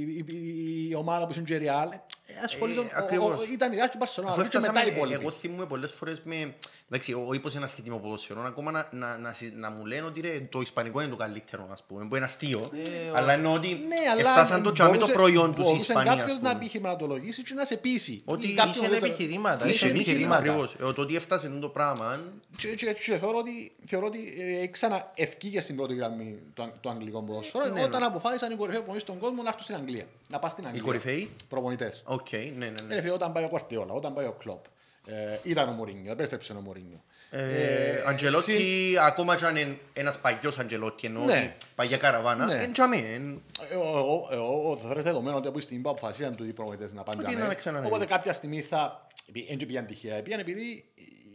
[0.00, 1.90] η, η, η ομάδα που είναι και η Ρεάλ.
[1.92, 3.40] Ε, ασχολείται- Ε, ο- ακριβώς.
[3.40, 4.32] ο- Ήταν η Ρεάλ και η Μπαρσελόνα.
[4.32, 5.20] Αφού και μετά έφτασαμε, οι ε, υπόλοιποι.
[5.20, 6.54] εγώ θυμούμαι πολλές φορές με,
[6.88, 10.06] εντάξει, ο- όχι πως είναι ασχετή ποδόσφαιρο, ακόμα να, να, να, συ- να μου λένε
[10.06, 13.52] ότι ρε, το ισπανικό είναι το καλύτερο, ας πούμε, που είναι αστείο, Ε, αλλά εννοώ
[13.54, 16.36] ότι Ναι, αλλά έφτασαν το τσάμε το μπορούσε- προϊόν τους η μπορούσε Ισπανίας, ας κάποιος
[16.40, 16.60] να πούμε.
[16.60, 18.22] επιχειρηματολογήσει και να σε πείσει.
[18.24, 19.64] Ότι Ή κάποιον Είχε που δεν- επιχειρήματα.
[19.66, 20.36] Είχε Είχε επιχειρήματα.
[20.40, 20.62] επιχειρήματα.
[20.72, 22.20] Ακριβώς, Ε, το ότι έφτασε το πράγμα,
[22.56, 26.90] Και, και, και θεωρώ ότι, θεωρώ ότι ε, ξαναεφκήκε στην πρώτη γραμμή το, αγ- το
[26.90, 28.06] αγγλικό ποδόσφαιρο Ναι, όταν ναι.
[28.06, 30.04] αποφάσισαν οι κορυφαίοι προπονητές στον κόσμο να έρθουν στην Αγγλία.
[30.28, 30.82] Να πας στην οι Αγγλία.
[30.84, 32.02] κορυφαίοι, Προπονητές.
[32.20, 32.94] Οκ, ναι, ναι, Ε, ναι.
[32.94, 34.64] ρε φίλε, όταν πάει ο Γκουαρντιόλα, όταν πάει ο Κλόπ.
[35.08, 37.02] Ε, ήταν ο Μουρίνιο, επέστρεψε ο Μουρίνιο.
[37.30, 41.32] Ε, Αντσελότι, ακόμα και αν είναι ένας παλιός Αντσελότι, εννοώ Ναι.
[41.32, 42.62] ότι παλιά καραβάνα, Ναι.
[42.62, 43.42] εν τζαμί, εν-
[43.72, 47.02] Εγώ, εγώ, το θεωρώ δεδομένο ότι από τη στιγμή που αποφασίσαν τους οι προπονητές να
[47.02, 47.86] πάνε Ότι για να μέ, ξανανέβει.
[47.92, 49.06] Οπότε κάποια στιγμή θα.
[49.48, 50.84] Δεν πήγαν τυχαία, πήγαν επειδή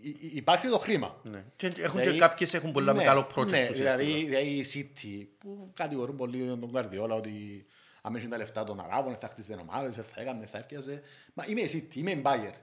[0.01, 1.15] υ- υ- υπάρχει το χρήμα.
[1.31, 1.43] ναι.
[1.55, 3.95] Και Έχουν και Δηλαδή, κάποιες έχουν πολλά ναι, μεγάλο project ναι, ουσιαστικά.
[3.95, 7.65] δηλαδή, δηλαδή η City που κατηγορούν πολύ τον Καρδιόλα ότι
[8.01, 11.01] αν έχει τα λεφτά των Αράβων θα χτίσει ομάδες, θα έκανε, θα έφτιαζε.
[11.33, 12.53] Μα είμαι η City, είμαι η Bayer.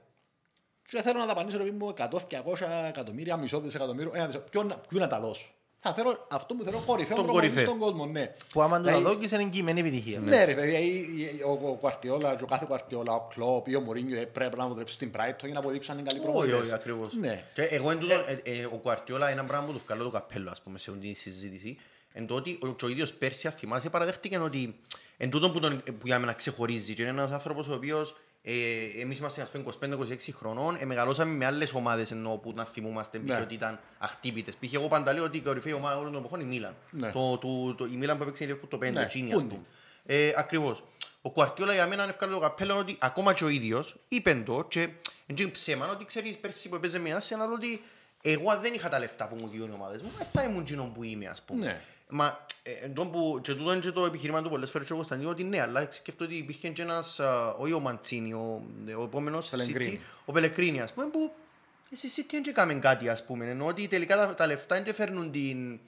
[0.89, 4.51] Και θέλω να δαπανίσω ρε παιδί μου 100-200 εκατομμύρια, μισό δισεκατομμύριο, ένα δισεκατομμύριο.
[4.51, 5.47] Ποιο, να- ποιο να τα δώσω;
[5.81, 7.75] Θα φέρω αυτό που θέλω κορυφαίο Τον προπονητή κορυφαίο.
[7.75, 8.35] στον κόσμο, ναι.
[8.53, 10.19] Που άμα του τα Δηλαδή, δόκεις είναι εγγυημένη επιτυχία.
[10.21, 10.87] ναι, ρε παιδιά, η-
[11.17, 14.57] η- ο, ο Κουαρτιόλα, και ο κάθε Κουαρτιόλα, ο Κλόπ ή ο Μωρίνιο ε, πρέπει
[14.57, 16.61] να αποτρέψουν στην Brighton για να αποδείξουν αν είναι καλοί Όχι, προπονητές.
[16.61, 17.15] όχι, ακριβώς.
[17.15, 17.43] Ναι.
[17.55, 20.51] Και εγώ εν τούτο, ε, ε, ο Κουαρτιόλα ένα πράγμα που του βγάλω το καπέλο,
[20.51, 21.79] ας πούμε, σε αυτή τη συζήτηση,
[22.13, 24.81] εν το ότι ο, και ο ίδιος πέρσι, αν θυμάσαι, παραδέχτηκε ότι
[25.21, 28.53] εν τούτο που, τον, που για μένα ξεχωρίζει και είναι ένας άνθρωπος ο οποίος ε,
[29.01, 29.65] εμείς είμαστε ας πούμε
[30.09, 33.35] 25-26 χρονών, ε, μεγαλώσαμε με άλλες ομάδες ενώ που να θυμούμαστε Ναι.
[33.37, 33.43] π.χ.
[33.43, 34.55] ότι ήταν αχτύπητες.
[34.61, 34.73] Π.χ.
[34.73, 36.75] εγώ πάντα λέω ότι η κορυφαία ομάδα όλων των εποχών είναι η Μίλαν.
[36.91, 37.13] Ναι.
[37.13, 39.43] Το, το, το, η Μίλαν που έπαιξε η Liverpool το 5, Ναι, εκείνη, πού ας
[39.43, 39.51] είναι.
[39.51, 39.63] πούμε.
[40.07, 40.83] Ε, ακριβώς.
[41.23, 44.89] Ο Κουαρτιόλα για μένα έφκαλε το καπέλο ότι ακόμα και ο ίδιος είπε το και
[45.27, 47.83] είναι ψέμα ότι ξέρεις πέρσι που έπαιζε με ένα άλλο ότι
[48.23, 50.61] εγώ αν δεν είχα τα λεφτά που μου διούν οι ομάδες μου, δεν θα ήμουν
[50.61, 51.65] εκείνο που είμαι ας πούμε.
[51.65, 51.81] Ναι.
[52.11, 54.97] Μα ε, εντός που, και τούτο είναι και το επιχείρημα του πολλές φορές και ο
[54.97, 58.63] Κωνσταντίνου ότι ναι, αλλά σκέφτομαι ότι υπήρχε και ένας, α, όχι ο Μαντσίνη, ο,
[58.99, 60.01] ο επόμενος Πελεγκρίνη.
[60.03, 61.33] City, ο Πελεκρίνη ας πούμε, που
[61.93, 65.31] Εσύ City δεν έκαμε κάτι ας πούμε, ενώ ότι τελικά τα, τα λεφτά δεν φέρνουν
[65.31, 65.79] την...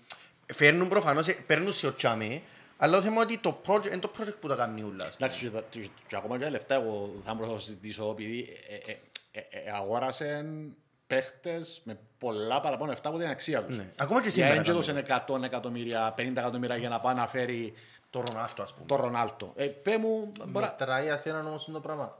[0.55, 2.43] Φέρνουν προφανώς, ε, παίρνουν σε ο τσάμε,
[2.77, 5.05] αλλά το θέμα είναι ότι το project, είναι το project που τα κάνει ούλα.
[5.05, 5.29] ας πούμε.
[5.29, 8.49] Εντάξει, και τα- και- και ακόμα και τα λεφτά εγώ θα μπορούσα να συζητήσω επειδή
[8.68, 8.99] ε, ε,
[9.33, 10.75] ε, ε, αγόρασαν
[11.14, 13.76] παίχτες με πολλά παραπάνω λεφτά από την αξία τους.
[13.76, 13.86] Ναι.
[14.00, 14.88] Ακόμα και Για σήμερα έντια κάνουν.
[14.88, 17.74] έδωσαν 100 εκατομμύρια, 50 εκατομμύρια για να πάει να φέρει
[18.11, 18.86] Το Ρονάλτο ας πούμε.
[18.86, 19.52] το Ρονάλτο.
[19.56, 22.18] Ε, πέ μου, μπορεί, να- Μετράει ασέναν όμως το πράγμα.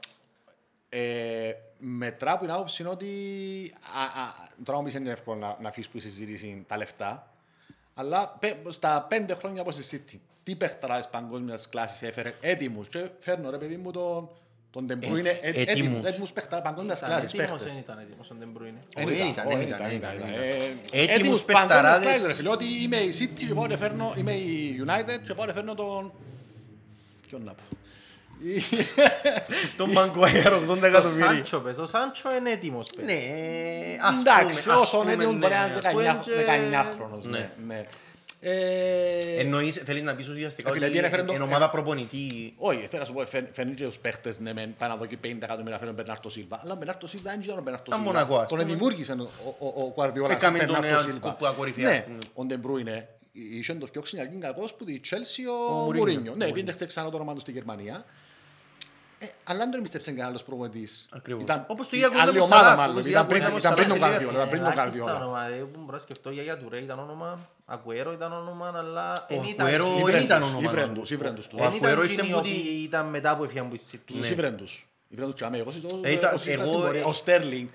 [0.89, 3.11] ε, μετρά που είναι άποψη είναι ότι
[3.97, 4.33] α, α,
[4.65, 7.33] τώρα όμως είναι εύκολο να, να αφήσεις που η συζήτηση τα λεφτά
[7.95, 13.09] αλλά πέ, στα πέντε χρόνια από στη City τι παιχταράδες παγκόσμιας κλάσης έφερε έτοιμους και
[13.21, 14.29] φέρνω ρε παιδί μου τον
[14.73, 15.67] τον De Bruyne, Ε- ε, έτοιμους.
[15.67, 17.73] έτοιμους, έτοιμους παιχταράδες παγκόσμιας Ήταν κλάσης έτοιμος, παίχτες.
[17.73, 18.79] δεν ήταν έτοιμος ο De Bruyne.
[18.95, 20.29] Δεν Όχι, ήταν, ήταν, όχι, δεν ήταν, ήταν, ήταν, ήταν.
[20.29, 20.43] ήταν.
[20.43, 21.83] Ε, Έτοιμους έτοιμους παιχταράδες.
[21.91, 25.19] παγκόσμιας κλάσης, ρε φίλε, ότι είμαι η City και πάω να φέρνω, είμαι η United
[25.27, 26.13] και πάω να φέρνω τον...
[27.29, 27.63] Ποιον να πω.
[29.77, 31.27] Τον Μαγκουάιρ 80 Το εκατομμύρια.
[31.27, 33.05] Σάντσο πες, ο Σάντσο είναι έτοιμος πες.
[33.07, 33.21] Ναι,
[34.01, 37.49] ας Εντάξει, πούμε, ας όσο πούμε, είναι ναι, μπορεί να ας πούμε είναι και- 19χρονος.
[38.43, 38.51] Ναι.
[38.51, 38.63] Ναι, ναι.
[38.63, 42.55] Ε, Εννοείς, θέλεις να πεις ουσιαστικά Ε, φίλε, ότι πήγαινε φέρνει το- είναι ομάδα προπονητή.
[42.57, 45.07] Όχι, θέλω να σου πω, φέρ- φέρνει και τους παίχτες, ναι, μεν, πάνε να δω
[45.07, 46.61] και 50 εκατομμύρια φέρνει ο Μπερνάρτο Σίλβα.
[46.63, 48.19] Αλλά ο Μπερνάρτο Σίλβα δεν ήταν ο Μπερνάρτο Ήταν Σίλβα.
[48.19, 48.71] Μονακό, ας Τον πούμε.
[48.73, 51.31] δημιούργησε ο- ο- ο Guardiola Έκαμε στον τον Μπερνάρτο νέο Σίλβα.
[51.31, 52.19] κούπα κορυφαία, ας Ναι, πούμε.
[52.35, 56.05] ο Ντε Μπρούινε είχε το 2009 κακός που τη Chelsea Ο ο Μουρίνιο.
[56.09, 56.35] Μουρίνιο.
[56.37, 58.05] Ναι, πήγαινε χτες ξανά το όνομα του στη Γερμανία.
[59.23, 61.07] Ε, αλλά δεν τον εμπιστέψαν κανένα άλλος προπονητής.
[61.13, 61.43] Ακριβώς.
[61.43, 62.95] Ήταν Όπως το η Iago άλλη ήταν ο ομάδα Σαλάχ, μάλλον.
[62.97, 64.73] όπως Ήταν Iago πριν ήταν ο ήταν πριν τον Σαλάχ σε Guardiola, ήταν πριν τον
[64.73, 65.17] Ελάχιστα Guardiola.
[65.21, 69.35] όνομα, δηλαδή, που μπορώ να σκεφτώ για Τουρέ ήταν όνομα, Αγκουέρο ήταν όνομα, αλλά Ο
[69.35, 70.71] εν ήταν Αγκουέρο εκείνοι- δεν Ήβρεν ήταν τους, όνομα.
[70.71, 71.47] ήβρεν τους, ήβρεν τους.
[71.47, 73.75] Ο εν Αγκουέρο ήταν ήρθε εκείνοι οι που τη- οποίοι ήταν μετά που έφυγαν που
[73.75, 73.99] η City.
[74.07, 74.27] Τους Ναι.
[74.27, 74.87] ήβρεν τους.
[75.09, 75.59] Ήβρεν τους και αμέ.
[75.59, 77.01] Εγώ συζητώ- Ε, ήταν- εγώ συζητώ εγώ, στην πορεία.
[77.01, 77.69] ε, Ο Στέρλινγκ.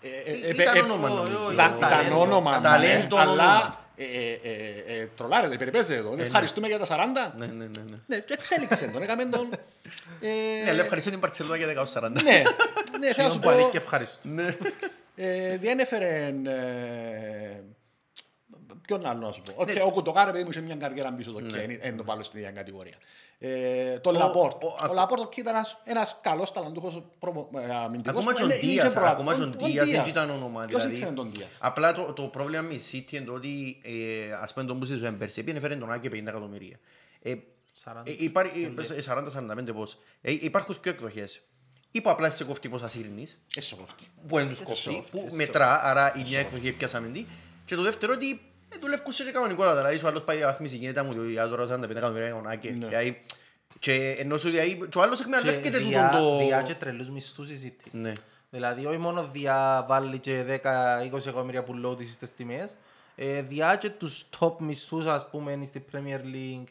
[0.00, 1.50] ε, ε, ε, Ήταν ε, όνομα, ε, νομίζω.
[1.52, 2.20] Ήταν ήταν Ταλέντο.
[2.20, 2.60] όνομα.
[2.60, 3.42] Ταλέντο ναι, όνομα.
[3.42, 6.14] Αλλά ε, ε, ε, ε, τρολάρετε, περιπέζετε το.
[6.18, 6.86] Ευχαριστούμε για τα
[7.32, 7.36] 40.
[7.36, 7.64] Ναι, ναι, ναι.
[7.90, 7.96] ναι.
[8.06, 9.02] Ναι, και εξέλιξε τον.
[9.02, 9.48] Έκαμε τον...
[10.20, 12.10] ε, Ναι, αλλά ευχαριστώ την Παρτσελόνα για 10-40.
[12.10, 12.42] Ναι, ναι, θέλω
[13.00, 13.76] να Ποιον σου που αλήκει πω.
[13.76, 14.28] ευχαριστώ.
[14.28, 14.56] Ναι.
[15.16, 16.34] ε, Δεν έφερε...
[16.44, 17.60] ε,
[18.86, 21.40] Ποιον άλλο να σου πω; Οκ, Ο Κουτοκάρε παιδί μου είχε μια καριέρα πίσω το
[21.40, 22.94] και δεν το βάλω στην ίδια κατηγορία.
[23.38, 24.64] Ε, το Ο- Λαπόρτ.
[24.64, 28.12] ο- Ο Λαπόρτ οκ, ήταν ένας- ένας καλός ταλαντούχος προμο- ε, αμυντικός.
[28.20, 29.94] Ακόμα που και ο είναι- είχε Ντίας, προα- ακόμα και ο ο- ο Ντίας δεν
[30.02, 30.08] Ντίας.
[30.08, 30.60] ήταν όνομα.
[30.64, 30.92] Ποιος δηλαδή.
[30.94, 31.58] ήξερε τον Ντίας.
[31.60, 34.84] Απλά το, το πρόβλημα με η City είναι το ότι ε, ας πούμε τον που
[34.84, 36.78] συζητούσαμε πέρσι, επειδή έφερε τον Άκη 50 εκατομμύρια.
[37.22, 37.34] Ε,
[37.72, 38.02] 40.
[38.10, 39.98] ε, υπάρχει- ε, 40-45 πώς.
[40.20, 41.40] Ε, υπάρχουν δύο εκδοχές.
[41.90, 44.04] Ή που απλά σε κόφτει πόσα σύρνεις, Έσαι κόφτη.
[44.28, 45.34] που δεν τους κόφτει, soft, που soft.
[45.36, 47.26] μετρά, άρα η μια εκδοχή πιάσαμε τι.
[47.64, 48.40] Και το δεύτερο ότι
[48.76, 51.90] ε, δουλεύουν σε κανονικότατα, δηλαδή σου άλλος πάει βαθμίσει γίνεται μου ότι για τώρα 45
[51.90, 52.70] εκατομμύρια για τον Άκη.
[52.70, 52.86] Ναι.
[52.86, 53.22] Δηλαδή,
[53.78, 56.38] Και ενώ σου δηλαδή, και ο άλλος εκμεταλλεύκεται Και τούτον διά- το...
[56.38, 57.88] διά και τρελούς μισθούς η City.
[57.92, 58.12] Ναι.
[58.50, 62.76] Δηλαδή, όχι μόνο διά βάλει και 10-20 εκατομμύρια που λότεις στις τιμές,
[63.16, 66.64] ε, διά και τους top μισθούς, ας πούμε, στην Premier League.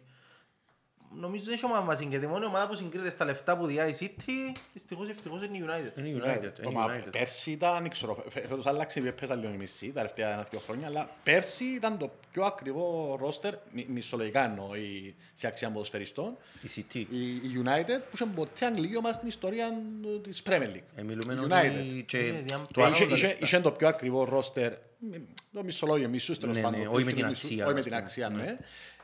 [1.20, 2.26] Νομίζω δεν έχει ομάδα μας συγκρίνεται.
[2.26, 5.64] Η μόνη ομάδα που συγκρίνεται στα λεφτά που διά η City, δυστυχώς ευτυχώς είναι η
[5.68, 6.00] United.
[6.00, 6.52] Είναι Ναι, United.
[6.56, 7.08] το Είναι μα- United.
[7.12, 10.60] Πέρσι ήταν, δεν ξέρω, φε- φε- φέτος άλλαξε, πέσα λίγο η μισή, τα τελευταία ένα-δυο
[10.60, 16.38] χρόνια, αλλά πέρσι ήταν το πιο ακριβό ρόστερ, μι- μισολογικά εννοώ, η- σε αξία ποδοσφαιριστών,
[16.62, 17.06] Η City.
[17.10, 19.66] η, η United που είχε ποτέ αγγλική ομάδα στην ιστορία
[20.16, 20.82] ε, της Premier League.
[20.96, 22.04] Ε, μιλούμε Η ότι United.
[22.06, 23.46] και Ε, διά- το Ε, άσο είχε- τα είχε- λεφτά.
[23.46, 25.14] Είχε το πιο ακριβό ρόστερ, μ,
[25.54, 26.80] το μισολόγιο, μισούς τέλος Ναι, πάντων.
[26.80, 28.30] ναι, όχι με την μισούς, αξία,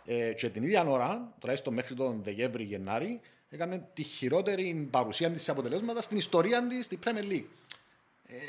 [0.06, 0.26] Όχι με ας την πούμε.
[0.26, 0.26] αξία, Ναι.
[0.26, 0.30] ναι.
[0.30, 5.52] Ε, Και την ίδια ώρα, τουλάχιστον μέχρι τον Δεκέμβρη-Γενάρη, έκανε τη χειρότερη παρουσία της σε
[5.52, 7.46] αποτελέσματα στην ιστορία της στη Premier League.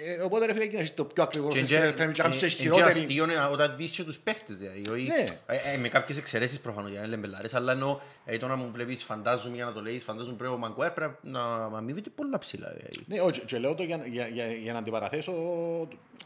[0.07, 2.23] Ε, οπότε ρε φίλε, εκείνος το πιο ακριβό Και ρόστερ εντζε- στην Premier League, και
[2.23, 2.89] κάνεις ε, και εντζε χειρότερη.
[2.89, 5.25] αστείο είναι όταν δεις και τους παίχτες, δηλαδή, όχι- Ναι.
[5.47, 8.57] ε, ε, με κάποιες εξαιρέσεις προφανώς, για να λέμε μπελάρες, αλλά ενώ ε, το να
[8.57, 12.39] μου βλέπεις φαντάζομαι για να το λέεις, φαντάζομαι πρέπει ο Μαγκουέρ πρέπει να αμείβεται πολλά
[12.39, 12.73] ψηλά.
[12.77, 13.05] δηλαδή.
[13.07, 15.33] Ναι, όχι, και λέω το για, για, για, για να αντιπαραθέσω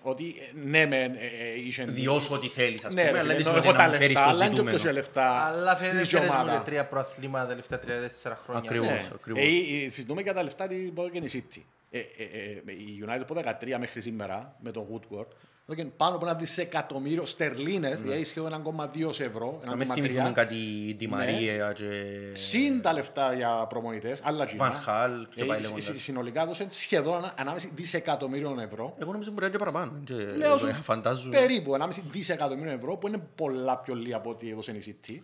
[0.02, 1.84] ότι ε, ναι, μεν, ε, ε, είχε...
[1.84, 3.98] Διώσου ό,τι θέλεις, ας Ναι, πούμε, ρε αλλά φίλε, δεν ενώ σημαίνει έχω να τα
[3.98, 4.76] φέρεις λεφτά, το αλλά είναι και ζητούμενο.
[4.76, 6.59] όποιος λεφτά Αλλά στην φέρες ίδια φέρες μου ομάδα.
[6.59, 8.62] και τρία προαθλήματα τα τελευταία τρία-τέσσερα χρόνια.
[8.70, 8.88] Ακριβώς.
[8.88, 9.09] Ναι.
[9.14, 9.40] ακριβώς.
[9.42, 11.62] Ε, ε, ε, συζητούμε για τα λεφτά της Μπόγκεν City.
[11.91, 15.28] Ε, ε, ε, η United από 13 μέχρι σήμερα με τον Woodward
[15.68, 20.32] έδωκε πάνω από ένα δισεκατομμύριο στερλίνες, δηλαδή σχεδόν 1,2 ευρώ, Να μην θυμηθούμε 1,3.
[20.32, 20.56] κάτι
[21.00, 21.16] Di Ναι.
[21.16, 21.84] Maria και
[22.32, 24.84] Συν τα λεφτά για προμονητές, άλλα Van τζίνα.
[24.86, 25.84] Hal και Ε, πάει συ- λέγοντας.
[25.84, 28.94] συ- Συνολικά έδωσε σχεδόν ένα- 1,5 δισεκατομμύριο ευρώ.
[28.98, 29.92] Εγώ νομίζω μπορεί να είναι και παραπάνω.
[30.04, 31.36] και- Λέω σου, ε, Φαντάζομαι.
[31.38, 35.20] περίπου 1,5 δισεκατομμύριο ευρώ που είναι πολλά πιο λίγα από ό,τι έδωσε η City.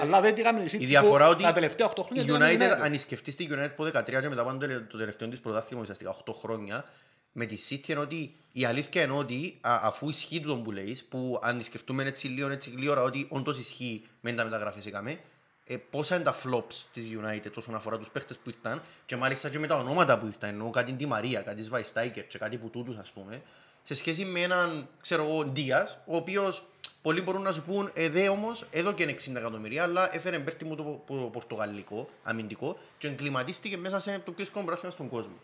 [0.00, 2.26] Αλλά δεν τι κάνουν η City Η διαφορά που ότι τα τελευταία 8 χρόνια η
[2.26, 4.58] τι έκανε United, αν σκεφτείς τη United από 13 και μετά πάνω
[4.90, 6.84] το τελευταίο της πρωτάθλημα ουσιαστικά 8 χρόνια,
[7.32, 11.04] με τη City είναι ότι η αλήθεια είναι ότι α, αφού ισχύει το που λέεις,
[11.04, 15.20] που αν τη σκεφτούμε έτσι λίγο έτσι γλύωρα ότι όντως ισχύει με τα μεταγραφές έκαμε,
[15.64, 19.48] ε, πόσα είναι τα flops της United όσον αφορά τους παίχτες που ήρθαν και μάλιστα
[19.48, 22.70] και με τα ονόματα που ήρθαν, εννοώ κάτι Di Maria, κάτι Σβαϊστάικερ και κάτι που
[22.70, 23.42] τούτους ας πούμε,
[23.84, 26.66] σε σχέση με έναν, ξέρω εγώ, Ντίας, ο οποίος
[27.02, 30.38] πολλοί μπορούν να σου πούν, ε, δε όμως, εδώ και είναι 60 εκατομμυρία, αλλά έφερε
[30.38, 34.90] μπέρτι μου το, πο- πο- πορτογαλικό, αμυντικό και εγκληματίστηκε μέσα σε το πιο σκόμο πράσινο
[34.90, 35.34] στον κόσμο.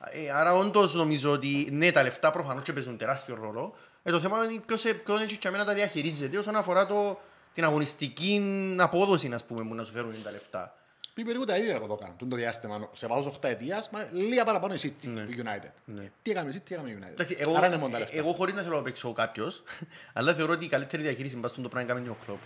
[0.00, 3.74] Ε, άρα όντως νομίζω ότι ναι, τα λεφτά προφανώς και παίζουν τεράστιο ρόλο.
[4.02, 7.20] Ε, το θέμα είναι ποιος, ε, ποιον έχει και αμένα τα διαχειρίζεται όσον αφορά το,
[7.54, 8.42] την αγωνιστική
[8.78, 10.72] απόδοση ας πούμε, που να σου φέρουν τα λεφτά.
[11.14, 12.14] Πει περίπου τα ίδια εδώ κάνω.
[12.18, 15.20] Τον το διάστημα, σε βάζω 8 ετίας, μα λίγα παραπάνω η City, Ναι.
[15.20, 15.70] η United.
[15.84, 16.10] Ναι.
[16.22, 17.10] Τι έκαμε η City, τι έκαμε η United.
[17.10, 18.16] Εντάξει, εγώ, Άρα είναι μόνο τα ε, λεφτά.
[18.16, 19.62] εγώ χωρίς να θέλω να παίξω κάποιος,
[20.12, 22.38] αλλά θεωρώ ότι η καλύτερη διαχείριση μπας στον το πράγμα κάνει ο κλόπ.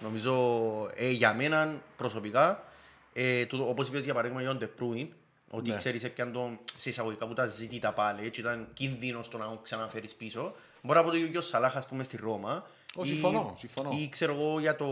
[0.00, 0.34] Νομίζω
[0.94, 2.64] ε, για μένα προσωπικά,
[3.12, 5.12] ε, τούτο, όπως είπες για παράδειγμα για τον Τεπρούιν,
[5.54, 5.76] ότι Ναι.
[5.76, 9.58] ξέρεις έπιαν τον σε εισαγωγικά που τα ζήτητα πάλι και ήταν κίνδυνος το να τον
[9.62, 10.54] ξαναφέρεις πίσω.
[10.82, 12.64] Μπορεί να πω το ίδιο ο Σαλάχ ας πούμε στη Ρώμα.
[12.96, 13.90] Ω, Ή- συμφωνώ, συμφωνώ.
[13.92, 14.86] Ή ξέρω εγώ για το...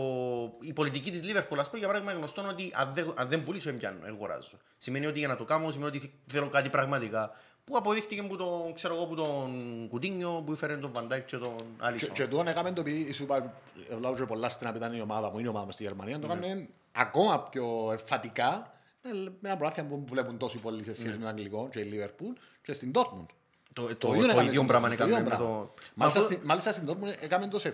[0.61, 3.43] η πολιτική της Λίβερπουλ, ας πούμε, για παράδειγμα γνωστό είναι ότι αν δεν, αν δεν
[3.43, 4.57] πουλήσω, εμπιάνω, αγοράζω.
[4.77, 7.31] Σημαίνει ότι για να το κάνω, σημαίνει ότι θέλω κάτι πραγματικά.
[7.65, 9.51] Που αποδείχτηκε που τον, ξέρω εγώ, που τον
[9.89, 12.11] Κουτίνιο, που έφερε τον Βαντάκ και τον Και, Άλισον.
[12.13, 13.53] και τούτον έκαμε το επειδή σου είπα,
[13.89, 16.27] ευλάω και πολλά στην ήταν η ομάδα μου, είναι η ομάδα μου στη Γερμανία, το
[16.31, 18.71] έκαμε ακόμα πιο εμφατικά
[19.01, 21.91] με με ένα προάθεια που βλέπουν τόσοι πολλοί σε σχέση με τον Αγγλικό και η
[21.93, 23.25] Liverpool και στην Dortmund.
[23.73, 25.47] Το, το, Το το, ίδιο έκαμε ίδιο στην πράγμα Dortmund, το έκαμε ίδιο με πράγμα.
[25.47, 25.73] το...
[25.93, 27.73] Μάλιστα, Αφού- στη- μάλιστα στην Dortmund έκαμε το σε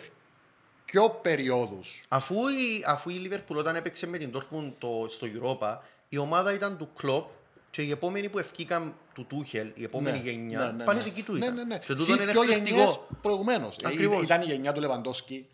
[0.85, 2.03] πιο περιόδους.
[2.07, 5.77] Αφού η, αφού η Λίβερπουλ όταν έπαιξε με την Dortmund το, στο Europa,
[6.09, 7.25] η ομάδα ήταν του Κλοπ
[7.71, 11.03] και οι επόμενοι που ευκήκαν του Τούχελ, η επόμενη Ναι, γενιά, ναι, ναι, πάλι ναι.
[11.03, 11.53] δική του Ναι, ήταν.
[11.55, 11.77] ναι, ναι.
[11.77, 13.07] Και τούτο Συν είναι πιο γενιές εκπληκτικό.
[13.21, 13.75] προηγουμένως.
[13.77, 14.23] Ε, Ακριβώς.
[14.23, 15.47] Ήταν η γενιά του Λεβαντόσκι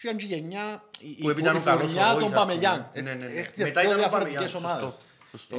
[0.00, 2.18] και ήταν και η γενιά η- Που η ήταν ο φου- η καλός φουρνιά ο
[2.18, 2.36] των Ρόις, ας πούμε.
[2.40, 2.90] Παμελιάν.
[2.94, 3.24] Ναι, ναι, ναι.
[3.26, 4.80] Έχτισε Μετά δύο ήταν ο διαφορετικές Παμελιάν, ομάδες.
[4.82, 5.02] σωστό, σωστό.
[5.02, 5.06] Ε,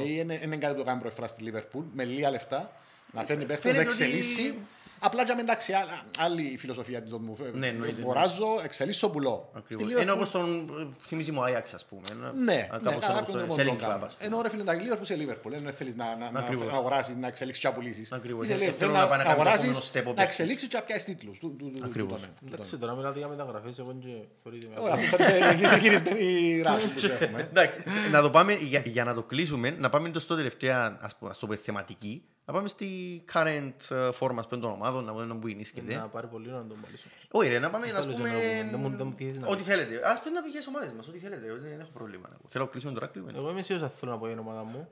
[0.06, 2.72] Είναι είναι κάτι που κάνει προεφρά στη Λίβερπουλ με λίγα λεφτά
[3.12, 4.54] να φέρνει παίχτες, να φαίνεται ότι- εξελίσσει.
[5.02, 7.36] Απλά και εντάξει, α- άλλη η φιλοσοφία της μου.
[7.52, 8.00] Ναι, εννοείται.
[8.00, 9.50] Αγοράζω, εξελίσσω, πουλώ.
[9.56, 9.84] Ακριβώς.
[9.90, 12.02] Στη Είναι Liverpool- όπως τον ε, θυμίζει μου ο Άιαξ, ας πούμε.
[12.10, 14.04] Ένα- ναι, α, ναι, κάπως κατά όπως κάποιον το τρόπο selling το club, κάνω.
[14.04, 14.26] ας πούμε.
[14.26, 16.66] Ενώ ρε φίλε, τα Liverpool σε Liverpool, δεν θέλεις να, να, να, Ακριβώς.
[16.72, 18.12] να αγοράσεις, να εξελίξεις και να πουλήσεις.
[18.12, 18.44] Ακριβώς.
[18.44, 20.24] Είσαι Ε, ελεύθερος θέλω να πάει να κάνει το αγοράσεις, επόμενο step ο να παίκτης.
[20.38, 21.38] εξελίξεις και να πιάσεις τίτλους.
[21.38, 22.12] Του- του- του- Ακριβώς.
[22.12, 22.80] τούτο είναι, τούτο Εντάξει, είναι.
[22.84, 27.40] τώρα μιλάτε για μεταγραφές, εγώ και θεωρείτε με Ωραία, αυτό είναι γυρισμένη ράση που έχουμε.
[27.40, 31.30] Εντάξει, να το πάμε, για, για να το κλείσουμε, να πάμε στο τελευταία, ας πούμε,
[31.30, 35.12] ας το πω, θεματική, να πάμε στη current ε, form, ας πούμε, των ομάδων, να
[35.12, 35.94] δούμε που ενίσχυται.
[35.94, 36.94] να πάρει πολύ να τον πάλι
[37.30, 38.70] Όχι ρε, να πάμε, ας Πάλι σε πούμε, εννοούμε.
[38.70, 40.08] Δεν μου- δεν μου τυχαίνει να ό,τι θέλετε.
[40.10, 42.28] Ας πούμε να πηγαίνεις ομάδες μας, ό,τι θέλετε, ότι δεν έχω πρόβλημα.
[42.48, 43.32] Θέλω να κλείσουμε τώρα, κλείνουμε.
[43.36, 44.88] Εγώ είμαι σίγουρος ότι θέλω να πω για την ομάδα μου.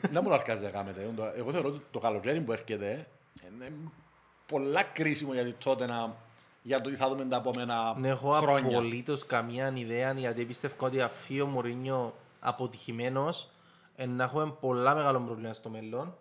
[0.00, 1.10] Δεν μου το αρκάζει να κάνετε.
[1.36, 3.06] Εγώ θεωρώ ότι το καλοκαίρι που έρχεται
[3.54, 3.72] είναι
[4.46, 6.14] πολλά κρίσιμο γιατί τότε να
[6.62, 8.76] για το τι θα δούμε τα επόμενα Δεν έχω χρόνια.
[8.78, 13.49] απολύτως καμία ιδέα γιατί πιστεύω ότι αφή ο Μουρίνιο αποτυχημένος ε,
[14.06, 16.16] να έχουμε πολλά μεγάλο πρόβλημα στο μέλλον.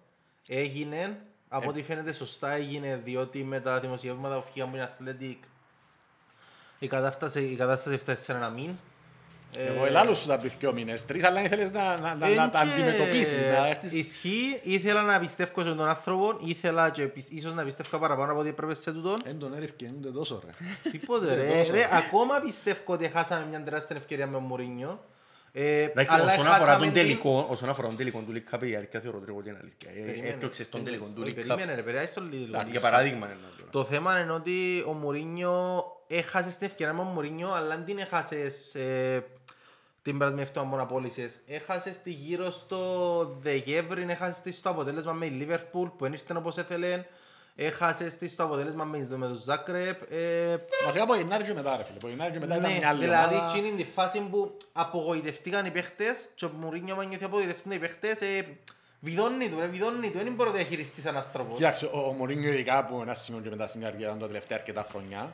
[0.47, 1.17] Έγινε,
[1.49, 1.67] από Ε.
[1.67, 5.47] ό,τι φαίνεται σωστά έγινε διότι με τα δημοσιεύματα που βγήκαν από την Athletic
[6.79, 8.71] η κατάσταση, η κατάσταση έφτασε σε ένα μήν.
[9.57, 12.61] Εγώ ελάλω σου τα πριν δύο μήνες, τρεις, αλλά ήθελες να, να, να, να τα
[12.61, 13.91] Εν και αντιμετωπίσεις, να έρθεις...
[13.93, 18.39] Ισχύει, ήθελα να πιστεύω σε τον άνθρωπο, ήθελα και πι- ίσως να πιστεύω παραπάνω από
[18.39, 19.21] ό,τι έπρεπε σε τούτον.
[19.25, 20.51] Εν τον έριφκε, ούτε τόσο ρε.
[20.91, 21.71] Τίποτε ρε, τόσο.
[21.71, 25.03] ρε, ακόμα πιστεύω ότι χάσαμε μια τεράστια ευκαιρία με τον Μουρίνιο.
[25.51, 28.55] Ε, Εντάξει, αλλά όσον αφορά χάσαμε τον την- τελικό, όσον αφορά τον τελικό του League
[28.55, 29.89] Cup, η αλήθεια θεωρώ ότι είναι αλήθεια.
[29.89, 31.75] Ε, Περίμενε, Έφτιαξες τον τελικό του όχι, League Περίμενε Cup.
[31.75, 32.43] ρε, περάσει το λίγο.
[32.45, 33.69] Εντάξει, Για παράδειγμα είναι ένα τώρα.
[33.71, 37.97] Το θέμα είναι ότι ο Μουρίνιο έχασε την ευκαιρία με τον Μουρίνιο, αλλά δεν την
[37.97, 39.23] έχασες ε,
[40.01, 41.39] την περασμένη εβδομάδα που απόλυσες.
[41.47, 42.79] Έχασες τη γύρω στο
[43.41, 47.03] Δεκέμβρη, έχασες τη στο αποτέλεσμα με η Λίβερπουλ που δεν ήρθε όπως έθελε.
[47.61, 50.11] Έχασες τη στο αποτέλεσμα με με τον Ζάκρεπ.
[50.11, 52.87] Ε, Βασικά από Γενάρη και μετά ρε φίλε, από Γενάρη και μετά ήταν ναι, μια
[52.89, 53.51] άλλη δηλαδή ομάδα.
[53.57, 58.21] εκείνη τη φάση που απογοητευτήκαν οι παίχτες και ο Μουρίνιο άμα νιώθει απογοητευτούν οι παίχτες,
[58.21, 58.45] ε,
[58.99, 61.55] βιδώνει του, ρε, βιδώνει του, δεν μπορεί να το διαχειριστείς σαν άνθρωπος.
[61.57, 64.57] Κοίταξε, ο, ο Μωρίνιο ειδικά από ένα σημείο και μετά στην καριέρα του τα τελευταία
[64.57, 65.33] αρκετά χρόνια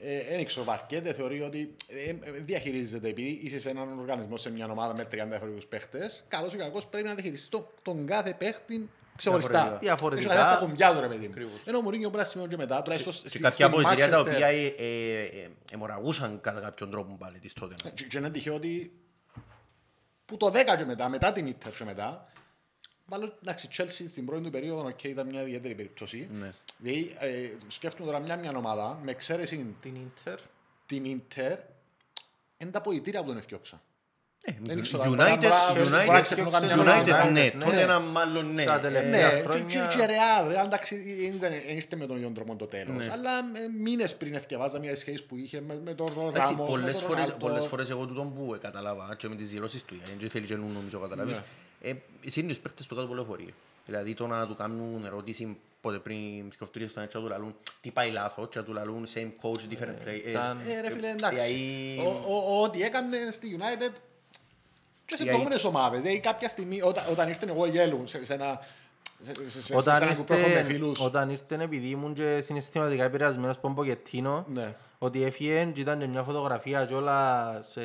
[0.00, 4.50] ε, ένοιξε ο Βαρκέτε, θεωρεί ότι ε, ε, διαχειρίζεται επειδή είσαι σε έναν οργανισμό, σε
[4.50, 6.24] μια ομάδα με 30 διαφορετικούς παίχτες.
[6.28, 9.78] Καλός ή κακός πρέπει να διαχειριστείς το- τον κάθε παίχτη ξεχωριστά.
[9.80, 10.32] Διαφορετικά.
[10.32, 11.30] Έχει στα κουμπιά του, ρε παιδί μου.
[11.32, 11.60] Ακριβώς.
[11.64, 14.18] Ενώ ο Μωρίνιο πρέπει να σημαίνει και μετά, τουλάχιστον Και στη- κάποια στη αποδητήρια τα
[14.18, 14.20] Manchester.
[14.20, 17.74] οποία ε, ε, ε, εμοραγούσαν κατά κάποιον τρόπο πάλι της τότε.
[17.94, 18.92] Και, και είναι τυχαίο ότι
[20.26, 22.28] που το 10 και μετά, μετά την Ίντερ και μετά,
[23.08, 26.28] Βάλω, εντάξει, Chelsea στην πρώτη του περίοδο okay, ήταν μια ιδιαίτερη περίπτωση.
[26.32, 26.52] Ναι.
[26.78, 30.38] Δηλαδή, ε, σκέφτομαι τώρα μια, μια ομάδα, με εξαίρεση Την Ίντερ.
[30.86, 31.58] την Ίντερ,
[32.58, 33.80] είναι τα ποητήρια που τον έφτιαξα.
[34.48, 37.30] Ε, Δεν ξέρω, United, μπορεί να- μπορεί να United, ξεχνώ καμιά United, ομάδα.
[37.30, 37.50] ναι, Ναι.
[37.64, 38.64] τότε ένα μάλλον ναι.
[38.64, 39.32] Τα Ε, τελευταία.
[39.32, 40.96] Ναι, χρόνια- και, και, και Real, Real, εντάξει,
[41.30, 42.96] δεν δεν ήρθε με τον ίδιο τρόπο το τέλος.
[42.96, 43.08] Ναι.
[43.12, 46.64] Αλλά ε, μήνες πριν ευκαιβάζα μια σχέση που είχε με, με τον Ράμος, Εντάξει, με
[46.66, 47.46] πολλές τον φορές, Ρονάλντο.
[47.46, 50.46] πολλές φορές εγώ τούτον που ε, καταλάβα και με τις δηλώσεις του, γιατί δεν θέλει
[50.46, 51.90] και νου νομίζω καταλάβεις, Ναι.
[51.90, 53.46] ε, οι σύνδεους παίχτες του κάτω πολλές φορές.
[53.86, 57.90] Δηλαδή το να του κάνουν ερώτηση πότε πριν σκοφτήριες στον έτσι να του λαλούν τι
[57.90, 60.28] πάει λάθος και να του λαλούν same coach, different players.
[60.28, 61.36] ήταν- Ε, ρε φίλε, εντάξει.
[61.36, 63.92] Δηλαδή- Ο- ο- ο- Ό,τι έκανε στη United
[65.06, 66.02] και σε Η προηγούμενες ομάδες.
[66.02, 68.60] Δηλαδή κάποια στιγμή, όταν, όταν ήρθε εγώ γέλους σε, σε ένα...
[69.22, 71.00] Σε, σε, σε, σε Όταν ένα κουπρόχο με ήρθε, φίλους.
[71.00, 74.74] όταν ήρθε επειδή ήμουν και συναισθηματικά επηρεασμένος από τον Ποκετίνο, Ναι.
[74.98, 77.80] ότι έφυγε και ήταν και μια φωτογραφία και όλα σε...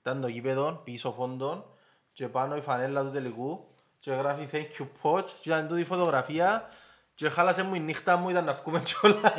[0.00, 1.64] ήταν το γήπεδο, πίσω φόντον
[2.12, 3.64] και πάνω η φανέλα του τελικού
[4.00, 6.68] και γράφει thank you Poch και ήταν τούτη η φωτογραφία
[7.14, 9.32] και χάλασε μου η νύχτα μου ήταν να βγούμε κιόλας.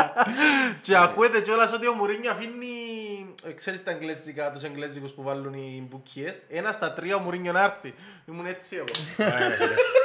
[0.82, 2.95] και ακούετε κιόλας ότι ο Μουρίνιο αφήνει, ε,
[3.54, 7.62] ξέρεις τα εγγλέζικα, τους εγγλέζικους που βάλουν οι μπουκιές, ένα στα τρία ο Μουρίνιο να
[7.64, 7.94] έρθει.
[8.28, 8.84] Ήμουν έτσι εγώ.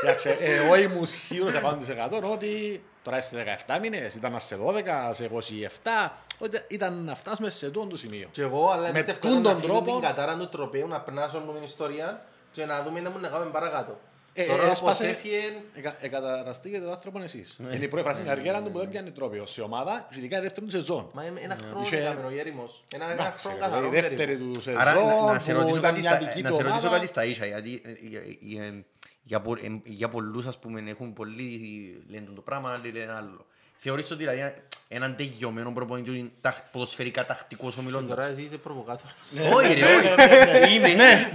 [0.03, 3.35] Εντάξει, ε, εγώ ήμουν σίγουρος 100% ότι τώρα είσαι σε
[3.67, 8.27] 17 μήνες, ήταν σε 12, σε 27, ότι ήταν να φτάσουμε σε τούτο το σημείο.
[8.31, 11.01] Και εγώ, αλλά Με εμπιστεύω τούν να τον φύγουν τρόπο- την κατάρα του τροπέου, να
[11.01, 12.21] περνάσουν μου την ιστορία
[12.51, 13.99] και να δούμε να μου να κάνουμε παρακάτω.
[14.34, 15.38] Ε, Τώρα ε, όπως έσπασε- έφυγε,
[15.75, 17.55] Εκα, εκαταραστήκεται ο άνθρωπος εσείς.
[17.59, 17.75] Ναι.
[17.75, 20.38] Είναι η πρώτη φορά στην καριέρα του που δεν πιάνει τρόπιο σε ομάδα, και ειδικά
[20.38, 21.09] η δεύτερη του σεζόν.
[21.13, 22.84] μα είναι ένα χρόνο Είχε- έκαμε ο Γέριμος.
[22.93, 24.51] Ένα ένα Εντάξει, χρόνο ρε, καθαρό η δεύτερη περίπου.
[24.51, 24.82] του σεζόν.
[24.82, 26.79] Άρα να, να σε που ρωτήσω ήταν κάτι μια στα, δική να του σε ρωτήσω
[26.88, 26.95] ομάδα.
[26.95, 28.84] κάτι στα ίσια, γιατί ε, για, για,
[29.23, 33.45] για, πο- ε, για πολλούς ας πούμε έχουν πολλοί λένε το πράγμα, άλλοι λένε άλλο.
[33.84, 34.53] Θεωρείς ότι δηλαδή
[34.88, 38.09] έναν τελειωμένο προπονητή είναι ταχ- ποδοσφαιρικά τακτικός ομιλώντας.
[38.09, 39.15] Τώρα εσύ είσαι προβοκάτορας.
[39.53, 40.73] Όχι ρε, όχι.
[40.75, 40.88] Είμαι,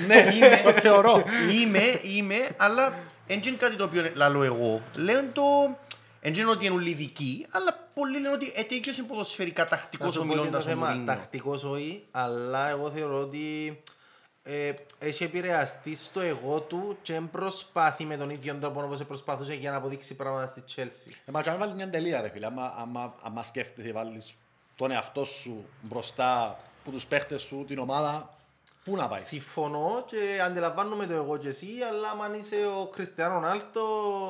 [0.07, 1.25] Ναι, το θεωρώ.
[1.53, 2.95] είμαι, είμαι, αλλά
[3.27, 4.83] δεν είναι κάτι το οποίο λαλώ εγώ.
[4.95, 5.43] Λένε το,
[6.21, 10.13] δεν είναι ότι είναι όλοι ειδικοί, αλλά πολλοί λένε ότι ετέγιος είναι ποδοσφαιρικά Να τακτικός
[10.13, 11.07] σου πω τι είναι το ομιλώντας ο θέμα, Μουρίνιο.
[11.07, 13.79] τακτικός όχι, αλλά εγώ θεωρώ ότι
[14.49, 19.55] ε, έχει επηρεαστεί στο εγώ του και δεν προσπάθει με τον ίδιο τρόπο όπως προσπαθούσε
[19.55, 21.13] για να αποδείξει πράγματα στη Chelsea.
[21.25, 24.35] Ε, Μα και αν βάλεις μια τελεία ρε φίλε, άμα, άμα, άμα σκέφτεσαι βάλεις
[24.77, 28.35] τον εαυτό σου μπροστά που τους παίχτες σου, την ομάδα,
[28.85, 33.35] πού να πάεις; Συμφωνώ και αντιλαμβάνομαι το εγώ και εσύ, αλλά αν είσαι ο Κριστιανό
[33.35, 33.81] Ρονάλτο,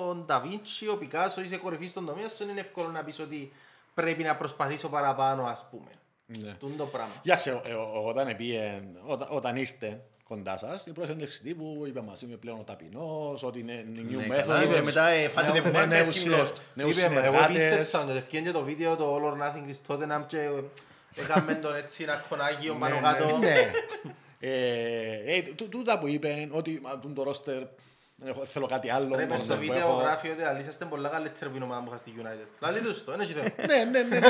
[0.09, 3.53] ο Νταβίντσι, ο Πικάσο, είσαι κορυφής στον τομέα σου, δεν είναι εύκολο να πεις ότι
[3.95, 5.91] πρέπει να προσπαθήσω παραπάνω, ας πούμε.
[6.27, 6.53] Ναι.
[6.59, 7.13] Τούν το πράγμα.
[7.23, 11.85] Κοιτάξτε, ο- ο- ο- όταν, επίε, όταν, όταν ήρθε κοντά σας, η πρώτη συνέντευξη τύπου
[11.87, 14.47] είπε μας είμαι πλέον ο ταπεινός, ότι είναι new Ναι, method.
[14.47, 16.53] καλά, και μετά, ε, φάτε νέου- την νέου- μπάλα, νέους στην συνε- Lost.
[16.75, 17.57] νέους Είπε, εγώ συνεργάτες.
[17.57, 20.51] πίστεψα ότι ευκαιρία το βίντεο το All or Nothing της Tottenham και
[21.17, 23.37] έκαμε τον έτσι ένα κονάγιο πάνω Ναι, κάτω.
[23.39, 23.71] ναι, ναι.
[24.41, 27.71] Ε, ε, τού- Τούτα που είπε, ότι μα, τούν το ρόστερ, δεν έχω-
[28.47, 29.17] θέλω κάτι άλλο.
[29.17, 29.93] Ρε, μες στο που βίντεο έχω.
[29.97, 32.47] γράφει ότι αλήθεια είστε πολλά καλύτερη που είναι η ομάδα μου είχα στη United.
[32.61, 33.49] Λαλή τους το, είναι και θέμα.
[33.67, 34.27] Ναι, ναι, ναι, ναι.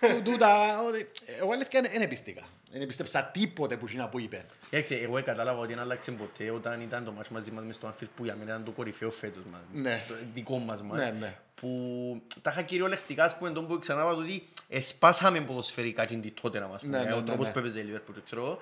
[0.00, 1.08] ε, τού- Τούτα, ότι-
[1.40, 2.42] εγώ αλήθεια δεν εμπιστήκα.
[2.70, 4.44] Δεν εμπιστέψα τίποτε που είναι που είπε.
[4.70, 7.88] Κοίταξε, εγώ κατάλαβα ότι δεν άλλαξε ποτέ όταν ήταν το μάτς μαζί μας μες στο
[7.88, 9.60] Anfield που για μένα ήταν το κορυφαίο φέτος μας.
[9.72, 10.04] Ναι.
[10.08, 11.00] Το δικό μας μάτς.
[11.02, 11.36] Ναι, ναι.
[11.54, 16.58] Που τα είχα κυριολεκτικά, ας πούμε, τον που ξανά είπα ότι εσπάσαμε ποδοσφαιρικά την τότε
[16.58, 17.08] να μας Ναι, πούμε.
[17.10, 17.52] ναι, Ο ναι, τρόπος ναι.
[17.52, 18.58] που έπαιζε η Liverpool, ξέρω εγώ.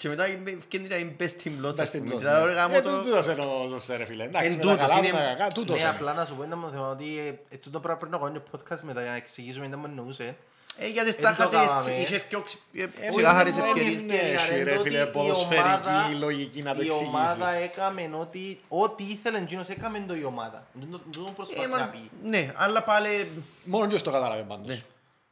[0.00, 0.24] Και μετά
[0.58, 2.14] ευκαιρία είναι best team loss, Μπες ας στην πούμε.
[2.14, 2.60] γλώσσα, Δηλαδή, ναι.
[2.60, 4.24] γάμο Ε, το- τού- Τούτος είναι ο Ζωσέ, ρε φίλε.
[4.24, 5.90] Εντάξει, Εν με τα τούτος, καλά, είναι- με τα κακά, τούτος Ναι, είναι.
[5.90, 9.10] απλά να σου πω ένα θέμα ότι ε, τούτο πρέπει να κάνω podcast μετά για
[9.10, 10.36] να εξηγήσουμε τι μου εννοούσε.
[10.76, 11.90] Ε, γιατί Εν στα το είχατε κάναμε.
[11.92, 13.94] εξ- είχε δυο ξε- ε, Ε, ξεκάθαρες όχι, ευκαιρίες.
[13.96, 16.82] όχι, Ναι, ευκαιρία, εσύ, ρε, ρε το φίλε, ότι η ποδοσφαιρική ομάδα- λογική να το
[16.82, 17.76] Η ομάδα εξηγήσεις.
[17.78, 20.66] έκαμε ότι ό,τι ήθελε εκείνος έκαμε το η ομάδα.
[20.72, 22.10] Δεν το- δεν το Ε, προσπαθεί μα- να πει.
[22.24, 23.30] Ναι, αλλά πάλι...
[23.64, 24.66] Μόνο και το κατάλαβε πάντως.
[24.66, 24.80] Ναι,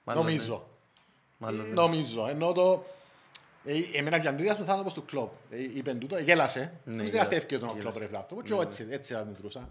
[0.05, 0.31] μάλλον, ναι.
[0.31, 0.66] Νομίζω.
[1.39, 1.73] Μάλλον, ναι.
[1.73, 2.27] Νομίζω.
[2.31, 2.85] Ενώ το...
[3.65, 5.33] Ε, Εμένα και αντίδραση μου θα ήταν όπως του κλόπ.
[5.51, 6.61] Ε, Είπε τούτο, γέλασε.
[6.61, 7.35] Ναι, Νομίζω γέλασε.
[7.35, 7.83] αστεύκε τον Γέλασε.
[7.89, 8.43] κλόπ ρε φίλε άνθρωπο.
[8.43, 9.69] Και εγώ έτσι, έτσι αντιδρούσα.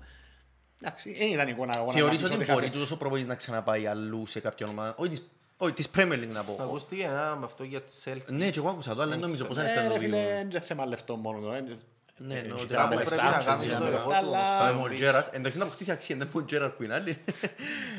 [0.82, 1.74] Εντάξει, δεν ήταν εικόνα.
[1.78, 2.54] εγώ να Θεωρείς πεις ότι χάσε.
[2.54, 5.22] μπορεί τούτος ο προπονητής να ξαναπάει αλλού σε κάποια ομάδα, όχι της-
[5.58, 6.58] όχι της Premier League να πω.
[6.62, 8.26] Ακούστηκε ένα με αυτό για τους Celtic.
[8.28, 10.34] Ναι, και εγώ άκουσα το, αλλά δεν νομίζω πως Ε, έφτανε ρε το φίλε, βίντεο.
[10.36, 11.40] δεν είναι θέμα λεφτών μόνο.
[12.18, 13.78] Το, ε, Ναι, ε, ναι, έχει ότι θέμα άμα με πρέπει να στάξεις, κάνει για
[13.78, 16.46] το με εγώ τους, αλλά- Πάμε ο Τζέραρτ, εντάξει να αποκτήσει αξία, δεν είναι ο
[16.46, 17.18] Τζέραρτ που είναι άλλη.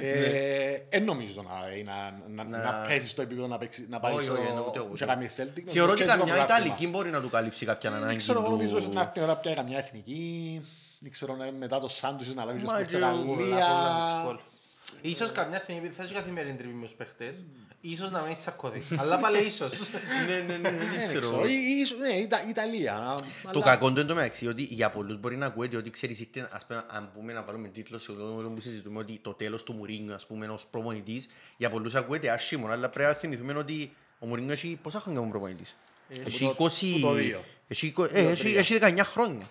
[0.00, 1.92] Ε, Δεν νομίζω να-
[2.34, 4.64] να- να- Να- να πέσει στο επίπεδο να παίξει- να πάει Όχι, στο- όχι, εννοώ
[4.68, 4.96] ούτε εγώ.
[4.96, 5.62] σε καμία Celtic.
[5.66, 6.44] Θεωρώ ότι Και έτσι το καμιά πρωτάθλημα.
[6.74, 8.92] Ιταλική μπορεί να του καλύψει κάποια Δεν ανάγκη ξέρω, εγώ νομίζω ότι του.
[8.92, 10.60] να έρθει ώρα πια καμιά εθνική.
[11.00, 12.96] Δεν ξέρω ναι, μετά το Σάντους να λάβεις και Μα στην και
[14.92, 15.00] Πολλά, Πορτογαλία.
[15.02, 15.10] πολλά δύσκολο.
[15.12, 17.44] Ίσως καμιά στιγμή, επειδή θα έχει καθημερινή τριβή με τους παίχτες,
[17.80, 18.82] ίσως να μην τσακώδει.
[18.96, 19.72] Αλλά πάλι ίσως.
[20.28, 21.20] Ναι, ναι, ναι, Δεν δεν ξέρω.
[21.20, 21.46] ξέρω.
[21.46, 22.92] Ή- ίσως- Ναι, Ιτα- Ιταλία.
[22.92, 23.14] να-
[23.52, 26.20] Το αλλά- κακό του είναι το μεταξύ ότι για πολλούς μπορεί να ακούεται ότι ξέρεις
[26.20, 29.62] είτε, ας πούμε, αν πούμε να βάλουμε τίτλο σε αυτό που συζητούμε ότι το τέλος
[29.62, 33.92] του Μουρίνιου ας πούμε ως προπονητής για πολλούς ακούεται άσχημο αλλά πρέπει να θυμηθούμε ότι
[34.18, 35.76] ο Μουρίνιο έχει πόσα χρόνια είναι προπονητής.
[36.26, 36.92] Έχει το- 20...
[36.92, 37.44] που το δύο.
[37.68, 39.44] Έχει είκο- ε, έχει- έχει 19 χρόνια.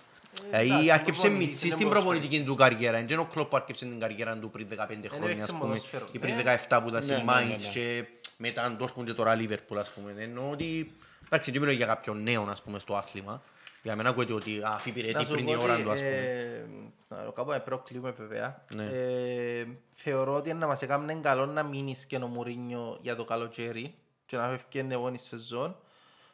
[0.46, 1.88] Εντάξει, Δηλαδή ο άρκεψε προπονητής μητσί είναι στην ποδοσφαιριστής.
[1.88, 2.98] προπονητική του καριέρα.
[2.98, 4.74] Είναι ο Κλόπ που άρκεψε την καριέρα του πριν 15
[5.08, 6.06] χρόνια έπαιξε ας πούμε ποδόσφαιρο.
[6.12, 6.60] ή πριν Ε.
[6.68, 7.68] 17 που ήταν Ναι, στη ναι, ναι, Mainz ναι.
[7.70, 8.04] και
[8.36, 10.14] μετά Dortmund και τώρα Liverpool ας πούμε.
[10.18, 10.92] Εννοώ ότι
[11.26, 13.42] εντάξει δεν μιλώ για κάποιον νέο ας πούμε στο άθλημα.
[13.82, 15.98] Για μένα ακούεται ότι αφή Να υπηρετεί σου πριν πω η ώρα ότι, του ας
[16.00, 16.10] πούμε.
[16.10, 16.64] ε,
[17.08, 18.64] να κάπου να προκλείουμε βέβαια.
[18.74, 18.84] Ναι.
[18.84, 23.94] Ε, Θεωρώ ότι να μας έκαμε καλό να μείνεις και ο Μουρίνιο για το καλοκαίρι
[24.26, 25.76] και να φεύγει την επόμενη σεζόν.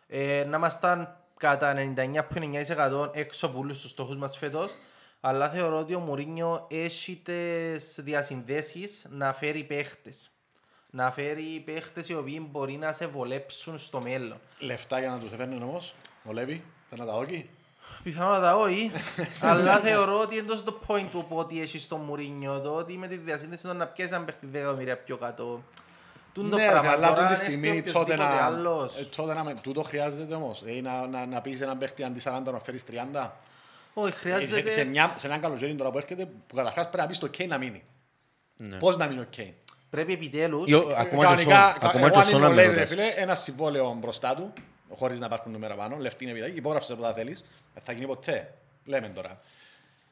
[0.09, 4.73] Ε, Να ήμασταν κατά 99,9% έξω από όλους τους στόχους μας φέτος.
[5.21, 10.31] Αλλά θεωρώ ότι ο Μουρίνιο έχει τις διασυνδέσεις να φέρει παίχτες.
[10.91, 14.41] Να φέρει παίχτες οι οποίοι μπορεί να σε βολέψουν στο μέλλον.
[14.59, 15.95] Λεφτά για να τους έφερνε όμως.
[16.23, 16.65] Βολεύει.
[16.91, 17.51] Θα να τα όχι.
[18.03, 18.91] Πιθανότατα όχι,
[19.41, 23.09] αλλά θεωρώ ότι εντός το point του που ότι έχει στο Μουρίνιο, το ότι με
[23.09, 25.63] τη διασύνδεση του να πιέσει αν παίχτη 10 εκατομμύρια πιο κάτω.
[26.35, 28.45] Τούν το Ναι, πράγμα αλλά τώρα, αυτή τη αν έρθει στιγμή τότε οποιοσδήποτε να...
[28.45, 28.97] άλλος.
[28.99, 30.63] ε, τότε να με- Τούτο χρειάζεται όμως.
[30.67, 33.31] Ε, να- να- Να πεις έναν παίχτη αντί 40 να φέρεις 30.
[33.95, 34.85] Όχι, Σε, σε, χρειάζεται...
[34.85, 37.59] μια, σε έναν καλοκαίρι τώρα που έρχεται, που καταρχάς πρέπει να πεις το Kane να
[37.59, 37.83] μείνει.
[38.57, 38.77] Ναι.
[38.77, 39.53] Πώς να μείνει ο Kane.
[39.91, 40.69] Πρέπει επιτέλους...
[40.71, 42.49] Ή ο- Ακόμα και ο Σον- Κανονικά, ακόμα και εγώ ο αν Σον είμαι ο
[42.49, 42.95] να με Λέιβι, ρε ρωτάς.
[42.95, 44.53] φίλε, ένας συμβόλαιο μπροστά του,
[44.97, 48.07] χωρίς να υπάρχουν νούμερα πάνω, λεφτή είναι επιταγή, υπόγραψε που θα θέλεις, δεν θα γίνει
[48.07, 48.55] ποτέ.
[48.85, 49.41] Λέμε τώρα.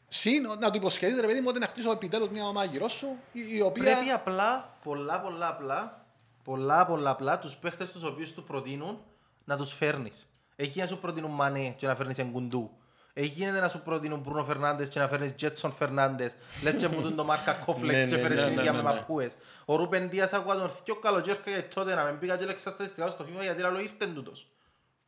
[0.08, 3.06] Συν να του υποσχεθείς ρε παιδί μου ότι να χτίσω επιτέλους μια ομάδα γύρω σου,
[3.32, 3.82] η, η οποία...
[3.96, 6.01] Πρέπει απλά, πολλά πολλά απλά,
[6.44, 8.98] πολλά πολλά απλά τους παίχτες τους οποίους του προτείνουν
[9.44, 10.32] να τους φέρνεις.
[10.56, 12.70] Έχει να σου προτείνουν Μανέ και να φέρνεις Εγκουντού.
[13.14, 16.34] Έχει γίνεται να σου προτείνουν Μπρούνο Φερνάντες και να φέρνεις Τζέτσον Φερνάντες.
[16.62, 18.82] Λες και μου τον Μάρκα Ναι, Κόφλεξ και ναι, φέρνεις ναι, την ναι, ίδια ναι,
[18.82, 18.94] με ναι.
[18.94, 19.36] μαπούες.
[19.64, 23.08] Ο Ρούπεν Δίας άκουγα τον θκιο καλοκαίρια γιατί τότε να μην πήγα και έλεξα στατιστικά
[23.08, 24.46] στο FIFA γιατί άλλο ήρθε τούτος.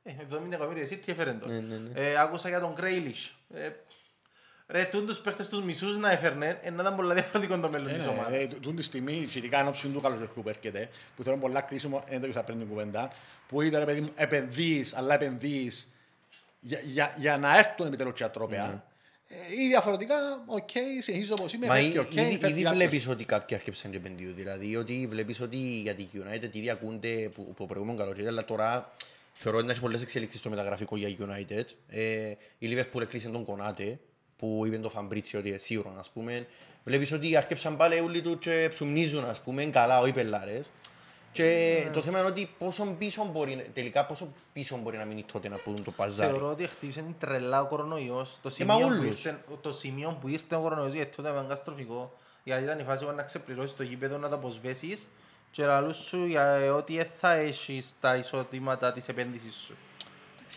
[0.02, 1.52] Ε, 70 εκατομμύρια, εσύ τι έφερε τον.
[1.52, 1.90] Ναι, ναι, ναι.
[1.94, 3.34] Ε, Άκουσα για τον Γκρέιλις.
[4.66, 7.88] Ε, Ρε, τούν παίχτες τους μισούς να έφερνε, ε, να ήταν πολλά διαφορετικό το μέλλον
[7.88, 8.32] Ε, της ναι, ομάδας.
[8.32, 12.04] ε, τούτη της στιγμή, σχετικά εν ώψη του καλοκαιριού που έρχεται, που θέλω πολλά κρίσιμο,
[12.10, 13.12] είναι το και θα παίρνει την κουβέντα,
[13.48, 15.88] που ήταν ρε παιδί μου, επενδύεις, αλλά επενδύεις
[16.60, 18.84] για, για, για να έρθουν επιτέλους και ατρόπαια.
[19.28, 20.14] Ε, ή διαφορετικά,
[20.46, 20.68] οκ,
[21.00, 22.72] συνεχίζω όπως είμαι, Μα φεύγει ο ήδη, Kane, ήδη φεύγει κάποιος.
[22.78, 24.34] βλέπεις ότι κάποιοι άρχισαν και επενδύουν.
[24.34, 28.90] Δηλαδή ότι βλέπεις ότι για την United ήδη ακούνται που, που προηγούμενος καλοκαίρι, αλλά τώρα
[29.34, 31.64] θεωρώ ότι έχει πολλές εξελίξεις στο μεταγραφικό για United.
[31.88, 33.98] Ε, η Liverpool έκλεισε τον Κονάτε,
[34.44, 36.46] που είπε το Φαμπρίτσι ότι είναι σίγουρο, ας πούμε.
[36.84, 40.70] Βλέπεις ότι άρχισαν πάλι όλοι τους και ψουμνίζουν, ας πούμε, καλά, όχι πελάρες.
[41.32, 41.90] Και Ναι.
[41.90, 45.56] το θέμα είναι ότι πόσο πίσω μπορεί, τελικά πόσο πίσω μπορεί να μείνει τότε να
[45.56, 46.30] πούν το παζάρι.
[46.30, 48.38] Θεωρώ ότι χτύπησε την τρελά ο κορονοϊός.
[48.42, 49.06] Το Ε, μα σημείο, που όλους.
[49.24, 52.18] ήρθε, το σημείο που ήρθε ο κορονοϊός γιατί τότε ήταν καταστροφικό.
[52.44, 55.08] Γιατί ήταν η φάση που να ξεπληρώσεις το γήπεδο να το αποσβέσεις
[55.50, 59.74] και λαλούς σου για ότι δεν θα έχεις τα εισοδήματα της επένδυσης σου.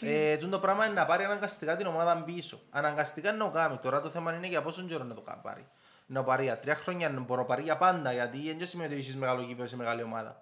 [0.02, 2.60] Ε, τούτο το πράγμα είναι να πάρει αναγκαστικά την ομάδα πίσω.
[2.70, 3.78] Αναγκαστικά είναι να το κάνει.
[3.78, 5.68] Τώρα το θέμα είναι για πόσο καιρό να το κα- πάρει.
[6.06, 8.14] Να το πάρει για τρία χρόνια, να μπορεί να πάρει για πάντα.
[8.14, 10.42] Γιατί δεν σημαίνει ότι έχεις μεγάλο γήπεδο σε μεγάλη ομάδα.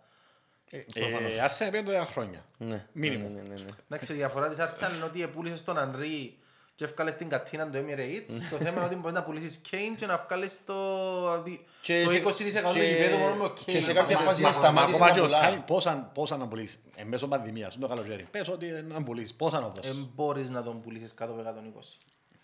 [0.72, 2.46] Ε, Άρσενε πέντε δέκα χρόνια.
[2.58, 3.34] Ναι, Μίνιμουμ.
[3.34, 3.66] ναι, ναι, ναι, ναι.
[3.89, 6.39] Εντάξει, η διαφορά της Arsenal είναι ότι επούλησες τον Ανρί
[6.76, 8.30] και έφκαλες την κατίνα του Emirates.
[8.50, 10.76] το θέμα είναι ότι μπορείς να πουλήσεις Kane και να βγάλεις το,
[11.44, 13.64] δι- Και το σε- 20% του και- γηπέδου μόνο με ο Kane.
[13.66, 15.58] και σε Μα- κάποια μα- φάση μα- να σταματήσει Ακόμα να και ο πουλά.
[15.60, 18.28] Kane, πόσα- Πόσα να πουλήσεις, εν μέσω πανδημίας, το καλοκαίρι.
[18.32, 19.92] Πες ότι να πουλήσεις, πόσα να δώσεις.
[19.94, 21.98] Δεν μπορείς να τον πουλήσεις κάτω από 120.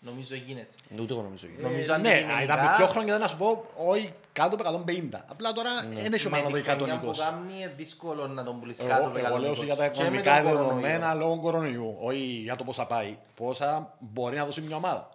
[0.04, 0.74] Νομίζω γίνεται.
[1.00, 1.46] Ούτε εγώ νομίζω.
[1.58, 4.62] Ε, Νομίζω ναι, αντικειμενικά- ήταν πριν δύο χρόνια ήταν να σου πω, όχι κάτω από
[4.62, 5.24] 150.
[5.28, 7.18] Απλά τώρα δεν έχει Με ομάδα τη χρονιά που 120.
[7.18, 9.64] κάνει είναι δύσκολο να τον πουλήσεις κάτω Εγώ, από εγώ λέω 120.
[9.64, 10.68] για τα Και με οικονομικά τον κορονοϊό.
[10.80, 13.16] δεδομένα λόγω κορονοϊού, όχι για το πόσα πάει.
[13.36, 15.08] Πόσα μπορεί να δώσει μια ομάδα.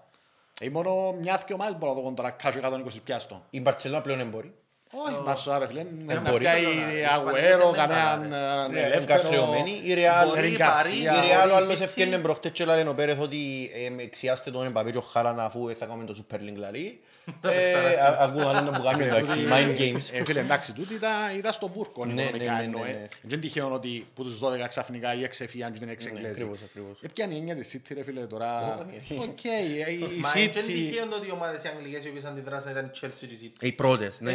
[0.61, 3.41] Ή μόνο μια-δυο ομάδες μπορώ να δω τώρα κάτω 120 πιάστο.
[3.49, 4.53] Η Μπαρτσελόνα πλέον εμπορεί.
[4.91, 6.39] Όχι, Μπαρσά ρε φίλε, να μπορεί.
[6.39, 9.01] πιάει Η Ισπανία Αγουέρο, σε κανέναν μεγάλα, Ναι, ελεύθερο.
[9.03, 9.71] εγκαστριωμένη.
[9.83, 11.11] Η Real- Μπορεί, Ερικ Παρί, Γκαρσία.
[11.13, 11.81] Η μπορεί, Real ο άλλος City.
[11.81, 15.69] ευκαιρνε προχτές και λένε ο Πέρεθ ότι ε, εξιάστε τον Εμπαπέ και ο Χάλαν αφού
[15.77, 16.99] θα κάνουμε το Super League λαλή.
[17.41, 20.09] Ε, α- Ακούω άλλα να που κάνει εντάξει, mind games.
[20.19, 22.91] Ε, φίλε, εντάξει, τούτη ήταν, ήταν στο βούρκο Ναι, οικονομικά ναι, ναι, εννοώ, ναι, ε.
[22.91, 22.99] ναι.
[22.99, 26.09] Δεν είναι τυχαίο ότι που τους 12 ξαφνικά οι 6 εφιάν και την 6 Ναι,
[26.09, 26.31] εγγλέζοι.
[26.31, 26.97] ακριβώς, ακριβώς.
[27.01, 28.77] Έπιανε η έννοια της City ρε φίλε τώρα.
[28.97, 29.17] Όχι.
[29.21, 30.63] Οκ, ε, η Μα είναι City...
[30.65, 33.51] τυχαίο το ότι οι ομάδες οι αγγλικές οι οποίες αντιδράσαν ήταν η Chelsea και η
[33.59, 33.63] City.
[33.63, 34.31] Οι πρώτες, ναι,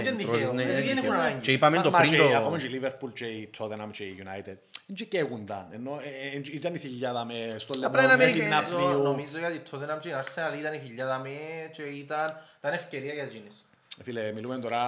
[0.47, 1.21] Δεν είναι οι πρώτες, τυχαίο, ναι, δεν είναι έχουν τυχαίο.
[1.21, 1.41] ανάγκη.
[1.41, 2.37] Και είπαμε Μα- το μα πριν και το...
[2.37, 4.57] Ακόμα και η Liverpool και η Tottenham και η United.
[4.87, 5.67] Δεν καίγονταν.
[5.73, 9.03] Ενώ ε, ε, ήταν η θηλιάδα με στο Απλά λεπτό είναι με την νομίζω, Ναπλίου.
[9.03, 11.31] νομίζω γιατί τότε να η Arsenal ήταν η χιλιάδα με
[11.73, 13.65] και ήταν, ήταν ευκαιρία για εκείνες.
[14.03, 14.81] Φίλε, μιλούμε τώρα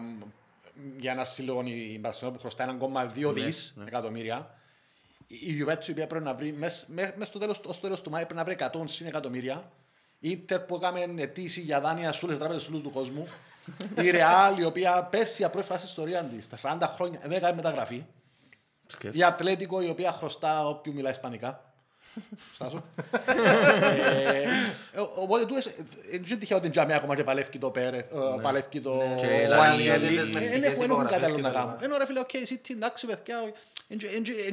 [0.00, 0.22] μ,
[0.98, 2.68] για ένα σύλλογο η Μπαρσελόνα που χρωστάει
[3.24, 4.50] 1,2 δις εκατομμύρια.
[5.26, 7.80] Η η Juventus η οποία πρέπει να βρει μες, μες, μες στο τέλος, ως το
[7.82, 9.70] τέλος του Μάη πρέπει να βρει 100 συν εκατομμύρια.
[10.18, 13.26] Η Ίντερ που έκαμε αιτήσει για δάνεια σε όλες τις τράπεζες όλου του κόσμου.
[14.06, 17.32] η Real η οποία πέρσι για πρώτη φορά στην ιστορία της, στα 40 χρόνια δεν
[17.32, 18.04] έκανε μεταγραφή.
[19.12, 21.62] Η Ατλέτικο η οποία χρωστά όποιου μιλάει Ισπανικά.
[22.54, 22.82] Στάσο.
[24.92, 25.54] Ε, ο- Οπότε του
[26.26, 29.90] δεν τυχαίο ότι τζαμί ακόμα και παλεύει το Πέρεθ, ε, παλεύει το Και ο λαλεί
[29.90, 30.16] Ανιέλη.
[30.16, 31.72] δεσμευτικές Δεν έχουν- δεν έχουν υπογραφές κάτι άλλο και να τα κάνουν.
[31.72, 31.84] λοιπά.
[31.84, 33.38] Ενώ ρε φίλε, οκ, City, εντάξει παιδιά,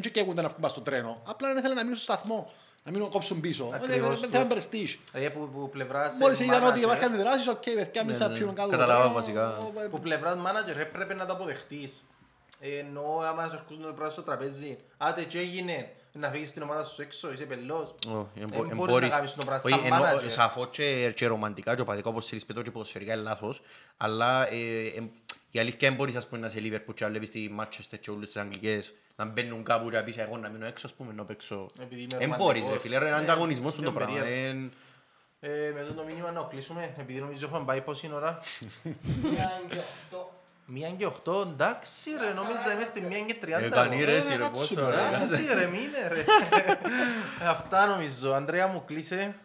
[0.01, 1.21] δεν καίγονται να βγουν πας στο τρένο.
[1.25, 2.51] Απλά δεν ήθελαν να μείνουν στο σταθμό.
[2.85, 3.69] Να μείνουν κόψουν πίσω.
[3.73, 4.19] Ακριβώς.
[4.19, 4.95] Δεν θέλουν prestige.
[5.11, 8.53] Δηλαδή που, που πλευράς Μόλις είδαν ότι manager, υπάρχουν αντιδράσεις, οκ, παιδιά, εμείς θα πιούμε
[8.53, 8.69] κάτω.
[8.69, 9.57] Καταλάβα το βασικά.
[9.59, 12.05] τρένο, που πλευράς manager έπρεπε να το αποδεχτείς.
[12.59, 16.83] Ενώ άμα σου έρχονται το πράγμα στο τραπέζι, άτε και έγινε να φύγεις την ομάδα
[16.85, 17.95] σου έξω, είσαι πελός.
[18.07, 20.29] Όχι, Δεν εμπο- μπορείς εμπόρεις- να κάνεις το πράγμα όχι, σαν ενώ manager.
[20.29, 23.61] Σαφώς και και ρομαντικά και οπαδικά όπως θέλεις πέτω και ποδοσφαιρικά είναι λάθος
[23.97, 24.55] αλλά ε,
[24.87, 25.03] ε,
[25.51, 28.11] η αλήθεια είναι μπορείς ας πούμε να είσαι Liverpool και να βλέπεις τη Manchester και
[28.11, 31.13] όλες τις Αγγλικές να μπαίνουν κάπου και να πεις εγώ να μείνω έξω ας πούμε
[31.13, 32.45] να παίξω Επειδή είμαι Εν ρομαντικός.
[32.61, 34.47] μπορείς ρε φίλε, είναι Ε, ανταγωνισμός του το είναι πράγμα περίεργος.
[34.49, 34.71] Εν-
[35.39, 38.39] Ε, με αυτό το μήνυμα να κλείσουμε, επειδή νομίζω έχουμε πάει πόση ώρα.
[39.23, 40.31] Μια και οχτώ.
[40.65, 43.65] Μία και οχτώ, εντάξει ρε, νόμιζα είμαι στη μία και τριάντα.
[43.65, 44.95] Έκανε ρε εσύ ρε κάτσουμε, πόσο ρε.
[44.95, 46.23] ρε Εντάξει ρε, μείνε ρε.
[47.53, 48.33] Αυτά νομίζω.
[48.33, 49.35] Ανδρέα μου κλείσε.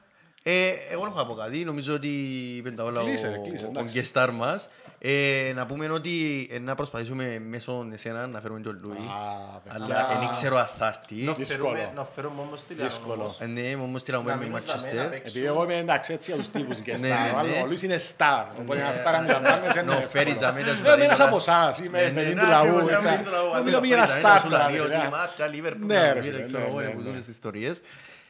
[0.45, 2.09] Ε, εγώ δεν έχω να πω κάτι, νομίζω ότι
[2.57, 3.95] είπε τα όλα Κλείσε, ο, κλείσε, ο εντάξει.
[3.95, 4.69] γκεστάρ μας.
[5.03, 8.93] Ε, να πούμε ότι ε, να προσπαθήσουμε μέσω εσένα να φέρουμε τον Λουί.
[8.97, 10.17] Α, Αλλά παιδιά.
[10.21, 11.23] δεν ξέρω αν θα έρθει.
[11.25, 11.69] Να Δύσκολο.
[11.69, 13.35] φέρουμε- Να φέρουμε όμως τη Δύσκολο.
[13.41, 13.61] Λιάνο.
[13.61, 15.11] Ε, Ναι, μου όμως τύρα Να με μείνουν τα μένα, Manchester.
[15.11, 15.27] παίξουν.
[15.29, 17.45] Επειδή εγώ είμαι εντάξει έτσι για τους τύπους και Ναι, ναι, στάρ.
[17.45, 17.61] ναι.
[17.63, 18.45] Ο Λουίς είναι στάρ.
[18.61, 19.83] Οπότε ένας στάρ αντιλαμβάνεσαι.
[19.83, 20.49] Να είναι φέρεις εύκολο.
[20.51, 21.79] αμέσως Ε, να Είμαι ένας δει από εσάς.
[21.79, 22.61] Ναι, Είμαι ναι, παιδί ναι, του λαού.
[22.63, 23.47] ακριβώς, ήταν- παιδί του λαού.
[23.55, 24.41] Νομίζω Αντί πήγε να ένα φέρεις στάρ.
[24.41, 25.11] σου λέει δηλαδή, ότι ε.
[25.11, 27.07] μάτια Liverpool, Ναι, να ρε, μην φίλε, ξέρω ναι, εγώ, ναι, ρε, που ναι.
[27.09, 27.81] τούτες τις ιστορίες.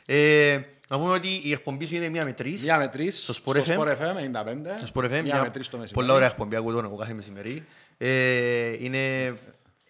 [0.06, 0.58] Ε,
[0.90, 2.62] Να πούμε ότι η εκπομπή σου είναι μία με τρεις.
[2.62, 3.22] Μία με τρεις.
[3.22, 3.78] Στο Sport FM.
[3.78, 4.78] Sport FM 95.
[4.82, 5.92] Στο Sport FM, Μία μια με τρεις το μεσημέρι.
[5.92, 7.64] πολλά ωραία εκπομπή ακούω τον εγώ κάθε μεσημερί.
[7.98, 9.34] Ε, Είναι...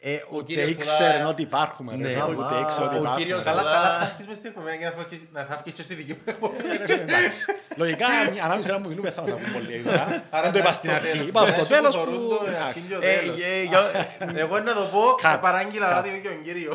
[0.03, 1.93] ε, ο Ούτε κύριος που ήξερε δα- ότι υπάρχουμε.
[1.93, 1.99] ρε.
[1.99, 3.17] Ναι, Ούτε α, ήξερε ότι ο υπάρχουμε.
[3.17, 5.53] κύριος- Καλά, Αλλά- καλά, θα έρθεις μες στην εκπομπή και να θα έρθεις- να θα
[5.57, 6.57] έρθεις και στη δική μου εκπομπή.
[7.05, 7.41] Εντάξει.
[7.77, 8.07] Λογικά,
[8.45, 9.75] ανάμιση ώρα που μιλούμε θα μας ακούν πολύ.
[9.75, 9.91] ε.
[10.37, 11.11] Άρα Δεν το είπα εντάξει, στην στο αρχή.
[11.13, 11.27] τέλος.
[11.29, 12.29] Είπα στο Mensen τέλος που θωρούν που...
[12.29, 12.63] το, εντάξει.
[12.69, 13.37] αρχήν και ο Ε, τέλος.
[13.51, 13.87] ε, για-
[14.45, 15.21] Εγώ να το πω, Cut.
[15.21, 15.95] θα παράγγειλα Cut.
[15.97, 16.75] ράδιο και τον κύριο.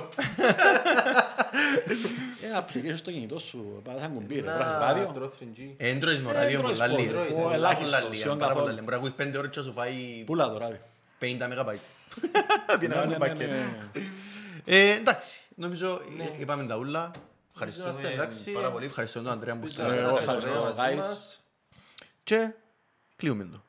[2.44, 3.82] Ε, να ψηφίσεις στο κινητό σου.
[3.86, 4.42] Πάτα θα κουμπί, ρε.
[4.42, 5.12] Να, Βράσεις ράδιο.
[5.16, 5.60] τρώω 3G.
[5.78, 7.14] Ε, εν τρώεις με Ε, ράδιο τρώεις πολλά πολύ, λίγα.
[7.14, 8.68] τρώεις, ο ε, ελάχιστος, Πολλά λίγα, σχεδόν πάρα πολλά καθόλου.
[8.70, 8.82] λίγα.
[8.82, 9.94] Μπορεί να ακούεις πέντε ώρες και να σου φάει
[10.26, 10.80] Πούλα το ράδιο.
[11.20, 11.80] 50 μεγαμπάιτ.
[12.70, 13.52] Ναι, Πιέναμε ναι, ένα ναι, πακέτο.
[13.52, 14.02] ναι, ναι.
[14.66, 16.24] Ε, Εντάξει, νομίζω Ναι.
[16.24, 17.12] ε, είπαμε τα ούλα.
[17.62, 18.52] Είμαστε Ευχαριστούμε εντάξει.
[18.52, 18.86] πάρα πολύ.
[18.86, 20.98] Ευχαριστούμε τον Αντρέα που Ελπίζω Ε, να εγώ περάσετε ευχαριστώ, ωραία μαζί guys.
[20.98, 21.44] μας.
[22.24, 22.50] Και
[23.16, 23.62] κλείουμε το.